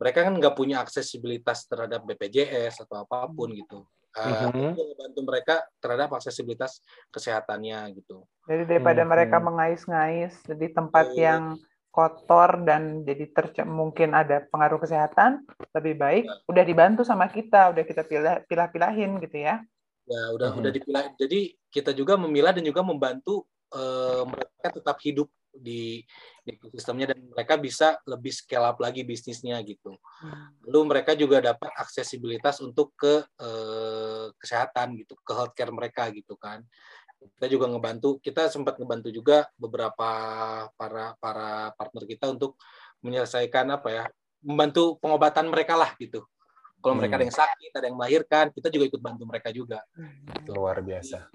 mereka 0.00 0.24
kan 0.28 0.34
nggak 0.36 0.54
punya 0.56 0.80
aksesibilitas 0.84 1.68
terhadap 1.68 2.04
BPJS 2.08 2.84
atau 2.88 3.04
apa 3.04 3.28
pun 3.32 3.52
gitu. 3.52 3.84
Eh, 4.14 4.46
Mhm. 4.46 4.78
itu 4.78 4.80
ngebantu 4.94 5.20
mereka 5.26 5.54
terhadap 5.82 6.14
aksesibilitas 6.14 6.78
kesehatannya 7.10 7.98
gitu. 7.98 8.22
Jadi 8.46 8.62
daripada 8.70 9.02
Hmm, 9.02 9.10
mereka 9.10 9.36
hmm. 9.42 9.46
mengais-ngais 9.50 10.34
di 10.54 10.68
tempat 10.70 11.10
yang 11.18 11.58
kotor 11.94 12.66
dan 12.66 13.06
jadi 13.06 13.30
terce- 13.30 13.62
mungkin 13.62 14.18
ada 14.18 14.42
pengaruh 14.50 14.82
kesehatan, 14.82 15.46
lebih 15.70 15.94
baik 15.94 16.24
Ya. 16.26 16.34
udah 16.50 16.64
dibantu 16.66 17.06
sama 17.06 17.30
kita, 17.30 17.70
udah 17.70 17.84
kita 17.86 18.02
pilah 18.02 18.42
pilah-pilahin 18.50 19.22
gitu 19.22 19.46
ya. 19.46 19.62
Ya 20.10 20.22
udah 20.34 20.50
Mhm. 20.50 20.58
udah 20.58 20.70
dipilah. 20.74 21.04
Jadi 21.14 21.54
kita 21.70 21.94
juga 21.94 22.18
memilah 22.18 22.50
dan 22.50 22.66
juga 22.66 22.82
membantu 22.82 23.46
eh, 23.74 24.22
mereka 24.22 24.70
tetap 24.70 24.96
hidup 25.02 25.26
di, 25.50 25.98
di 26.46 26.52
sistemnya 26.70 27.10
dan 27.10 27.26
mereka 27.26 27.58
bisa 27.58 27.98
lebih 28.06 28.30
scale 28.30 28.70
up 28.70 28.78
lagi 28.78 29.02
bisnisnya 29.02 29.58
gitu. 29.66 29.98
Lalu 30.62 30.80
mereka 30.94 31.18
juga 31.18 31.42
dapat 31.42 31.74
aksesibilitas 31.74 32.62
untuk 32.62 32.94
ke 32.94 33.26
eh, 33.38 34.30
kesehatan 34.38 34.94
gitu, 35.02 35.18
ke 35.26 35.32
healthcare 35.34 35.74
mereka 35.74 36.06
gitu 36.14 36.38
kan. 36.38 36.62
Kita 37.32 37.46
juga 37.48 37.66
ngebantu, 37.72 38.20
kita 38.20 38.52
sempat 38.52 38.76
ngebantu 38.76 39.08
juga 39.08 39.48
beberapa 39.56 40.08
para 40.76 41.16
para 41.16 41.72
partner 41.74 42.04
kita 42.04 42.28
untuk 42.30 42.60
menyelesaikan 43.00 43.68
apa 43.72 43.88
ya, 43.88 44.04
membantu 44.44 45.00
pengobatan 45.00 45.48
mereka 45.48 45.76
lah 45.76 45.92
gitu. 45.96 46.24
Kalau 46.84 47.00
mereka 47.00 47.16
Hmm. 47.16 47.24
ada 47.24 47.28
yang 47.32 47.38
sakit, 47.40 47.70
ada 47.72 47.86
yang 47.88 47.96
melahirkan, 47.96 48.44
kita 48.52 48.68
juga 48.68 48.84
ikut 48.92 49.00
bantu 49.00 49.22
mereka 49.24 49.48
juga. 49.48 49.80
Luar 50.52 50.84
biasa. 50.84 51.32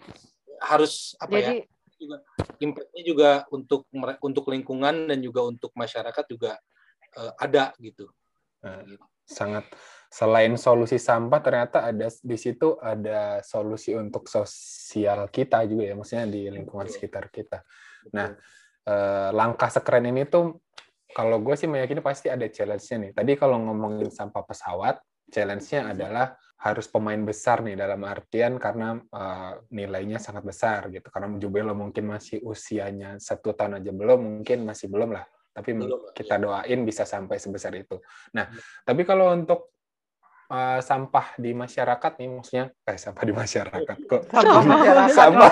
Harus 0.61 1.17
apa 1.17 1.33
ya? 1.41 1.57
Jadi 1.57 1.57
juga 1.99 2.17
impact-nya 2.63 3.03
juga 3.03 3.29
untuk 3.51 3.83
untuk 4.23 4.45
lingkungan 4.47 5.09
dan 5.09 5.19
juga 5.19 5.43
untuk 5.43 5.73
masyarakat 5.75 6.25
juga 6.29 6.55
eh, 7.17 7.33
ada 7.41 7.73
gitu. 7.81 8.07
Nah, 8.61 8.85
Gitu. 8.85 9.01
Sangat 9.29 9.69
selain 10.09 10.57
solusi 10.57 10.97
sampah 10.97 11.37
ternyata 11.37 11.85
ada 11.85 12.09
di 12.09 12.37
situ 12.37 12.81
ada 12.81 13.45
solusi 13.45 13.93
untuk 13.93 14.25
sosial 14.25 15.29
kita 15.29 15.61
juga 15.69 15.85
ya 15.85 15.93
maksudnya 15.93 16.25
di 16.25 16.49
lingkungan 16.49 16.89
Betul. 16.89 16.95
sekitar 16.97 17.29
kita. 17.29 17.61
Nah, 18.17 18.33
eh, 18.89 19.29
langkah 19.29 19.69
sekeren 19.69 20.09
ini 20.09 20.25
tuh 20.25 20.65
kalau 21.13 21.37
gue 21.45 21.53
sih 21.53 21.69
meyakini 21.69 22.01
pasti 22.01 22.25
ada 22.25 22.49
challenge-nya 22.49 22.97
nih. 22.97 23.11
Tadi 23.13 23.31
kalau 23.37 23.61
ngomongin 23.61 24.09
sampah 24.09 24.41
pesawat 24.49 24.97
challenge-nya 25.29 25.93
adalah 25.93 26.33
harus 26.59 26.89
pemain 26.89 27.21
besar 27.21 27.61
nih 27.61 27.77
dalam 27.77 28.01
artian 28.01 28.57
karena 28.57 28.97
eh, 28.97 29.53
nilainya 29.69 30.17
sangat 30.17 30.41
besar 30.41 30.89
gitu. 30.89 31.05
Karena 31.13 31.37
Jubelo 31.37 31.77
mungkin 31.77 32.09
masih 32.09 32.41
usianya 32.41 33.21
satu 33.21 33.53
tahun 33.53 33.77
aja 33.77 33.93
belum 33.93 34.41
mungkin 34.41 34.65
masih 34.65 34.89
belum 34.89 35.13
lah 35.13 35.29
tapi 35.49 35.73
Belum 35.73 36.11
kita 36.11 36.37
doain 36.37 36.79
bisa 36.81 37.03
sampai 37.03 37.37
sebesar 37.37 37.73
itu. 37.73 37.97
Nah 38.33 38.47
tapi 38.81 39.01
kalau 39.03 39.31
untuk 39.31 39.73
eh, 40.47 40.79
sampah 40.79 41.35
di 41.35 41.51
masyarakat 41.51 42.11
nih 42.17 42.29
maksudnya 42.29 42.65
eh 42.83 42.97
sampah 42.97 43.23
di 43.23 43.33
masyarakat 43.33 43.97
kok? 44.09 44.21
Sampah 44.27 44.63
masyarakat. 44.63 45.15
sampah. 45.15 45.51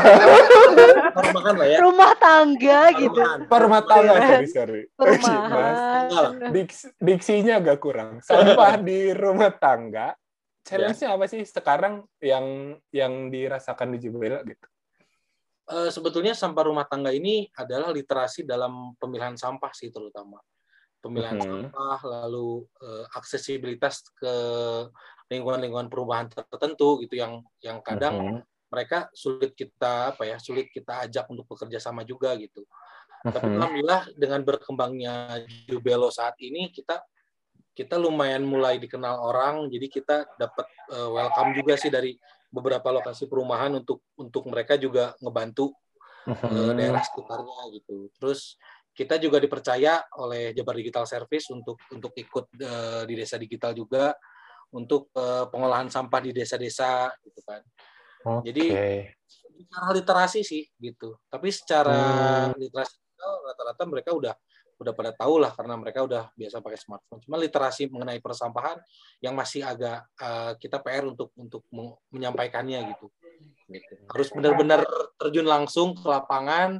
Baru 1.17 1.29
makan 1.33 1.53
lah 1.57 1.67
ya. 1.67 1.77
rumah 1.81 2.11
tangga 2.15 2.79
gitu. 2.93 3.19
Makan. 3.19 3.39
rumah 3.49 3.81
tangga 3.83 4.15
sorry 4.19 4.47
sorry. 4.47 4.81
Bahas- 4.93 5.25
Perumahan. 5.25 6.51
Diks- 6.53 6.93
diksinya 6.97 7.57
agak 7.57 7.77
kurang. 7.77 8.21
Sampah 8.21 8.77
di 8.79 9.11
rumah 9.11 9.49
tangga 9.51 10.13
challenge-nya 10.61 11.15
apa 11.15 11.25
sih 11.25 11.47
sekarang 11.47 12.03
yang 12.19 12.75
yang 12.91 13.31
dirasakan 13.31 13.95
di 13.95 14.03
Jubela 14.03 14.43
gitu 14.43 14.67
Eh, 15.67 15.91
sebetulnya 15.91 16.31
sampah 16.31 16.63
rumah 16.63 16.87
tangga 16.87 17.11
ini 17.11 17.51
adalah 17.51 17.91
literasi 17.91 18.47
dalam 18.47 18.95
pemilihan 18.95 19.35
sampah 19.35 19.75
sih 19.75 19.91
terutama. 19.91 20.39
Pemilihan 21.03 21.35
Mhm. 21.35 21.43
sampah 21.43 21.99
lalu 22.07 22.63
eh, 22.79 23.05
aksesibilitas 23.11 24.07
ke 24.15 24.33
lingkungan-lingkungan 25.27 25.91
perubahan 25.91 26.31
tertentu 26.31 27.03
gitu 27.03 27.19
yang 27.19 27.43
yang 27.59 27.83
kadang 27.83 28.15
Mhm. 28.15 28.39
mereka 28.71 29.11
sulit 29.11 29.51
kita 29.59 30.15
apa 30.15 30.23
ya 30.23 30.39
sulit 30.39 30.71
kita 30.71 31.03
ajak 31.03 31.27
untuk 31.27 31.43
bekerja 31.51 31.83
sama 31.83 32.07
juga 32.07 32.31
gitu. 32.39 32.63
Tapi 33.27 33.51
Mhm. 33.51 33.55
alhamdulillah 33.59 34.03
dengan 34.15 34.41
berkembangnya 34.47 35.43
Jubelo 35.67 36.07
saat 36.07 36.39
ini 36.39 36.71
kita 36.71 37.03
kita 37.75 37.99
lumayan 37.99 38.47
mulai 38.47 38.79
dikenal 38.79 39.19
orang 39.19 39.67
jadi 39.67 39.87
kita 39.91 40.15
dapat 40.39 40.63
eh, 40.95 41.09
welcome 41.11 41.51
juga 41.59 41.75
sih 41.75 41.91
dari 41.91 42.15
beberapa 42.57 42.89
lokasi 42.89 43.29
perumahan 43.29 43.77
untuk 43.77 44.01
untuk 44.17 44.49
mereka 44.49 44.73
juga 44.81 45.13
ngebantu 45.21 45.77
Mhm. 46.27 46.75
daerah 46.75 47.03
sekitarnya 47.05 47.61
gitu. 47.77 48.11
Terus 48.19 48.59
kita 48.91 49.21
juga 49.21 49.37
dipercaya 49.37 50.01
oleh 50.17 50.51
Jabar 50.57 50.75
Digital 50.75 51.05
Service 51.05 51.53
untuk 51.53 51.77
untuk 51.93 52.11
ikut 52.17 52.45
eh, 52.57 53.03
di 53.05 53.13
desa 53.13 53.37
digital 53.37 53.71
juga 53.77 54.17
untuk 54.73 55.13
eh, 55.15 55.45
pengolahan 55.47 55.87
sampah 55.87 56.19
di 56.19 56.35
desa-desa 56.35 57.13
gitu 57.23 57.39
kan. 57.45 57.61
Oke. 58.25 58.51
Jadi 58.51 58.65
secara 59.23 59.93
literasi 59.95 60.41
sih 60.43 60.63
gitu. 60.81 61.15
Tapi 61.29 61.47
secara 61.53 61.95
Hmm. 62.51 62.59
literasi 62.59 62.97
rata-rata 63.17 63.83
mereka 63.87 64.11
udah 64.13 64.33
udah 64.77 64.93
pada 64.93 65.11
tahu 65.13 65.41
lah 65.41 65.51
karena 65.57 65.75
mereka 65.75 66.05
udah 66.05 66.29
biasa 66.37 66.61
pakai 66.61 66.79
smartphone. 66.79 67.21
Cuma 67.25 67.35
literasi 67.41 67.89
mengenai 67.89 68.21
persampahan 68.21 68.77
yang 69.19 69.33
masih 69.33 69.65
agak 69.65 70.05
eh, 70.21 70.51
kita 70.61 70.77
PR 70.81 71.05
untuk 71.09 71.33
untuk 71.33 71.65
menyampaikannya 72.13 72.93
gitu. 72.93 73.07
Gitu. 73.67 73.93
Harus 74.07 74.29
benar-benar 74.31 74.85
terjun 75.19 75.47
langsung 75.49 75.97
ke 75.97 76.07
lapangan 76.07 76.79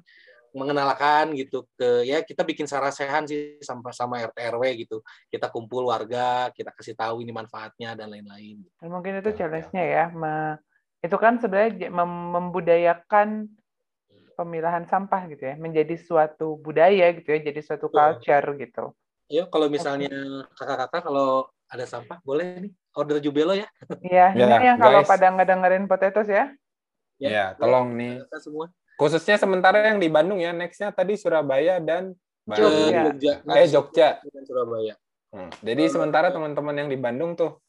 mengenalkan 0.56 1.36
gitu 1.38 1.68
ke 1.78 2.08
ya 2.08 2.24
kita 2.24 2.41
bikin 2.41 2.66
sarasehan 2.66 3.28
sih 3.28 3.60
sama 3.62 3.91
sama 3.91 4.24
RT 4.24 4.38
RW 4.58 4.64
gitu. 4.88 4.98
Kita 5.28 5.52
kumpul 5.52 5.86
warga, 5.91 6.50
kita 6.56 6.72
kasih 6.74 6.95
tahu 6.95 7.22
ini 7.22 7.36
manfaatnya 7.36 7.93
dan 7.93 8.10
lain-lain. 8.10 8.64
Mungkin 8.82 9.20
itu 9.22 9.36
challenge-nya 9.36 9.84
ya. 9.84 10.06
Me- 10.14 10.58
itu 10.98 11.14
kan 11.22 11.38
sebenarnya 11.38 11.93
membudayakan 11.93 13.54
pemilahan 14.38 14.86
sampah 14.86 15.26
gitu 15.34 15.50
ya, 15.50 15.58
menjadi 15.58 15.98
suatu 15.98 16.62
budaya 16.62 17.10
gitu 17.18 17.34
ya, 17.34 17.40
jadi 17.50 17.60
suatu 17.66 17.90
culture 17.90 18.54
gitu. 18.62 18.94
Yuk 19.28 19.50
kalau 19.50 19.68
misalnya 19.68 20.08
kakak-kakak 20.56 21.02
kalau 21.04 21.50
ada 21.68 21.84
sampah 21.84 22.22
boleh 22.24 22.64
nih 22.64 22.72
order 22.96 23.18
Jubelo 23.20 23.52
ya. 23.52 23.68
Iya, 24.00 24.32
Ya, 24.32 24.46
ini 24.56 24.66
yang 24.72 24.80
kalau 24.80 25.04
guys. 25.04 25.10
pada 25.10 25.28
ngedengerin 25.36 25.86
potatoes 25.90 26.30
ya. 26.32 26.54
Ya, 27.18 27.58
tolong 27.58 27.98
nih. 27.98 28.22
Semua. 28.40 28.70
Khususnya 28.96 29.36
sementara 29.36 29.90
yang 29.90 29.98
di 30.00 30.08
Bandung 30.08 30.38
ya, 30.40 30.54
nextnya 30.54 30.94
tadi 30.94 31.18
Surabaya 31.18 31.82
dan. 31.82 32.14
Jogja. 32.48 33.44
eh 33.44 33.68
Jogja. 33.68 34.24
Dan 34.24 34.44
Surabaya. 34.48 34.96
Hmm. 35.36 35.52
Jadi 35.60 35.92
sementara 35.92 36.32
teman-teman 36.32 36.72
yang 36.78 36.88
di 36.88 36.96
Bandung 36.96 37.36
tuh 37.36 37.60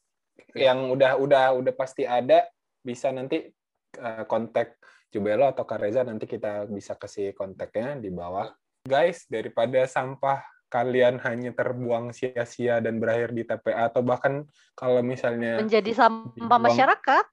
yang 0.55 0.87
udah 0.95 1.19
udah 1.19 1.51
udah 1.59 1.73
pasti 1.75 2.07
ada 2.07 2.47
bisa 2.79 3.11
nanti 3.11 3.51
eh, 3.99 4.23
kontak 4.31 4.79
Jubelo 5.09 5.49
atau 5.49 5.65
Kareza 5.65 6.05
nanti 6.05 6.29
kita 6.29 6.69
bisa 6.69 6.93
kasih 6.93 7.33
kontaknya 7.33 7.97
di 7.97 8.13
bawah. 8.13 8.53
Guys, 8.85 9.25
daripada 9.25 9.83
sampah 9.89 10.41
kalian 10.69 11.17
hanya 11.25 11.49
terbuang 11.49 12.13
sia-sia 12.13 12.77
dan 12.77 13.01
berakhir 13.01 13.33
di 13.33 13.41
TPA 13.41 13.89
atau 13.89 14.05
bahkan 14.05 14.45
kalau 14.77 15.01
misalnya 15.01 15.57
menjadi 15.57 15.97
sampah 15.97 16.37
Dibuang. 16.37 16.61
masyarakat. 16.69 17.25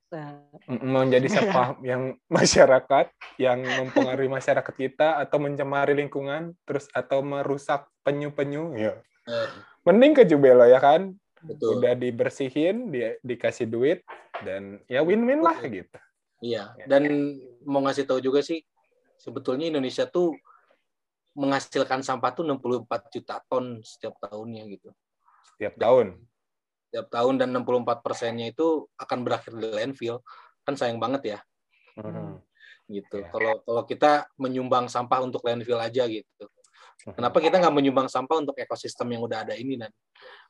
Menjadi 0.80 1.28
sampah 1.28 1.68
yang 1.92 2.16
masyarakat 2.32 3.06
yang 3.36 3.60
mempengaruhi 3.60 4.32
masyarakat 4.32 4.74
kita 4.74 5.20
atau 5.20 5.36
mencemari 5.36 5.92
lingkungan 5.92 6.56
terus 6.64 6.88
atau 6.96 7.20
merusak 7.20 7.84
penyu-penyu 8.00 8.72
ya 8.72 8.96
mending 9.82 10.14
ke 10.16 10.22
Jubelo 10.24 10.62
ya 10.64 10.78
kan 10.78 11.14
betul. 11.42 11.78
udah 11.78 11.98
dibersihin 11.98 12.94
dia 12.94 13.18
dikasih 13.20 13.66
duit 13.66 14.06
dan 14.46 14.78
ya 14.86 15.02
win-win 15.02 15.42
lah 15.42 15.58
gitu 15.66 15.98
Iya. 16.44 16.76
Dan 16.84 17.08
mau 17.66 17.82
ngasih 17.82 18.06
tahu 18.06 18.22
juga 18.22 18.40
sih 18.40 18.62
sebetulnya 19.18 19.66
Indonesia 19.68 20.06
tuh 20.06 20.32
menghasilkan 21.36 22.00
sampah 22.00 22.32
tuh 22.32 22.48
64 22.48 23.12
juta 23.12 23.42
ton 23.44 23.84
setiap 23.84 24.16
tahunnya 24.24 24.64
gitu. 24.72 24.90
setiap 25.52 25.76
tahun 25.76 26.20
Setiap 26.88 27.08
tahun 27.12 27.34
dan 27.36 27.48
64 27.52 28.00
persennya 28.00 28.46
itu 28.54 28.86
akan 28.96 29.18
berakhir 29.26 29.52
di 29.52 29.68
landfill. 29.68 30.22
Kan 30.64 30.78
sayang 30.78 30.96
banget 30.96 31.36
ya 31.36 31.38
Mhm. 32.00 32.40
gitu. 32.88 33.20
Iya. 33.20 33.28
Kalau 33.34 33.52
kalau 33.66 33.82
kita 33.84 34.30
menyumbang 34.38 34.86
sampah 34.86 35.20
untuk 35.20 35.42
landfill 35.44 35.80
aja 35.80 36.06
gitu. 36.08 36.46
Kenapa 37.04 37.38
kita 37.44 37.60
nggak 37.60 37.74
menyumbang 37.74 38.08
sampah 38.08 38.40
untuk 38.40 38.56
ekosistem 38.56 39.12
yang 39.12 39.22
udah 39.26 39.44
ada 39.44 39.54
ini 39.58 39.76
dan 39.76 39.92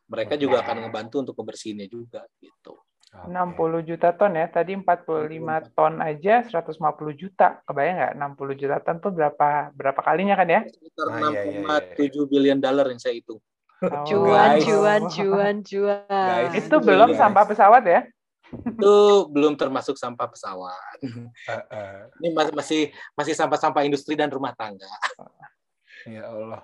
mereka 0.07 0.39
juga 0.39 0.63
akan 0.63 0.87
ngebantu 0.87 1.27
untuk 1.27 1.35
membersihinnya 1.43 1.91
juga 1.91 2.23
gitu. 2.39 2.79
Oke. 3.17 3.33
60 3.33 3.89
juta 3.89 4.09
ton 4.13 4.33
ya, 4.33 4.47
tadi 4.47 4.77
45 4.77 5.37
ton 5.73 5.95
aja 5.99 6.35
150 6.45 6.77
juta. 7.15 7.65
Kebayang 7.65 7.97
nggak 7.97 8.13
60 8.17 8.61
juta 8.61 8.77
ton 8.81 8.97
tuh 8.99 9.11
berapa 9.11 9.49
berapa 9.73 10.01
kalinya 10.01 10.35
kan 10.35 10.49
ya? 10.49 10.61
Sekitar 10.65 11.07
Ah, 11.09 11.31
iya, 11.31 11.43
iya, 11.43 11.61
6,7 11.97 12.29
billion 12.29 12.59
dollar 12.59 12.87
yang 12.87 12.99
saya 12.99 13.15
hitung. 13.15 13.41
Cuan, 13.77 14.57
Guys. 14.57 14.65
cuan, 14.65 15.03
cuan, 15.07 15.57
cuan. 15.61 16.01
Guys. 16.09 16.53
Itu 16.59 16.77
belum 16.79 17.13
Guys. 17.13 17.21
sampah 17.21 17.45
pesawat 17.45 17.83
ya? 17.85 18.01
Itu 18.47 18.95
belum 19.29 19.59
termasuk 19.59 19.99
sampah 19.99 20.31
pesawat. 20.31 20.97
Ini 22.23 22.29
mas- 22.33 22.55
masih 22.55 22.89
masih 23.13 23.35
sampah-sampah 23.35 23.83
industri 23.83 24.15
dan 24.15 24.31
rumah 24.31 24.55
tangga. 24.55 24.87
ya 26.07 26.25
Allah 26.25 26.63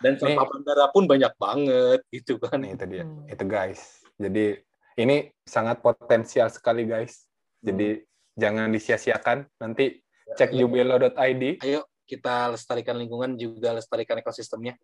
Dan 0.00 0.16
sampah 0.16 0.42
bandara 0.42 0.88
pun 0.88 1.04
banyak 1.04 1.30
banget 1.36 2.00
gitu 2.08 2.40
kan. 2.40 2.64
Itu 2.64 2.88
dia 2.88 3.04
Hmm. 3.04 3.28
itu 3.28 3.44
guys 3.44 4.00
jadi 4.16 4.64
ini 5.00 5.16
sangat 5.42 5.80
potensial 5.80 6.52
sekali 6.52 6.84
guys 6.84 7.24
jadi 7.60 8.04
jangan 8.36 8.68
disia-siakan 8.70 9.48
nanti 9.58 10.00
cek 10.36 10.52
Ya, 10.54 10.62
jubelo.id 10.62 11.60
Ayo 11.64 11.88
kita 12.06 12.50
lestarikan 12.50 12.98
lingkungan 12.98 13.34
juga 13.34 13.74
lestarikan 13.74 14.18
ekosistemnya 14.18 14.74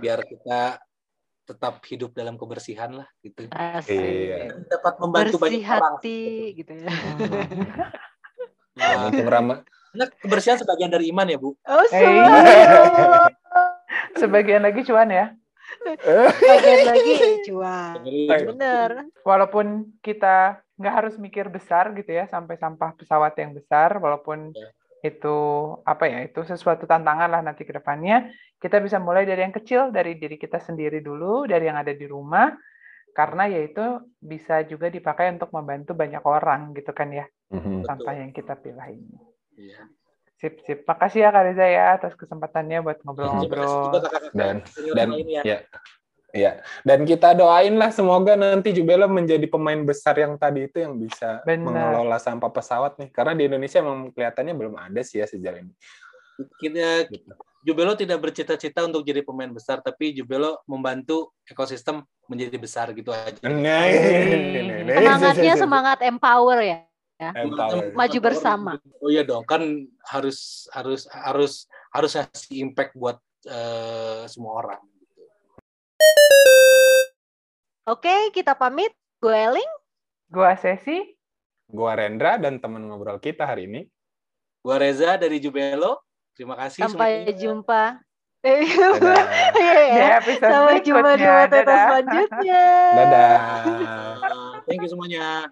biar 0.00 0.24
kita 0.24 0.80
tetap 1.44 1.82
hidup 1.90 2.14
dalam 2.14 2.38
kebersihan 2.38 3.02
lah 3.02 3.08
gitu. 3.26 3.50
Asik. 3.50 3.90
Iya. 3.90 4.54
Dapat 4.70 4.94
membantu 5.02 5.36
Bersih 5.42 5.58
banyak 5.58 5.64
orang. 5.66 5.82
hati 5.98 6.20
gitu 6.62 6.72
ya. 6.78 6.90
Ya, 8.78 9.10
Nah, 9.10 9.26
ramah 9.26 9.58
karena 9.90 10.06
kebersihan 10.22 10.58
sebagian 10.62 10.90
dari 10.94 11.10
iman 11.10 11.26
ya, 11.26 11.38
Bu. 11.42 11.50
Oh, 11.66 11.84
Hey. 11.90 12.06
semua. 12.06 13.26
Sebagian 14.22 14.62
lagi 14.62 14.86
cuan 14.86 15.10
ya. 15.10 15.34
Bagian 15.82 16.80
lagi 16.86 17.12
cuan. 17.48 17.94
Dengerin. 18.04 18.46
Bener. 18.54 18.90
Walaupun 19.22 19.66
kita 20.00 20.60
nggak 20.76 20.94
harus 20.94 21.14
mikir 21.16 21.48
besar 21.48 21.92
gitu 21.92 22.08
ya, 22.08 22.24
sampai 22.24 22.56
sampah 22.56 22.96
pesawat 22.96 23.36
yang 23.36 23.52
besar, 23.52 23.96
walaupun 23.96 24.52
Ya. 24.52 24.68
itu 25.00 25.36
apa 25.82 26.04
ya, 26.06 26.24
itu 26.24 26.40
sesuatu 26.42 26.84
tantangan 26.84 27.28
lah 27.28 27.40
nanti 27.40 27.64
ke 27.64 27.72
depannya. 27.72 28.28
Kita 28.56 28.76
bisa 28.78 29.00
mulai 29.00 29.24
dari 29.24 29.40
yang 29.40 29.52
kecil, 29.52 29.88
dari 29.88 30.16
diri 30.16 30.36
kita 30.36 30.60
sendiri 30.60 31.00
dulu, 31.00 31.44
dari 31.44 31.64
yang 31.66 31.76
ada 31.76 31.92
di 31.92 32.04
rumah. 32.04 32.52
karena 33.10 33.50
yaitu 33.50 33.82
bisa 34.22 34.62
juga 34.62 34.86
dipakai 34.86 35.34
untuk 35.34 35.50
membantu 35.50 35.98
banyak 35.98 36.22
orang 36.22 36.70
gitu 36.78 36.94
kan 36.94 37.10
ya 37.10 37.26
Mhm. 37.50 37.82
sampah 37.82 38.14
yang 38.14 38.30
kita 38.30 38.54
pilah 38.54 38.86
ini. 38.86 39.18
Iya. 39.58 39.82
Sip, 40.40 40.56
sip. 40.64 40.78
Makasih 40.88 41.20
ya 41.20 41.28
Kak 41.28 41.42
Reza 41.44 41.66
ya 41.68 41.84
atas 42.00 42.12
kesempatannya 42.16 42.80
buat 42.80 42.98
ngobrol-ngobrol. 43.04 44.00
Dan 44.32 44.64
dan 44.96 45.08
lainnya. 45.12 45.42
ya 45.44 45.58
ya 46.30 46.62
dan 46.86 47.02
kita 47.02 47.34
doain 47.34 47.74
lah 47.74 47.90
semoga 47.90 48.38
nanti 48.38 48.70
Jubelo 48.70 49.10
menjadi 49.10 49.42
pemain 49.50 49.82
besar 49.82 50.14
yang 50.14 50.38
tadi 50.38 50.70
itu 50.70 50.78
yang 50.78 50.94
bisa 50.94 51.42
Benar. 51.42 51.66
mengelola 51.66 52.22
sampah 52.22 52.50
pesawat 52.54 53.02
nih 53.02 53.10
karena 53.10 53.34
di 53.34 53.50
Indonesia 53.50 53.82
memang 53.82 54.14
kelihatannya 54.14 54.54
belum 54.54 54.74
ada 54.78 55.02
sih 55.02 55.18
ya 55.18 55.26
sejauh 55.26 55.58
ini. 55.58 55.74
Kita 56.56 57.10
Gitu. 57.10 57.34
Jubelo 57.60 57.92
tidak 57.92 58.24
bercita-cita 58.24 58.88
untuk 58.88 59.04
jadi 59.04 59.20
pemain 59.20 59.52
besar, 59.52 59.84
tapi 59.84 60.16
Jubelo 60.16 60.64
membantu 60.64 61.36
ekosistem 61.44 62.00
menjadi 62.24 62.56
besar 62.56 62.88
gitu 62.96 63.12
aja. 63.12 63.36
Semangatnya 64.96 65.54
semangat 65.60 66.00
empower 66.00 66.64
ya. 66.64 66.89
Empower. 67.20 67.92
Maju 67.92 68.18
bersama. 68.24 68.72
Oh 69.04 69.12
iya 69.12 69.20
dong, 69.20 69.44
kan 69.44 69.60
harus 70.08 70.64
harus 70.72 71.04
harus 71.12 71.68
harus 71.92 72.10
kasih 72.16 72.64
impact 72.64 72.96
buat 72.96 73.20
eh, 73.44 74.24
semua 74.24 74.64
orang. 74.64 74.80
gitu. 74.96 75.22
Oke, 77.84 78.32
kita 78.32 78.56
pamit. 78.56 78.92
Gue 79.20 79.36
Eling. 79.36 79.70
Gua 80.32 80.56
Sesi, 80.56 80.96
Gua 81.68 81.92
Rendra 81.92 82.40
dan 82.40 82.56
teman 82.56 82.88
ngobrol 82.88 83.20
kita 83.20 83.44
hari 83.44 83.68
ini. 83.68 83.82
Gua 84.64 84.80
Reza 84.80 85.20
dari 85.20 85.36
Jubelo. 85.42 86.00
Terima 86.32 86.56
kasih 86.56 86.88
Sampai 86.88 87.26
semuanya. 87.28 87.34
jumpa. 87.36 87.82
Ya. 89.60 90.16
episode 90.16 90.48
Sampai 90.48 90.80
jumpa 90.80 91.12
di 91.12 91.26
Dadah. 91.28 91.60
selanjutnya. 91.68 92.64
Dadah. 92.96 93.38
Thank 94.64 94.80
you 94.80 94.88
semuanya. 94.88 95.50